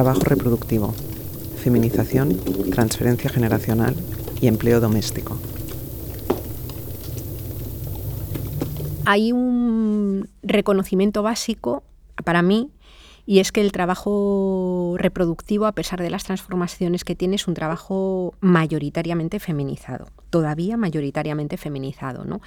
Trabajo 0.00 0.22
reproductivo, 0.24 0.94
feminización, 1.62 2.40
transferencia 2.70 3.28
generacional 3.28 3.94
y 4.40 4.46
empleo 4.46 4.80
doméstico. 4.80 5.36
Hay 9.04 9.32
un 9.32 10.26
reconocimiento 10.42 11.22
básico 11.22 11.82
para 12.24 12.40
mí 12.40 12.70
y 13.26 13.40
es 13.40 13.52
que 13.52 13.60
el 13.60 13.72
trabajo 13.72 14.94
reproductivo, 14.96 15.66
a 15.66 15.72
pesar 15.72 16.00
de 16.00 16.08
las 16.08 16.24
transformaciones 16.24 17.04
que 17.04 17.14
tiene, 17.14 17.36
es 17.36 17.46
un 17.46 17.52
trabajo 17.52 18.32
mayoritariamente 18.40 19.38
feminizado, 19.38 20.06
todavía 20.30 20.78
mayoritariamente 20.78 21.58
feminizado. 21.58 22.24
¿no? 22.24 22.40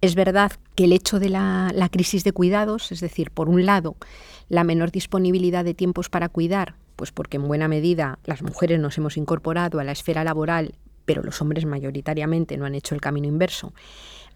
Es 0.00 0.14
verdad 0.14 0.52
que 0.74 0.84
el 0.84 0.92
hecho 0.92 1.18
de 1.18 1.30
la, 1.30 1.88
crisis 1.90 2.22
de 2.22 2.32
cuidados, 2.32 2.92
es 2.92 3.00
decir, 3.00 3.30
por 3.30 3.48
un 3.48 3.64
lado, 3.64 3.96
la 4.48 4.64
menor 4.64 4.90
disponibilidad 4.90 5.64
de 5.64 5.74
tiempos 5.74 6.08
para 6.08 6.28
cuidar, 6.28 6.74
pues 6.96 7.12
porque 7.12 7.38
en 7.38 7.48
buena 7.48 7.68
medida 7.68 8.18
las 8.24 8.42
mujeres 8.42 8.78
nos 8.78 8.98
hemos 8.98 9.16
incorporado 9.16 9.80
a 9.80 9.84
la 9.84 9.92
esfera 9.92 10.24
laboral, 10.24 10.74
pero 11.04 11.22
los 11.22 11.40
hombres 11.40 11.64
mayoritariamente 11.64 12.56
no 12.56 12.66
han 12.66 12.74
hecho 12.74 12.94
el 12.94 13.00
camino 13.00 13.26
inverso 13.26 13.72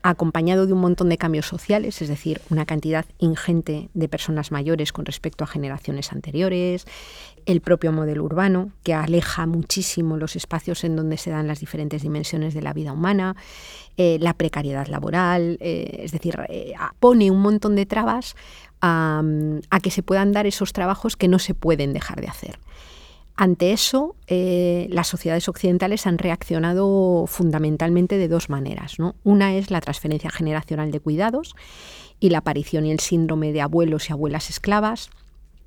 acompañado 0.02 0.66
de 0.66 0.72
un 0.72 0.80
montón 0.80 1.08
de 1.08 1.18
cambios 1.18 1.46
sociales, 1.46 2.00
es 2.00 2.08
decir, 2.08 2.40
una 2.50 2.64
cantidad 2.64 3.04
ingente 3.18 3.90
de 3.92 4.08
personas 4.08 4.50
mayores 4.50 4.92
con 4.92 5.04
respecto 5.04 5.44
a 5.44 5.46
generaciones 5.46 6.12
anteriores, 6.12 6.86
el 7.46 7.60
propio 7.60 7.92
modelo 7.92 8.24
urbano, 8.24 8.70
que 8.82 8.94
aleja 8.94 9.46
muchísimo 9.46 10.16
los 10.16 10.36
espacios 10.36 10.84
en 10.84 10.96
donde 10.96 11.16
se 11.16 11.30
dan 11.30 11.46
las 11.46 11.60
diferentes 11.60 12.02
dimensiones 12.02 12.54
de 12.54 12.62
la 12.62 12.72
vida 12.72 12.92
humana, 12.92 13.36
eh, 13.96 14.18
la 14.20 14.34
precariedad 14.34 14.86
laboral, 14.86 15.58
eh, 15.60 16.00
es 16.04 16.12
decir, 16.12 16.38
eh, 16.48 16.74
pone 16.98 17.30
un 17.30 17.40
montón 17.40 17.76
de 17.76 17.86
trabas 17.86 18.34
a 18.82 19.22
que 19.82 19.90
se 19.90 20.02
puedan 20.02 20.32
dar 20.32 20.46
esos 20.46 20.72
trabajos 20.72 21.16
que 21.16 21.28
no 21.28 21.38
se 21.38 21.52
pueden 21.52 21.92
dejar 21.92 22.22
de 22.22 22.28
hacer. 22.28 22.58
Ante 23.36 23.72
eso, 23.72 24.16
las 24.26 25.06
sociedades 25.06 25.48
occidentales 25.50 26.06
han 26.06 26.16
reaccionado 26.16 27.26
fundamentalmente 27.26 28.16
de 28.16 28.28
dos 28.28 28.48
maneras. 28.48 28.96
Una 29.22 29.54
es 29.54 29.70
la 29.70 29.82
transferencia 29.82 30.30
generacional 30.30 30.90
de 30.92 31.00
cuidados 31.00 31.54
y 32.20 32.30
la 32.30 32.38
aparición 32.38 32.86
y 32.86 32.90
el 32.90 33.00
síndrome 33.00 33.52
de 33.52 33.60
abuelos 33.60 34.08
y 34.08 34.12
abuelas 34.14 34.48
esclavas, 34.48 35.10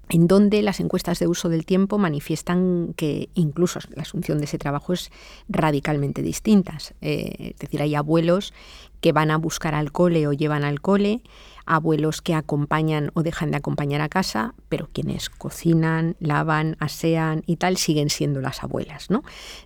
en 0.09 0.27
donde 0.27 0.61
las 0.61 0.79
encuestas 0.79 1.19
de 1.19 1.27
uso 1.27 1.49
del 1.49 1.65
tiempo 1.65 1.97
manifiestan 1.97 2.93
que 2.95 3.29
incluso 3.33 3.79
la 3.95 4.03
asunción 4.03 4.37
de 4.37 4.45
ese 4.45 4.57
trabajo 4.57 4.93
es 4.93 5.11
radicalmente 5.49 6.21
distinta. 6.21 6.77
Eh, 7.01 7.53
es 7.53 7.59
decir, 7.59 7.81
hay 7.81 7.95
abuelos 7.95 8.53
que 9.01 9.11
van 9.11 9.31
a 9.31 9.37
buscar 9.37 9.75
al 9.75 9.91
cole 9.91 10.27
o 10.27 10.33
llevan 10.33 10.63
al 10.63 10.81
cole, 10.81 11.21
abuelos 11.65 12.21
que 12.21 12.35
acompañan 12.35 13.11
o 13.15 13.23
dejan 13.23 13.51
de 13.51 13.57
acompañar 13.57 14.01
a 14.01 14.09
casa, 14.09 14.53
pero 14.69 14.89
quienes 14.91 15.29
cocinan, 15.29 16.15
lavan, 16.19 16.77
asean 16.79 17.43
y 17.45 17.57
tal 17.57 17.77
siguen 17.77 18.09
siendo 18.09 18.39
las 18.41 18.63
abuelas, 18.63 19.09
¿no? 19.09 19.23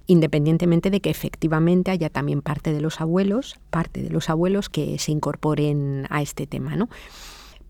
Independientemente 0.07 0.89
de 0.89 1.01
que 1.01 1.09
efectivamente 1.09 1.91
haya 1.91 2.09
también 2.09 2.41
parte 2.41 2.73
de 2.73 2.81
los 2.81 3.01
abuelos, 3.01 3.59
parte 3.69 4.01
de 4.01 4.09
los 4.09 4.29
abuelos 4.29 4.69
que 4.69 4.97
se 4.99 5.11
incorporen 5.11 6.05
a 6.09 6.21
este 6.21 6.47
tema, 6.47 6.75
¿no? 6.75 6.89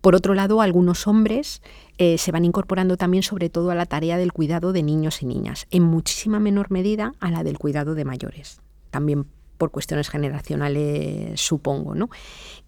Por 0.08 0.14
otro 0.14 0.32
lado, 0.32 0.62
algunos 0.62 1.06
hombres 1.06 1.60
eh, 1.98 2.16
se 2.16 2.32
van 2.32 2.46
incorporando 2.46 2.96
también 2.96 3.22
sobre 3.22 3.50
todo 3.50 3.70
a 3.70 3.74
la 3.74 3.84
tarea 3.84 4.16
del 4.16 4.32
cuidado 4.32 4.72
de 4.72 4.82
niños 4.82 5.20
y 5.20 5.26
niñas, 5.26 5.66
en 5.70 5.82
muchísima 5.82 6.40
menor 6.40 6.70
medida 6.70 7.12
a 7.20 7.30
la 7.30 7.44
del 7.44 7.58
cuidado 7.58 7.94
de 7.94 8.06
mayores. 8.06 8.62
También 8.90 9.26
por 9.58 9.70
cuestiones 9.70 10.08
generacionales, 10.08 11.38
supongo, 11.38 11.94
¿no? 11.94 12.08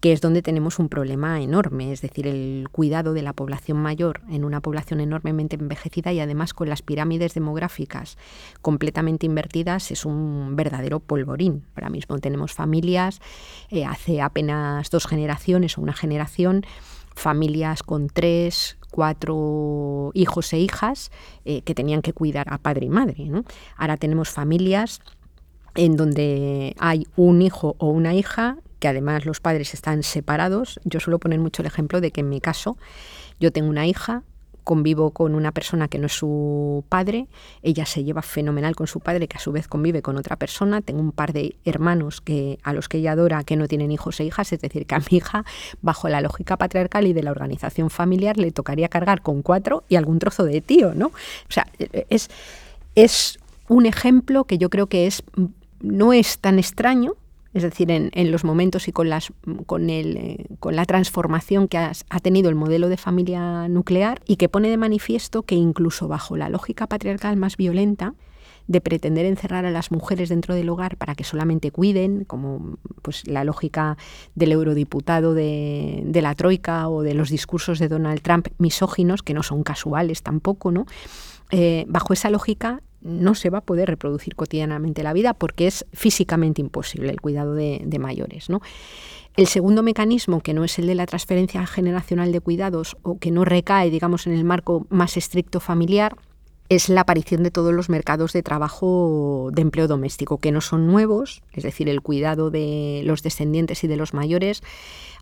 que 0.01 0.11
es 0.11 0.21
donde 0.21 0.43
tenemos 0.43 0.77
un 0.77 0.89
problema 0.89 1.41
enorme, 1.41 1.91
es 1.91 2.01
decir, 2.01 2.27
el 2.27 2.67
cuidado 2.71 3.13
de 3.13 3.23
la 3.23 3.33
población 3.33 3.77
mayor 3.77 4.21
en 4.29 4.43
una 4.43 4.61
población 4.61 4.99
enormemente 4.99 5.55
envejecida 5.55 6.13
y 6.13 6.19
además 6.19 6.53
con 6.53 6.69
las 6.69 6.81
pirámides 6.81 7.33
demográficas 7.33 8.17
completamente 8.61 9.25
invertidas 9.25 9.89
es 9.89 10.05
un 10.05 10.55
verdadero 10.55 10.99
polvorín. 10.99 11.63
Ahora 11.75 11.89
mismo 11.89 12.19
tenemos 12.19 12.53
familias, 12.53 13.19
eh, 13.69 13.85
hace 13.85 14.21
apenas 14.21 14.91
dos 14.91 15.07
generaciones 15.07 15.77
o 15.77 15.81
una 15.81 15.93
generación, 15.93 16.65
familias 17.15 17.83
con 17.83 18.07
tres, 18.07 18.77
cuatro 18.91 20.11
hijos 20.13 20.53
e 20.53 20.59
hijas 20.59 21.11
eh, 21.45 21.61
que 21.61 21.73
tenían 21.73 22.01
que 22.01 22.13
cuidar 22.13 22.51
a 22.53 22.57
padre 22.57 22.85
y 22.85 22.89
madre. 22.89 23.31
Ahora 23.77 23.97
tenemos 23.97 24.29
familias 24.29 25.01
en 25.75 25.95
donde 25.95 26.75
hay 26.79 27.07
un 27.15 27.41
hijo 27.41 27.75
o 27.79 27.87
una 27.87 28.13
hija, 28.13 28.57
que 28.79 28.87
además 28.87 29.25
los 29.25 29.39
padres 29.39 29.73
están 29.73 30.03
separados. 30.03 30.79
Yo 30.83 30.99
suelo 30.99 31.19
poner 31.19 31.39
mucho 31.39 31.61
el 31.61 31.67
ejemplo 31.67 32.01
de 32.01 32.11
que 32.11 32.21
en 32.21 32.29
mi 32.29 32.41
caso 32.41 32.77
yo 33.39 33.51
tengo 33.51 33.69
una 33.69 33.87
hija 33.87 34.23
convivo 34.71 35.11
con 35.11 35.35
una 35.35 35.51
persona 35.51 35.89
que 35.89 35.97
no 35.97 36.05
es 36.05 36.13
su 36.13 36.85
padre, 36.87 37.27
ella 37.61 37.85
se 37.85 38.05
lleva 38.05 38.21
fenomenal 38.21 38.73
con 38.73 38.87
su 38.87 39.01
padre, 39.01 39.27
que 39.27 39.35
a 39.35 39.39
su 39.41 39.51
vez 39.51 39.67
convive 39.67 40.01
con 40.01 40.15
otra 40.15 40.37
persona, 40.37 40.79
tengo 40.79 41.01
un 41.01 41.11
par 41.11 41.33
de 41.33 41.57
hermanos 41.65 42.21
que, 42.21 42.57
a 42.63 42.71
los 42.71 42.87
que 42.87 42.99
ella 42.99 43.11
adora 43.11 43.43
que 43.43 43.57
no 43.57 43.67
tienen 43.67 43.91
hijos 43.91 44.21
e 44.21 44.23
hijas, 44.23 44.53
es 44.53 44.61
decir, 44.61 44.85
que 44.85 44.95
a 44.95 44.99
mi 44.99 45.17
hija, 45.17 45.43
bajo 45.81 46.07
la 46.07 46.21
lógica 46.21 46.55
patriarcal 46.55 47.05
y 47.05 47.11
de 47.11 47.21
la 47.21 47.31
organización 47.31 47.89
familiar, 47.89 48.37
le 48.37 48.53
tocaría 48.53 48.87
cargar 48.87 49.21
con 49.21 49.41
cuatro 49.41 49.83
y 49.89 49.97
algún 49.97 50.19
trozo 50.19 50.45
de 50.45 50.61
tío, 50.61 50.93
¿no? 50.95 51.07
O 51.07 51.51
sea, 51.51 51.67
es, 52.09 52.29
es 52.95 53.39
un 53.67 53.85
ejemplo 53.85 54.45
que 54.45 54.57
yo 54.57 54.69
creo 54.69 54.87
que 54.87 55.05
es, 55.05 55.21
no 55.81 56.13
es 56.13 56.39
tan 56.39 56.59
extraño, 56.59 57.15
es 57.53 57.63
decir, 57.63 57.91
en, 57.91 58.31
los 58.31 58.43
momentos 58.43 58.87
y 58.87 58.91
con, 58.91 59.09
las, 59.09 59.33
con, 59.65 59.89
el, 59.89 60.17
eh, 60.17 60.45
con 60.59 60.75
la 60.75 60.85
transformación 60.85 61.67
que 61.67 61.77
ha 61.77 62.19
tenido 62.21 62.49
el 62.49 62.55
modelo 62.55 62.87
de 62.87 62.97
familia 62.97 63.67
nuclear 63.67 64.21
y 64.25 64.37
que 64.37 64.49
pone 64.49 64.69
de 64.69 64.77
manifiesto 64.77 65.43
que 65.43 65.55
incluso 65.55 66.07
bajo 66.07 66.37
la 66.37 66.49
lógica 66.49 66.87
patriarcal 66.87 67.35
más 67.35 67.57
violenta, 67.57 68.13
de 68.67 68.81
pretender 68.81 69.25
encerrar 69.25 69.65
a 69.65 69.71
las 69.71 69.91
mujeres 69.91 70.29
dentro 70.29 70.55
del 70.55 70.69
hogar 70.69 70.97
para 70.97 71.15
que 71.15 71.23
solamente 71.23 71.71
cuiden, 71.71 72.23
como 72.25 72.77
pues 73.01 73.27
la 73.27 73.43
lógica 73.43 73.97
del 74.35 74.53
eurodiputado 74.53 75.33
de, 75.33 76.03
la 76.13 76.35
Troika 76.35 76.87
o 76.89 77.01
de 77.01 77.13
los 77.13 77.29
discursos 77.29 77.79
de 77.79 77.89
Donald 77.89 78.21
Trump 78.21 78.47
misóginos, 78.57 79.23
que 79.23 79.33
no 79.33 79.43
son 79.43 79.63
casuales 79.63 80.23
tampoco, 80.23 80.71
¿no? 80.71 80.85
Eh, 81.49 81.85
bajo 81.89 82.13
esa 82.13 82.29
lógica 82.29 82.81
no 83.01 83.35
se 83.35 83.49
va 83.49 83.59
a 83.59 83.61
poder 83.61 83.89
reproducir 83.89 84.35
cotidianamente 84.35 85.03
la 85.03 85.13
vida 85.13 85.33
porque 85.33 85.67
es 85.67 85.85
físicamente 85.93 86.61
imposible 86.61 87.09
el 87.09 87.21
cuidado 87.21 87.53
de, 87.53 87.99
mayores. 87.99 88.49
¿no? 88.49 88.61
El 89.35 89.47
segundo 89.47 89.83
mecanismo, 89.83 90.41
que 90.41 90.53
no 90.53 90.63
es 90.63 90.77
el 90.79 90.87
de 90.87 90.95
la 90.95 91.05
transferencia 91.05 91.65
generacional 91.65 92.31
de 92.31 92.41
cuidados 92.41 92.97
o 93.01 93.17
que 93.17 93.31
no 93.31 93.45
recae, 93.45 93.89
digamos, 93.89 94.27
en 94.27 94.33
el 94.33 94.43
marco 94.43 94.85
más 94.89 95.17
estricto 95.17 95.59
familiar, 95.59 96.15
es 96.69 96.87
la 96.87 97.01
aparición 97.01 97.43
de 97.43 97.51
todos 97.51 97.73
los 97.73 97.89
mercados 97.89 98.31
de 98.31 98.43
trabajo 98.43 99.49
de 99.51 99.61
empleo 99.61 99.89
doméstico, 99.89 100.37
que 100.37 100.53
no 100.53 100.61
son 100.61 100.87
nuevos, 100.87 101.43
es 101.51 101.63
decir, 101.63 101.89
el 101.89 102.01
cuidado 102.01 102.49
de 102.49 103.01
los 103.03 103.23
descendientes 103.23 103.83
y 103.83 103.87
de 103.87 103.97
los 103.97 104.13
mayores 104.13 104.63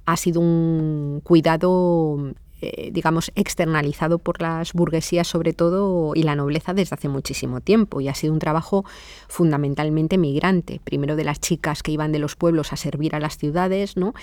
ha 0.05 0.15
sido 0.15 0.41
un 0.41 1.21
cuidado 1.23 2.33
eh, 2.61 2.89
digamos, 2.91 3.31
externalizado 3.35 4.19
por 4.19 4.41
las 4.41 4.73
burguesías 4.73 5.27
sobre 5.27 5.53
todo 5.53 6.13
y 6.13 6.23
la 6.23 6.35
nobleza 6.35 6.73
desde 6.73 6.93
hace 6.93 7.07
muchísimo 7.07 7.61
tiempo 7.61 8.01
y 8.01 8.07
ha 8.09 8.13
sido 8.13 8.33
un 8.33 8.39
trabajo 8.39 8.83
fundamentalmente 9.27 10.17
migrante, 10.17 10.81
primero 10.83 11.15
de 11.15 11.23
las 11.23 11.39
chicas 11.39 11.83
que 11.83 11.91
iban 11.91 12.11
de 12.11 12.19
los 12.19 12.35
pueblos 12.35 12.73
a 12.73 12.75
servir 12.75 13.15
a 13.15 13.19
las 13.19 13.37
ciudades, 13.37 13.95
¿no? 13.95 14.13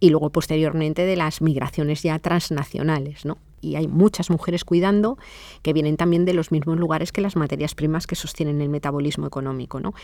y 0.00 0.10
luego 0.10 0.30
posteriormente 0.30 1.06
de 1.06 1.16
las 1.16 1.40
migraciones 1.40 2.02
ya 2.02 2.18
transnacionales, 2.18 3.24
¿no? 3.24 3.38
y 3.60 3.76
hay 3.76 3.88
muchas 3.88 4.28
mujeres 4.28 4.64
cuidando 4.64 5.16
que 5.62 5.72
vienen 5.72 5.96
también 5.96 6.24
de 6.24 6.34
los 6.34 6.52
mismos 6.52 6.78
lugares 6.78 7.12
que 7.12 7.20
las 7.20 7.36
materias 7.36 7.74
primas 7.74 8.06
que 8.06 8.16
sostienen 8.16 8.60
el 8.60 8.68
metabolismo 8.68 9.26
económico. 9.26 9.80
¿no? 9.80 9.94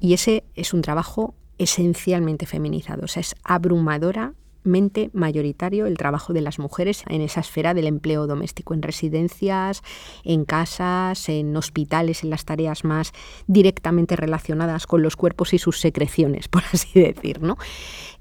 Y 0.00 0.14
ese 0.14 0.44
es 0.54 0.74
un 0.74 0.82
trabajo 0.82 1.34
esencialmente 1.58 2.46
feminizado, 2.46 3.04
o 3.04 3.08
sea, 3.08 3.20
es 3.20 3.34
abrumadora 3.42 4.34
mayoritario 4.66 5.86
el 5.86 5.96
trabajo 5.96 6.32
de 6.32 6.40
las 6.40 6.58
mujeres 6.58 7.04
en 7.08 7.20
esa 7.20 7.40
esfera 7.40 7.74
del 7.74 7.86
empleo 7.86 8.26
doméstico, 8.26 8.74
en 8.74 8.82
residencias, 8.82 9.82
en 10.24 10.44
casas, 10.44 11.28
en 11.28 11.56
hospitales, 11.56 12.24
en 12.24 12.30
las 12.30 12.44
tareas 12.44 12.84
más 12.84 13.12
directamente 13.46 14.16
relacionadas 14.16 14.86
con 14.86 15.02
los 15.02 15.16
cuerpos 15.16 15.54
y 15.54 15.58
sus 15.58 15.80
secreciones, 15.80 16.48
por 16.48 16.62
así 16.72 17.00
decir. 17.00 17.40
¿no? 17.40 17.56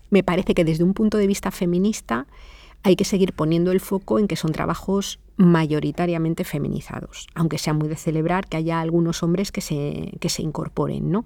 Me 0.10 0.24
parece 0.24 0.54
que 0.54 0.64
desde 0.64 0.84
un 0.84 0.94
punto 0.94 1.18
de 1.18 1.28
vista 1.28 1.52
feminista 1.52 2.28
hay 2.86 2.96
que 2.96 3.04
seguir 3.04 3.34
poniendo 3.34 3.72
el 3.72 3.80
foco 3.80 4.20
en 4.20 4.28
que 4.28 4.36
son 4.36 4.52
trabajos 4.52 5.20
mayoritariamente 5.38 6.44
feminizados, 6.44 7.26
aunque 7.34 7.58
sea 7.58 7.74
muy 7.74 7.88
de 7.90 7.96
celebrar 7.96 8.46
que 8.46 8.58
haya 8.58 8.80
algunos 8.80 9.24
hombres 9.24 9.52
que 9.52 9.62
se, 9.62 10.12
que 10.20 10.30
se 10.30 10.44
incorporen. 10.44 11.10
¿no? 11.10 11.26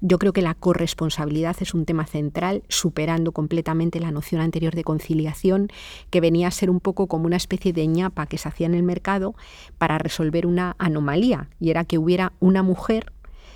Yo 0.00 0.18
creo 0.18 0.32
que 0.32 0.40
la 0.40 0.54
corresponsabilidad 0.54 1.56
es 1.60 1.74
un 1.74 1.84
tema 1.84 2.06
central, 2.06 2.62
superando 2.70 3.32
completamente 3.32 4.00
la 4.00 4.12
noción 4.12 4.40
anterior 4.40 4.74
de 4.74 4.82
conciliación, 4.82 5.68
que 6.08 6.22
venía 6.22 6.48
a 6.48 6.52
ser 6.52 6.70
un 6.70 6.80
poco 6.80 7.06
como 7.06 7.26
una 7.26 7.36
especie 7.36 7.74
de 7.74 7.86
ñapa 7.86 8.24
que 8.24 8.38
se 8.38 8.48
hacía 8.48 8.66
en 8.66 8.74
el 8.74 8.82
mercado 8.82 9.34
para 9.76 9.98
resolver 9.98 10.46
una 10.46 10.74
anomalía, 10.78 11.50
y 11.60 11.68
era 11.68 11.84
que 11.84 11.98
hubiera 11.98 12.32
una 12.40 12.62
mujer 12.62 13.12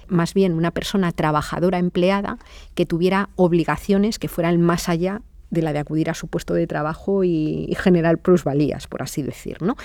más 0.07 0.35
bien 0.35 0.53
una 0.55 0.71
persona 0.71 1.13
trabajadora 1.13 1.79
empleada 1.79 2.39
que 2.75 2.87
tuviera 2.87 3.29
obligaciones 3.37 4.19
que 4.19 4.29
fueran 4.29 4.61
más 4.61 4.89
allá 4.89 5.23
de 5.51 5.63
la 5.63 5.73
de 5.73 5.79
acudir 5.79 6.11
a 6.11 6.15
su 6.15 6.29
puesto 6.29 6.55
de 6.55 6.67
trabajo 6.67 7.25
y, 7.25 7.75
generar 7.79 8.19
plusvalías, 8.19 8.87
por 8.87 9.03
así 9.03 9.23
decir. 9.23 9.63
¿no? 9.63 9.77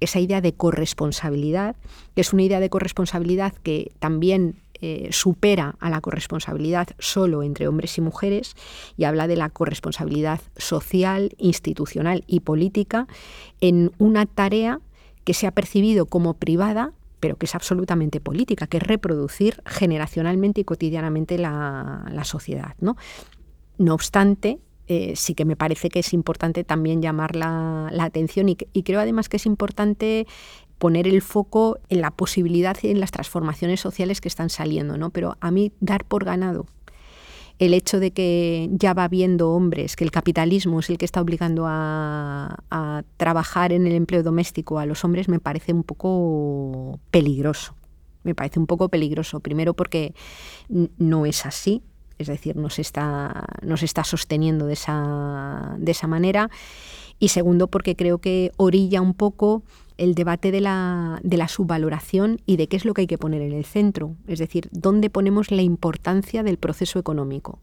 Esa 0.00 0.20
idea 0.20 0.40
de 0.40 0.54
corresponsabilidad, 0.54 1.76
que 2.14 2.20
es 2.20 2.32
una 2.32 2.42
idea 2.42 2.60
de 2.60 2.70
corresponsabilidad 2.70 3.54
que 3.62 3.92
también 3.98 4.56
eh, 4.80 5.08
supera 5.10 5.76
a 5.80 5.90
la 5.90 6.00
corresponsabilidad 6.00 6.88
solo 6.98 7.42
entre 7.42 7.68
hombres 7.68 7.98
y 7.98 8.00
mujeres 8.00 8.54
y 8.96 9.04
habla 9.04 9.26
de 9.26 9.36
la 9.36 9.50
corresponsabilidad 9.50 10.40
social, 10.56 11.34
institucional 11.38 12.24
y 12.26 12.40
política 12.40 13.06
en 13.60 13.92
una 13.98 14.26
tarea 14.26 14.80
que 15.24 15.34
se 15.34 15.46
ha 15.46 15.52
percibido 15.52 16.06
como 16.06 16.34
privada 16.34 16.92
pero 17.20 17.36
que 17.36 17.44
es 17.44 17.54
absolutamente 17.54 18.18
política, 18.18 18.66
que 18.66 18.78
es 18.78 18.82
reproducir 18.82 19.62
generacionalmente 19.66 20.62
y 20.62 20.64
cotidianamente 20.64 21.36
la, 21.36 22.06
la 22.10 22.24
sociedad. 22.24 22.74
¿no? 22.80 22.96
no 23.76 23.94
obstante, 23.94 24.58
eh, 24.92 25.14
sí 25.14 25.36
que 25.36 25.44
me 25.44 25.54
parece 25.54 25.88
que 25.88 26.00
es 26.00 26.12
importante 26.12 26.64
también 26.64 27.00
llamar 27.00 27.36
la, 27.36 27.92
atención 28.00 28.48
y, 28.48 28.56
creo 28.56 28.98
además 28.98 29.28
que 29.28 29.36
es 29.36 29.46
importante 29.46 30.26
poner 30.78 31.06
el 31.06 31.22
foco 31.22 31.78
en 31.90 32.00
la 32.00 32.10
posibilidad 32.10 32.76
y 32.82 32.88
en 32.88 32.98
las 32.98 33.12
transformaciones 33.12 33.78
sociales 33.78 34.20
que 34.20 34.26
están 34.26 34.50
saliendo, 34.50 34.98
¿no? 34.98 35.10
Pero 35.10 35.36
a 35.40 35.52
mí 35.52 35.70
dar 35.78 36.04
por 36.04 36.24
ganado 36.24 36.66
el 37.60 37.72
hecho 37.72 38.00
de 38.00 38.10
que 38.10 38.68
ya 38.72 38.92
va 38.92 39.06
viendo 39.06 39.52
hombres, 39.52 39.94
que 39.94 40.02
el 40.02 40.10
capitalismo 40.10 40.80
es 40.80 40.90
el 40.90 40.98
que 40.98 41.04
está 41.04 41.20
obligando 41.20 41.66
a, 41.68 42.56
a, 42.72 43.04
trabajar 43.16 43.72
en 43.72 43.86
el 43.86 43.92
empleo 43.92 44.24
doméstico 44.24 44.80
a 44.80 44.86
los 44.86 45.04
hombres, 45.04 45.28
me 45.28 45.38
parece 45.38 45.72
un 45.72 45.84
poco 45.84 46.98
peligroso. 47.12 47.76
Me 48.24 48.34
parece 48.34 48.58
un 48.58 48.66
poco 48.66 48.88
peligroso. 48.88 49.38
Primero 49.38 49.74
porque 49.74 50.14
no 50.68 51.26
es 51.26 51.46
así 51.46 51.80
es 52.20 52.26
decir, 52.26 52.56
nos 52.56 52.78
está, 52.78 53.44
nos 53.62 53.82
está 53.82 54.04
sosteniendo 54.04 54.66
de 54.66 54.74
esa, 54.74 55.74
de 55.78 55.90
esa 55.92 56.06
manera. 56.06 56.50
Y 57.18 57.28
segundo, 57.28 57.66
porque 57.66 57.96
creo 57.96 58.18
que 58.18 58.52
orilla 58.56 59.00
un 59.00 59.14
poco 59.14 59.62
el 59.96 60.14
debate 60.14 60.50
de 60.50 60.60
la, 60.60 61.20
de 61.22 61.36
la 61.36 61.48
subvaloración 61.48 62.40
y 62.46 62.56
de 62.56 62.68
qué 62.68 62.76
es 62.76 62.84
lo 62.84 62.94
que 62.94 63.02
hay 63.02 63.06
que 63.06 63.18
poner 63.18 63.42
en 63.42 63.52
el 63.52 63.64
centro. 63.64 64.16
Es 64.26 64.38
decir, 64.38 64.68
dónde 64.72 65.10
ponemos 65.10 65.50
la 65.50 65.62
importancia 65.62 66.42
del 66.42 66.56
proceso 66.56 66.98
económico. 66.98 67.58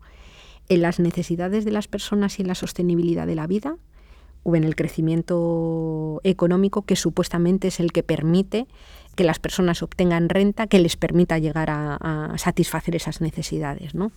¿En 0.69 0.81
las 0.81 0.99
necesidades 0.99 1.65
de 1.65 1.71
las 1.71 1.87
personas 1.87 2.37
y 2.37 2.41
en 2.41 2.49
la 2.49 2.55
sostenibilidad 2.55 3.25
de 3.25 3.35
la 3.35 3.47
vida? 3.47 3.77
¿O 4.43 4.55
en 4.55 4.63
el 4.63 4.75
crecimiento 4.75 6.21
económico 6.23 6.83
que 6.83 6.95
supuestamente 6.95 7.69
es 7.69 7.79
el 7.79 7.91
que 7.91 8.03
permite 8.03 8.67
que 9.15 9.23
las 9.23 9.39
personas 9.39 9.81
obtengan 9.81 10.29
renta 10.29 10.67
que 10.67 10.79
les 10.79 10.95
permita 10.95 11.39
llegar 11.39 11.69
a, 11.71 12.33
satisfacer 12.37 12.95
esas 12.95 13.19
necesidades? 13.19 13.95
¿no? 13.95 14.11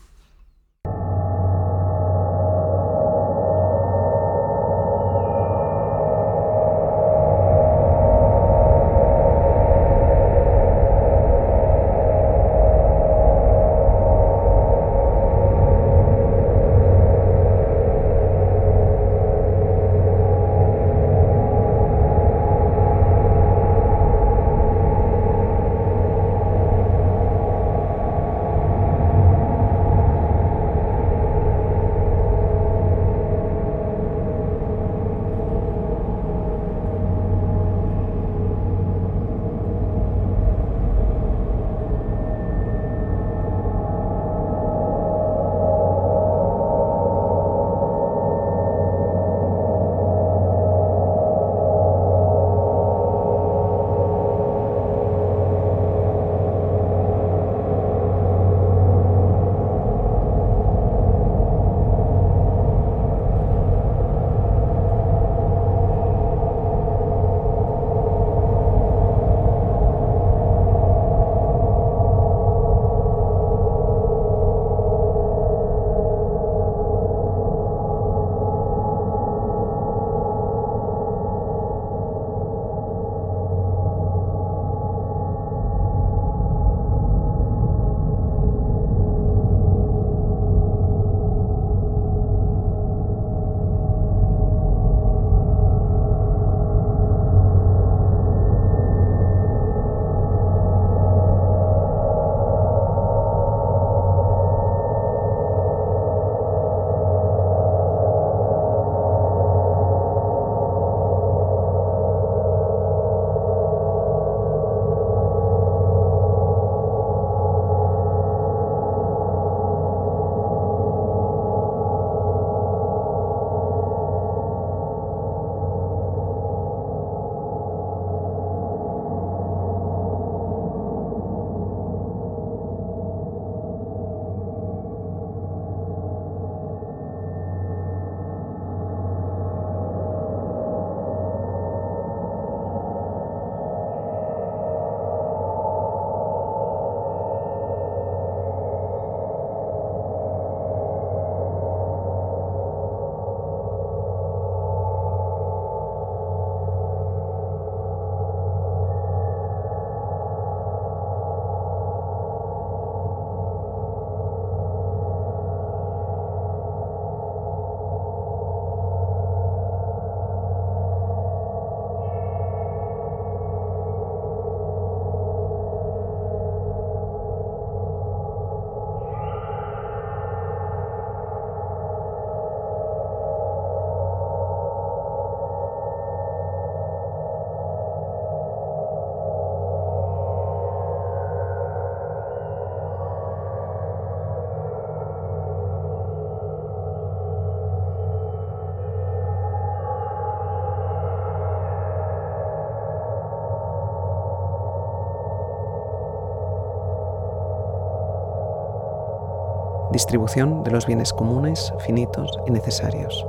Distribución 210.00 210.64
de 210.64 210.70
los 210.70 210.86
bienes 210.86 211.12
comunes, 211.12 211.74
finitos 211.84 212.30
y 212.46 212.52
necesarios. 212.52 213.26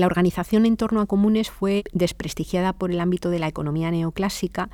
La 0.00 0.06
organización 0.06 0.64
en 0.64 0.78
torno 0.78 1.02
a 1.02 1.06
comunes 1.06 1.50
fue 1.50 1.84
desprestigiada 1.92 2.72
por 2.72 2.90
el 2.90 3.00
ámbito 3.00 3.28
de 3.28 3.38
la 3.38 3.48
economía 3.48 3.90
neoclásica, 3.90 4.70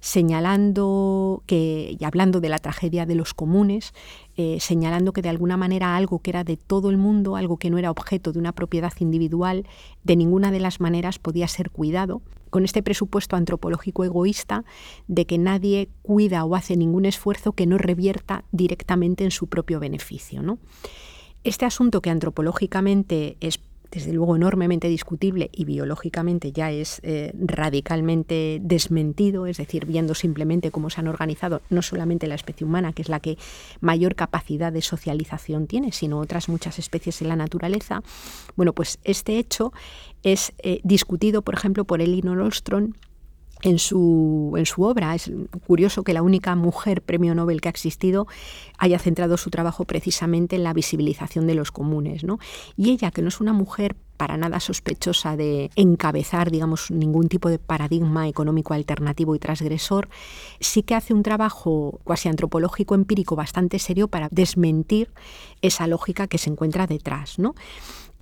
señalando 0.00 1.42
que, 1.44 1.98
y 2.00 2.02
hablando 2.02 2.40
de 2.40 2.48
la 2.48 2.56
tragedia 2.56 3.04
de 3.04 3.14
los 3.14 3.34
comunes, 3.34 3.92
eh, 4.38 4.56
señalando 4.58 5.12
que 5.12 5.20
de 5.20 5.28
alguna 5.28 5.58
manera 5.58 5.96
algo 5.96 6.20
que 6.20 6.30
era 6.30 6.44
de 6.44 6.56
todo 6.56 6.88
el 6.88 6.96
mundo, 6.96 7.36
algo 7.36 7.58
que 7.58 7.68
no 7.68 7.76
era 7.76 7.90
objeto 7.90 8.32
de 8.32 8.38
una 8.38 8.52
propiedad 8.52 8.94
individual, 9.00 9.66
de 10.02 10.16
ninguna 10.16 10.50
de 10.50 10.60
las 10.60 10.80
maneras 10.80 11.18
podía 11.18 11.46
ser 11.46 11.68
cuidado, 11.68 12.22
con 12.48 12.64
este 12.64 12.82
presupuesto 12.82 13.36
antropológico 13.36 14.04
egoísta 14.04 14.64
de 15.08 15.26
que 15.26 15.36
nadie 15.36 15.90
cuida 16.00 16.42
o 16.46 16.56
hace 16.56 16.78
ningún 16.78 17.04
esfuerzo 17.04 17.52
que 17.52 17.66
no 17.66 17.76
revierta 17.76 18.44
directamente 18.50 19.24
en 19.24 19.30
su 19.30 19.46
propio 19.46 19.78
beneficio. 19.78 20.40
¿no? 20.42 20.58
Este 21.44 21.66
asunto 21.66 22.00
que 22.00 22.08
antropológicamente 22.08 23.36
es 23.40 23.60
desde 23.90 24.12
luego 24.12 24.36
enormemente 24.36 24.88
discutible 24.88 25.50
y 25.52 25.64
biológicamente 25.64 26.52
ya 26.52 26.70
es 26.70 27.00
eh, 27.02 27.32
radicalmente 27.38 28.58
desmentido, 28.62 29.46
es 29.46 29.56
decir, 29.56 29.86
viendo 29.86 30.14
simplemente 30.14 30.70
cómo 30.70 30.90
se 30.90 31.00
han 31.00 31.08
organizado 31.08 31.62
no 31.70 31.82
solamente 31.82 32.26
la 32.26 32.36
especie 32.36 32.66
humana, 32.66 32.92
que 32.92 33.02
es 33.02 33.08
la 33.08 33.20
que 33.20 33.36
mayor 33.80 34.14
capacidad 34.14 34.72
de 34.72 34.82
socialización 34.82 35.66
tiene, 35.66 35.92
sino 35.92 36.18
otras 36.18 36.48
muchas 36.48 36.78
especies 36.78 37.20
en 37.22 37.28
la 37.28 37.36
naturaleza, 37.36 38.02
bueno, 38.56 38.72
pues 38.72 38.98
este 39.04 39.38
hecho 39.38 39.72
es 40.22 40.52
eh, 40.58 40.80
discutido, 40.84 41.42
por 41.42 41.54
ejemplo, 41.54 41.84
por 41.84 42.00
Elinor 42.00 42.40
Ostrom 42.40 42.92
en 43.62 43.78
su, 43.78 44.54
en 44.56 44.66
su 44.66 44.82
obra. 44.82 45.14
Es 45.14 45.30
curioso 45.66 46.02
que 46.02 46.12
la 46.12 46.22
única 46.22 46.54
mujer 46.54 47.02
premio 47.02 47.34
Nobel 47.34 47.60
que 47.60 47.68
ha 47.68 47.70
existido 47.70 48.26
haya 48.78 48.98
centrado 48.98 49.36
su 49.36 49.50
trabajo 49.50 49.84
precisamente 49.84 50.56
en 50.56 50.64
la 50.64 50.72
visibilización 50.72 51.46
de 51.46 51.54
los 51.54 51.72
comunes. 51.72 52.24
¿no? 52.24 52.38
Y 52.76 52.90
ella, 52.90 53.10
que 53.10 53.22
no 53.22 53.28
es 53.28 53.40
una 53.40 53.52
mujer 53.52 53.96
para 54.16 54.36
nada 54.36 54.60
sospechosa 54.60 55.34
de 55.34 55.70
encabezar, 55.76 56.50
digamos, 56.50 56.90
ningún 56.90 57.28
tipo 57.28 57.48
de 57.48 57.58
paradigma 57.58 58.28
económico 58.28 58.74
alternativo 58.74 59.34
y 59.34 59.38
transgresor, 59.38 60.10
sí 60.60 60.82
que 60.82 60.94
hace 60.94 61.14
un 61.14 61.22
trabajo 61.22 62.00
cuasi 62.04 62.28
antropológico 62.28 62.94
empírico 62.94 63.34
bastante 63.34 63.78
serio 63.78 64.08
para 64.08 64.28
desmentir 64.30 65.10
esa 65.62 65.86
lógica 65.86 66.26
que 66.26 66.36
se 66.36 66.50
encuentra 66.50 66.86
detrás, 66.86 67.38
¿no? 67.38 67.54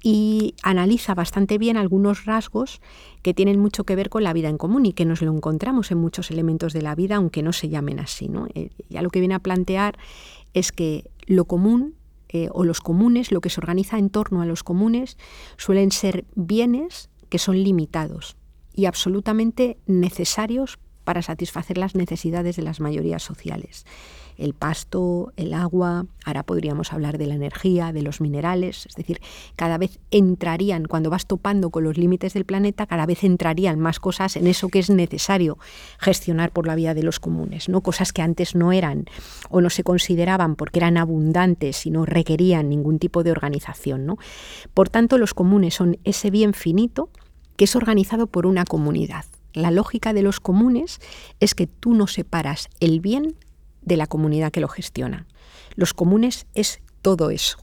Y 0.02 0.54
analiza 0.62 1.14
bastante 1.14 1.58
bien 1.58 1.76
algunos 1.76 2.24
rasgos 2.24 2.80
que 3.22 3.34
tienen 3.34 3.58
mucho 3.58 3.84
que 3.84 3.96
ver 3.96 4.08
con 4.08 4.22
la 4.22 4.32
vida 4.32 4.48
en 4.48 4.58
común 4.58 4.86
y 4.86 4.92
que 4.92 5.04
nos 5.04 5.22
lo 5.22 5.32
encontramos 5.32 5.90
en 5.90 5.98
muchos 5.98 6.30
elementos 6.30 6.72
de 6.72 6.82
la 6.82 6.94
vida, 6.94 7.16
aunque 7.16 7.42
no 7.42 7.52
se 7.52 7.68
llamen 7.68 8.00
así. 8.00 8.28
¿no? 8.28 8.46
Eh, 8.54 8.70
ya 8.88 9.02
lo 9.02 9.10
que 9.10 9.20
viene 9.20 9.34
a 9.34 9.40
plantear 9.40 9.98
es 10.54 10.72
que 10.72 11.10
lo 11.26 11.44
común 11.46 11.94
eh, 12.28 12.48
o 12.52 12.64
los 12.64 12.80
comunes, 12.80 13.32
lo 13.32 13.40
que 13.40 13.50
se 13.50 13.60
organiza 13.60 13.98
en 13.98 14.10
torno 14.10 14.42
a 14.42 14.46
los 14.46 14.62
comunes, 14.62 15.16
suelen 15.56 15.90
ser 15.90 16.24
bienes 16.34 17.10
que 17.28 17.38
son 17.38 17.62
limitados 17.62 18.36
y 18.74 18.86
absolutamente 18.86 19.78
necesarios 19.86 20.78
para 21.04 21.22
satisfacer 21.22 21.78
las 21.78 21.94
necesidades 21.94 22.56
de 22.56 22.62
las 22.62 22.80
mayorías 22.80 23.22
sociales 23.22 23.86
el 24.38 24.54
pasto, 24.54 25.32
el 25.36 25.52
agua, 25.52 26.06
ahora 26.24 26.44
podríamos 26.44 26.92
hablar 26.92 27.18
de 27.18 27.26
la 27.26 27.34
energía, 27.34 27.92
de 27.92 28.02
los 28.02 28.20
minerales, 28.20 28.86
es 28.86 28.94
decir, 28.94 29.20
cada 29.56 29.78
vez 29.78 29.98
entrarían, 30.10 30.86
cuando 30.86 31.10
vas 31.10 31.26
topando 31.26 31.70
con 31.70 31.84
los 31.84 31.98
límites 31.98 32.34
del 32.34 32.44
planeta, 32.44 32.86
cada 32.86 33.04
vez 33.04 33.24
entrarían 33.24 33.78
más 33.80 34.00
cosas 34.00 34.36
en 34.36 34.46
eso 34.46 34.68
que 34.68 34.78
es 34.78 34.90
necesario 34.90 35.58
gestionar 35.98 36.52
por 36.52 36.66
la 36.66 36.76
vía 36.76 36.94
de 36.94 37.02
los 37.02 37.20
comunes, 37.20 37.68
¿no? 37.68 37.82
Cosas 37.82 38.12
que 38.12 38.22
antes 38.22 38.54
no 38.54 38.72
eran 38.72 39.06
o 39.50 39.60
no 39.60 39.70
se 39.70 39.82
consideraban 39.82 40.54
porque 40.54 40.78
eran 40.78 40.96
abundantes 40.96 41.84
y 41.84 41.90
no 41.90 42.06
requerían 42.06 42.68
ningún 42.68 42.98
tipo 42.98 43.24
de 43.24 43.32
organización, 43.32 44.06
¿no? 44.06 44.18
Por 44.72 44.88
tanto, 44.88 45.18
los 45.18 45.34
comunes 45.34 45.74
son 45.74 45.98
ese 46.04 46.30
bien 46.30 46.54
finito 46.54 47.10
que 47.56 47.64
es 47.64 47.74
organizado 47.74 48.28
por 48.28 48.46
una 48.46 48.64
comunidad. 48.64 49.24
La 49.52 49.72
lógica 49.72 50.12
de 50.12 50.22
los 50.22 50.38
comunes 50.38 51.00
es 51.40 51.54
que 51.54 51.66
tú 51.66 51.94
no 51.94 52.06
separas 52.06 52.68
el 52.78 53.00
bien 53.00 53.34
de 53.88 53.96
la 53.96 54.06
comunidad 54.06 54.52
que 54.52 54.60
lo 54.60 54.68
gestiona. 54.68 55.26
Los 55.74 55.94
comunes 55.94 56.46
es 56.54 56.80
todo 57.02 57.30
eso. 57.30 57.58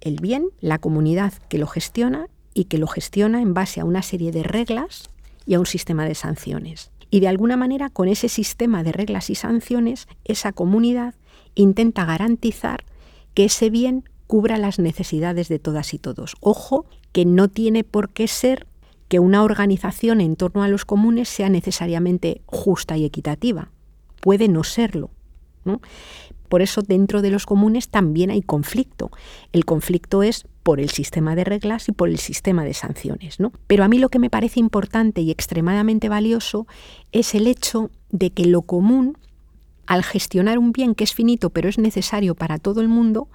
El 0.00 0.20
bien, 0.20 0.50
la 0.60 0.78
comunidad 0.78 1.32
que 1.48 1.58
lo 1.58 1.66
gestiona 1.66 2.28
y 2.54 2.64
que 2.64 2.78
lo 2.78 2.86
gestiona 2.86 3.42
en 3.42 3.54
base 3.54 3.80
a 3.80 3.84
una 3.84 4.02
serie 4.02 4.30
de 4.30 4.42
reglas 4.42 5.10
y 5.46 5.54
a 5.54 5.58
un 5.58 5.66
sistema 5.66 6.04
de 6.04 6.14
sanciones. 6.14 6.90
Y 7.10 7.20
de 7.20 7.28
alguna 7.28 7.56
manera, 7.56 7.90
con 7.90 8.08
ese 8.08 8.28
sistema 8.28 8.84
de 8.84 8.92
reglas 8.92 9.30
y 9.30 9.34
sanciones, 9.34 10.06
esa 10.24 10.52
comunidad 10.52 11.14
intenta 11.54 12.04
garantizar 12.04 12.84
que 13.34 13.46
ese 13.46 13.70
bien 13.70 14.04
cubra 14.26 14.58
las 14.58 14.78
necesidades 14.78 15.48
de 15.48 15.58
todas 15.58 15.92
y 15.92 15.98
todos. 15.98 16.36
Ojo, 16.40 16.86
que 17.12 17.24
no 17.24 17.48
tiene 17.48 17.82
por 17.82 18.10
qué 18.10 18.28
ser 18.28 18.66
que 19.08 19.18
una 19.18 19.42
organización 19.42 20.20
en 20.20 20.36
torno 20.36 20.62
a 20.62 20.68
los 20.68 20.84
comunes 20.84 21.28
sea 21.28 21.48
necesariamente 21.48 22.42
justa 22.46 22.96
y 22.96 23.04
equitativa. 23.04 23.70
Puede 24.20 24.46
no 24.46 24.62
serlo, 24.62 25.10
por 26.48 26.62
eso 26.62 26.82
dentro 26.82 27.22
de 27.22 27.30
los 27.30 27.46
comunes 27.46 27.88
también 27.88 28.30
hay 28.30 28.42
conflicto. 28.42 29.10
El 29.52 29.64
conflicto 29.64 30.22
es 30.22 30.46
por 30.62 30.80
el 30.80 30.90
sistema 30.90 31.36
de 31.36 31.44
reglas 31.44 31.88
y 31.88 31.92
por 31.92 32.08
el 32.08 32.18
sistema 32.18 32.64
de 32.64 32.74
sanciones. 32.74 33.38
Pero 33.66 33.84
a 33.84 33.88
mí 33.88 33.98
lo 33.98 34.08
que 34.08 34.18
me 34.18 34.30
parece 34.30 34.58
importante 34.58 35.20
y 35.20 35.30
extremadamente 35.30 36.08
valioso 36.08 36.66
es 37.12 37.34
el 37.34 37.46
hecho 37.46 37.90
de 38.10 38.30
que 38.30 38.46
lo 38.46 38.62
común, 38.62 39.16
al 39.86 40.02
gestionar 40.02 40.58
un 40.58 40.72
bien 40.72 40.94
que 40.94 41.04
es 41.04 41.14
finito 41.14 41.50
pero 41.50 41.68
es 41.68 41.78
necesario 41.78 42.34
para 42.34 42.58
todo 42.58 42.80
el 42.80 42.88
mundo, 42.88 43.28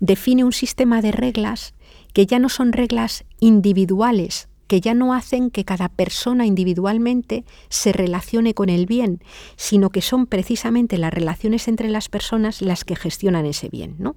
define 0.00 0.42
un 0.42 0.52
sistema 0.52 1.02
de 1.02 1.12
reglas 1.12 1.74
que 2.14 2.26
ya 2.26 2.38
no 2.38 2.48
son 2.48 2.72
reglas 2.72 3.24
individuales 3.38 4.48
que 4.66 4.80
ya 4.80 4.94
no 4.94 5.14
hacen 5.14 5.50
que 5.50 5.64
cada 5.64 5.88
persona 5.88 6.46
individualmente 6.46 7.44
se 7.68 7.92
relacione 7.92 8.54
con 8.54 8.68
el 8.68 8.86
bien, 8.86 9.20
sino 9.56 9.90
que 9.90 10.02
son 10.02 10.26
precisamente 10.26 10.98
las 10.98 11.12
relaciones 11.12 11.68
entre 11.68 11.88
las 11.88 12.08
personas 12.08 12.62
las 12.62 12.84
que 12.84 12.96
gestionan 12.96 13.46
ese 13.46 13.68
bien. 13.68 13.96
¿no? 13.98 14.16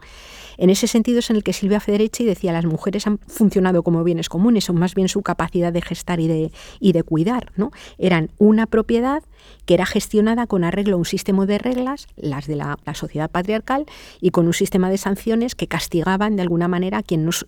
En 0.57 0.69
ese 0.69 0.87
sentido 0.87 1.19
es 1.19 1.29
en 1.29 1.35
el 1.37 1.43
que 1.43 1.53
Silvia 1.53 1.79
Federici 1.79 2.25
decía 2.25 2.51
las 2.51 2.65
mujeres 2.65 3.07
han 3.07 3.19
funcionado 3.19 3.83
como 3.83 4.03
bienes 4.03 4.29
comunes, 4.29 4.65
son 4.65 4.77
más 4.77 4.95
bien 4.95 5.07
su 5.07 5.21
capacidad 5.21 5.71
de 5.71 5.81
gestar 5.81 6.19
y 6.19 6.27
de, 6.27 6.51
y 6.79 6.91
de 6.91 7.03
cuidar. 7.03 7.51
¿no? 7.55 7.71
Eran 7.97 8.31
una 8.37 8.65
propiedad 8.65 9.23
que 9.65 9.75
era 9.75 9.85
gestionada 9.85 10.47
con 10.47 10.63
arreglo 10.63 10.95
a 10.95 10.99
un 10.99 11.05
sistema 11.05 11.45
de 11.45 11.59
reglas, 11.59 12.07
las 12.15 12.47
de 12.47 12.55
la, 12.55 12.77
la 12.85 12.93
sociedad 12.93 13.29
patriarcal, 13.29 13.85
y 14.19 14.31
con 14.31 14.47
un 14.47 14.53
sistema 14.53 14.89
de 14.89 14.97
sanciones 14.97 15.55
que 15.55 15.67
castigaban 15.67 16.35
de 16.35 16.41
alguna 16.41 16.67
manera 16.67 16.99
a 16.99 17.03
quien 17.03 17.23
nos 17.25 17.45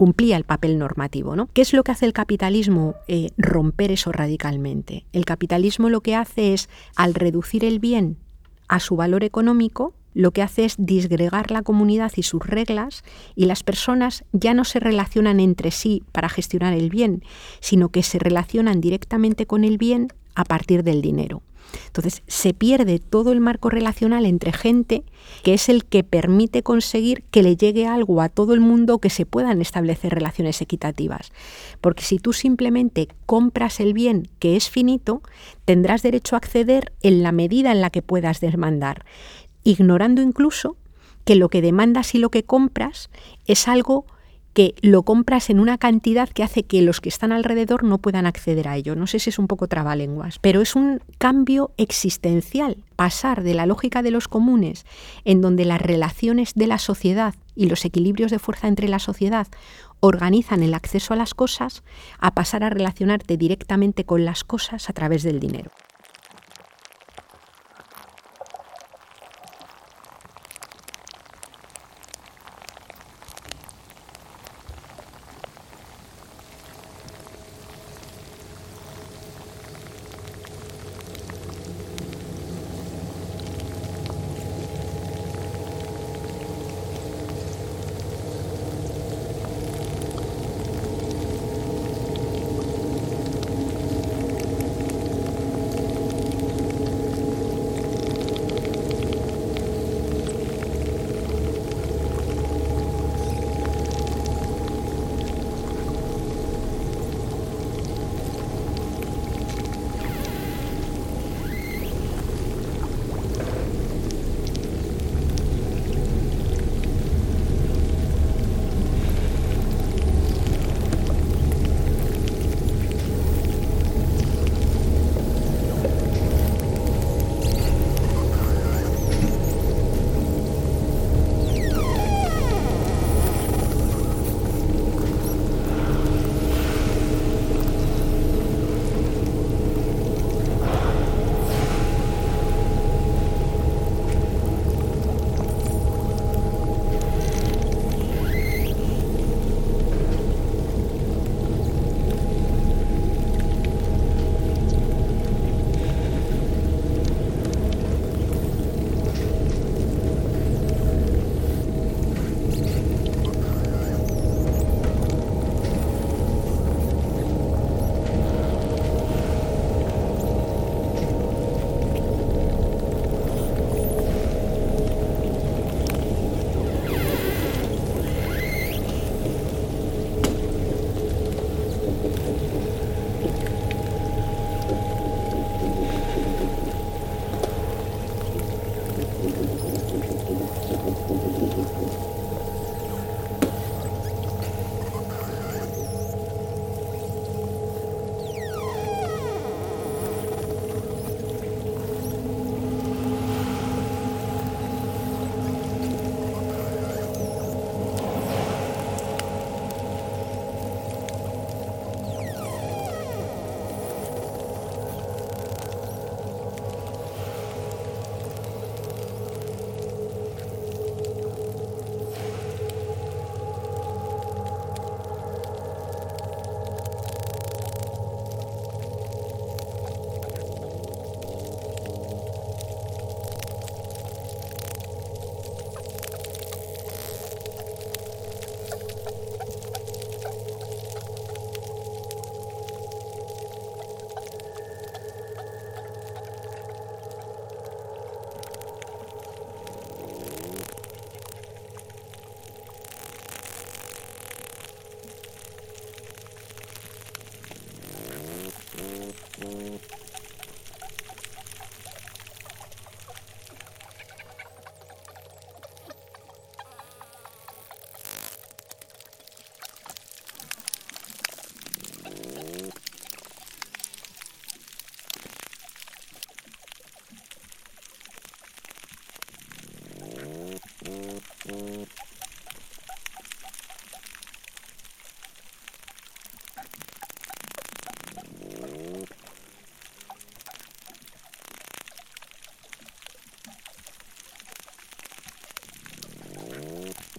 cumplía 0.00 0.38
el 0.38 0.44
papel 0.44 0.78
normativo. 0.78 1.36
¿no? 1.36 1.50
¿Qué 1.52 1.60
es 1.60 1.74
lo 1.74 1.84
que 1.84 1.92
hace 1.92 2.06
el 2.06 2.14
capitalismo? 2.14 2.94
Eh, 3.06 3.32
romper 3.36 3.92
eso 3.92 4.12
radicalmente. 4.12 5.04
El 5.12 5.26
capitalismo 5.26 5.90
lo 5.90 6.00
que 6.00 6.16
hace 6.16 6.54
es, 6.54 6.70
al 6.96 7.12
reducir 7.12 7.66
el 7.66 7.80
bien 7.80 8.16
a 8.66 8.80
su 8.80 8.96
valor 8.96 9.24
económico, 9.24 9.92
lo 10.14 10.30
que 10.30 10.40
hace 10.40 10.64
es 10.64 10.76
disgregar 10.78 11.50
la 11.50 11.60
comunidad 11.60 12.12
y 12.16 12.22
sus 12.22 12.46
reglas 12.46 13.04
y 13.36 13.44
las 13.44 13.62
personas 13.62 14.24
ya 14.32 14.54
no 14.54 14.64
se 14.64 14.80
relacionan 14.80 15.38
entre 15.38 15.70
sí 15.70 16.02
para 16.12 16.30
gestionar 16.30 16.72
el 16.72 16.88
bien, 16.88 17.22
sino 17.60 17.90
que 17.90 18.02
se 18.02 18.18
relacionan 18.18 18.80
directamente 18.80 19.44
con 19.44 19.64
el 19.64 19.76
bien 19.76 20.08
a 20.34 20.44
partir 20.44 20.82
del 20.82 21.02
dinero. 21.02 21.42
Entonces 21.86 22.22
se 22.26 22.54
pierde 22.54 22.98
todo 22.98 23.32
el 23.32 23.40
marco 23.40 23.70
relacional 23.70 24.26
entre 24.26 24.52
gente 24.52 25.04
que 25.42 25.54
es 25.54 25.68
el 25.68 25.84
que 25.84 26.04
permite 26.04 26.62
conseguir 26.62 27.24
que 27.30 27.42
le 27.42 27.56
llegue 27.56 27.86
algo 27.86 28.20
a 28.20 28.28
todo 28.28 28.54
el 28.54 28.60
mundo 28.60 28.98
que 28.98 29.10
se 29.10 29.26
puedan 29.26 29.60
establecer 29.60 30.12
relaciones 30.12 30.60
equitativas. 30.60 31.32
Porque 31.80 32.04
si 32.04 32.18
tú 32.18 32.32
simplemente 32.32 33.08
compras 33.26 33.80
el 33.80 33.94
bien 33.94 34.28
que 34.38 34.56
es 34.56 34.70
finito, 34.70 35.22
tendrás 35.64 36.02
derecho 36.02 36.36
a 36.36 36.38
acceder 36.38 36.92
en 37.02 37.22
la 37.22 37.32
medida 37.32 37.72
en 37.72 37.80
la 37.80 37.90
que 37.90 38.02
puedas 38.02 38.40
demandar, 38.40 39.04
ignorando 39.64 40.22
incluso 40.22 40.76
que 41.24 41.36
lo 41.36 41.48
que 41.48 41.62
demandas 41.62 42.14
y 42.14 42.18
lo 42.18 42.30
que 42.30 42.44
compras 42.44 43.10
es 43.46 43.68
algo 43.68 44.06
que 44.52 44.74
lo 44.80 45.02
compras 45.02 45.50
en 45.50 45.60
una 45.60 45.78
cantidad 45.78 46.28
que 46.28 46.42
hace 46.42 46.64
que 46.64 46.82
los 46.82 47.00
que 47.00 47.08
están 47.08 47.32
alrededor 47.32 47.84
no 47.84 47.98
puedan 47.98 48.26
acceder 48.26 48.68
a 48.68 48.76
ello. 48.76 48.96
No 48.96 49.06
sé 49.06 49.18
si 49.18 49.30
es 49.30 49.38
un 49.38 49.46
poco 49.46 49.68
trabalenguas, 49.68 50.38
pero 50.38 50.60
es 50.60 50.74
un 50.74 51.00
cambio 51.18 51.70
existencial, 51.76 52.78
pasar 52.96 53.42
de 53.42 53.54
la 53.54 53.66
lógica 53.66 54.02
de 54.02 54.10
los 54.10 54.28
comunes, 54.28 54.86
en 55.24 55.40
donde 55.40 55.64
las 55.64 55.80
relaciones 55.80 56.54
de 56.54 56.66
la 56.66 56.78
sociedad 56.78 57.34
y 57.54 57.66
los 57.66 57.84
equilibrios 57.84 58.30
de 58.30 58.38
fuerza 58.38 58.68
entre 58.68 58.88
la 58.88 58.98
sociedad 58.98 59.46
organizan 60.00 60.62
el 60.62 60.74
acceso 60.74 61.14
a 61.14 61.16
las 61.16 61.34
cosas, 61.34 61.82
a 62.18 62.34
pasar 62.34 62.64
a 62.64 62.70
relacionarte 62.70 63.36
directamente 63.36 64.04
con 64.04 64.24
las 64.24 64.44
cosas 64.44 64.88
a 64.88 64.92
través 64.92 65.22
del 65.22 65.40
dinero. 65.40 65.70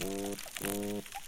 Boop, 0.01 0.37
boop. 0.61 1.20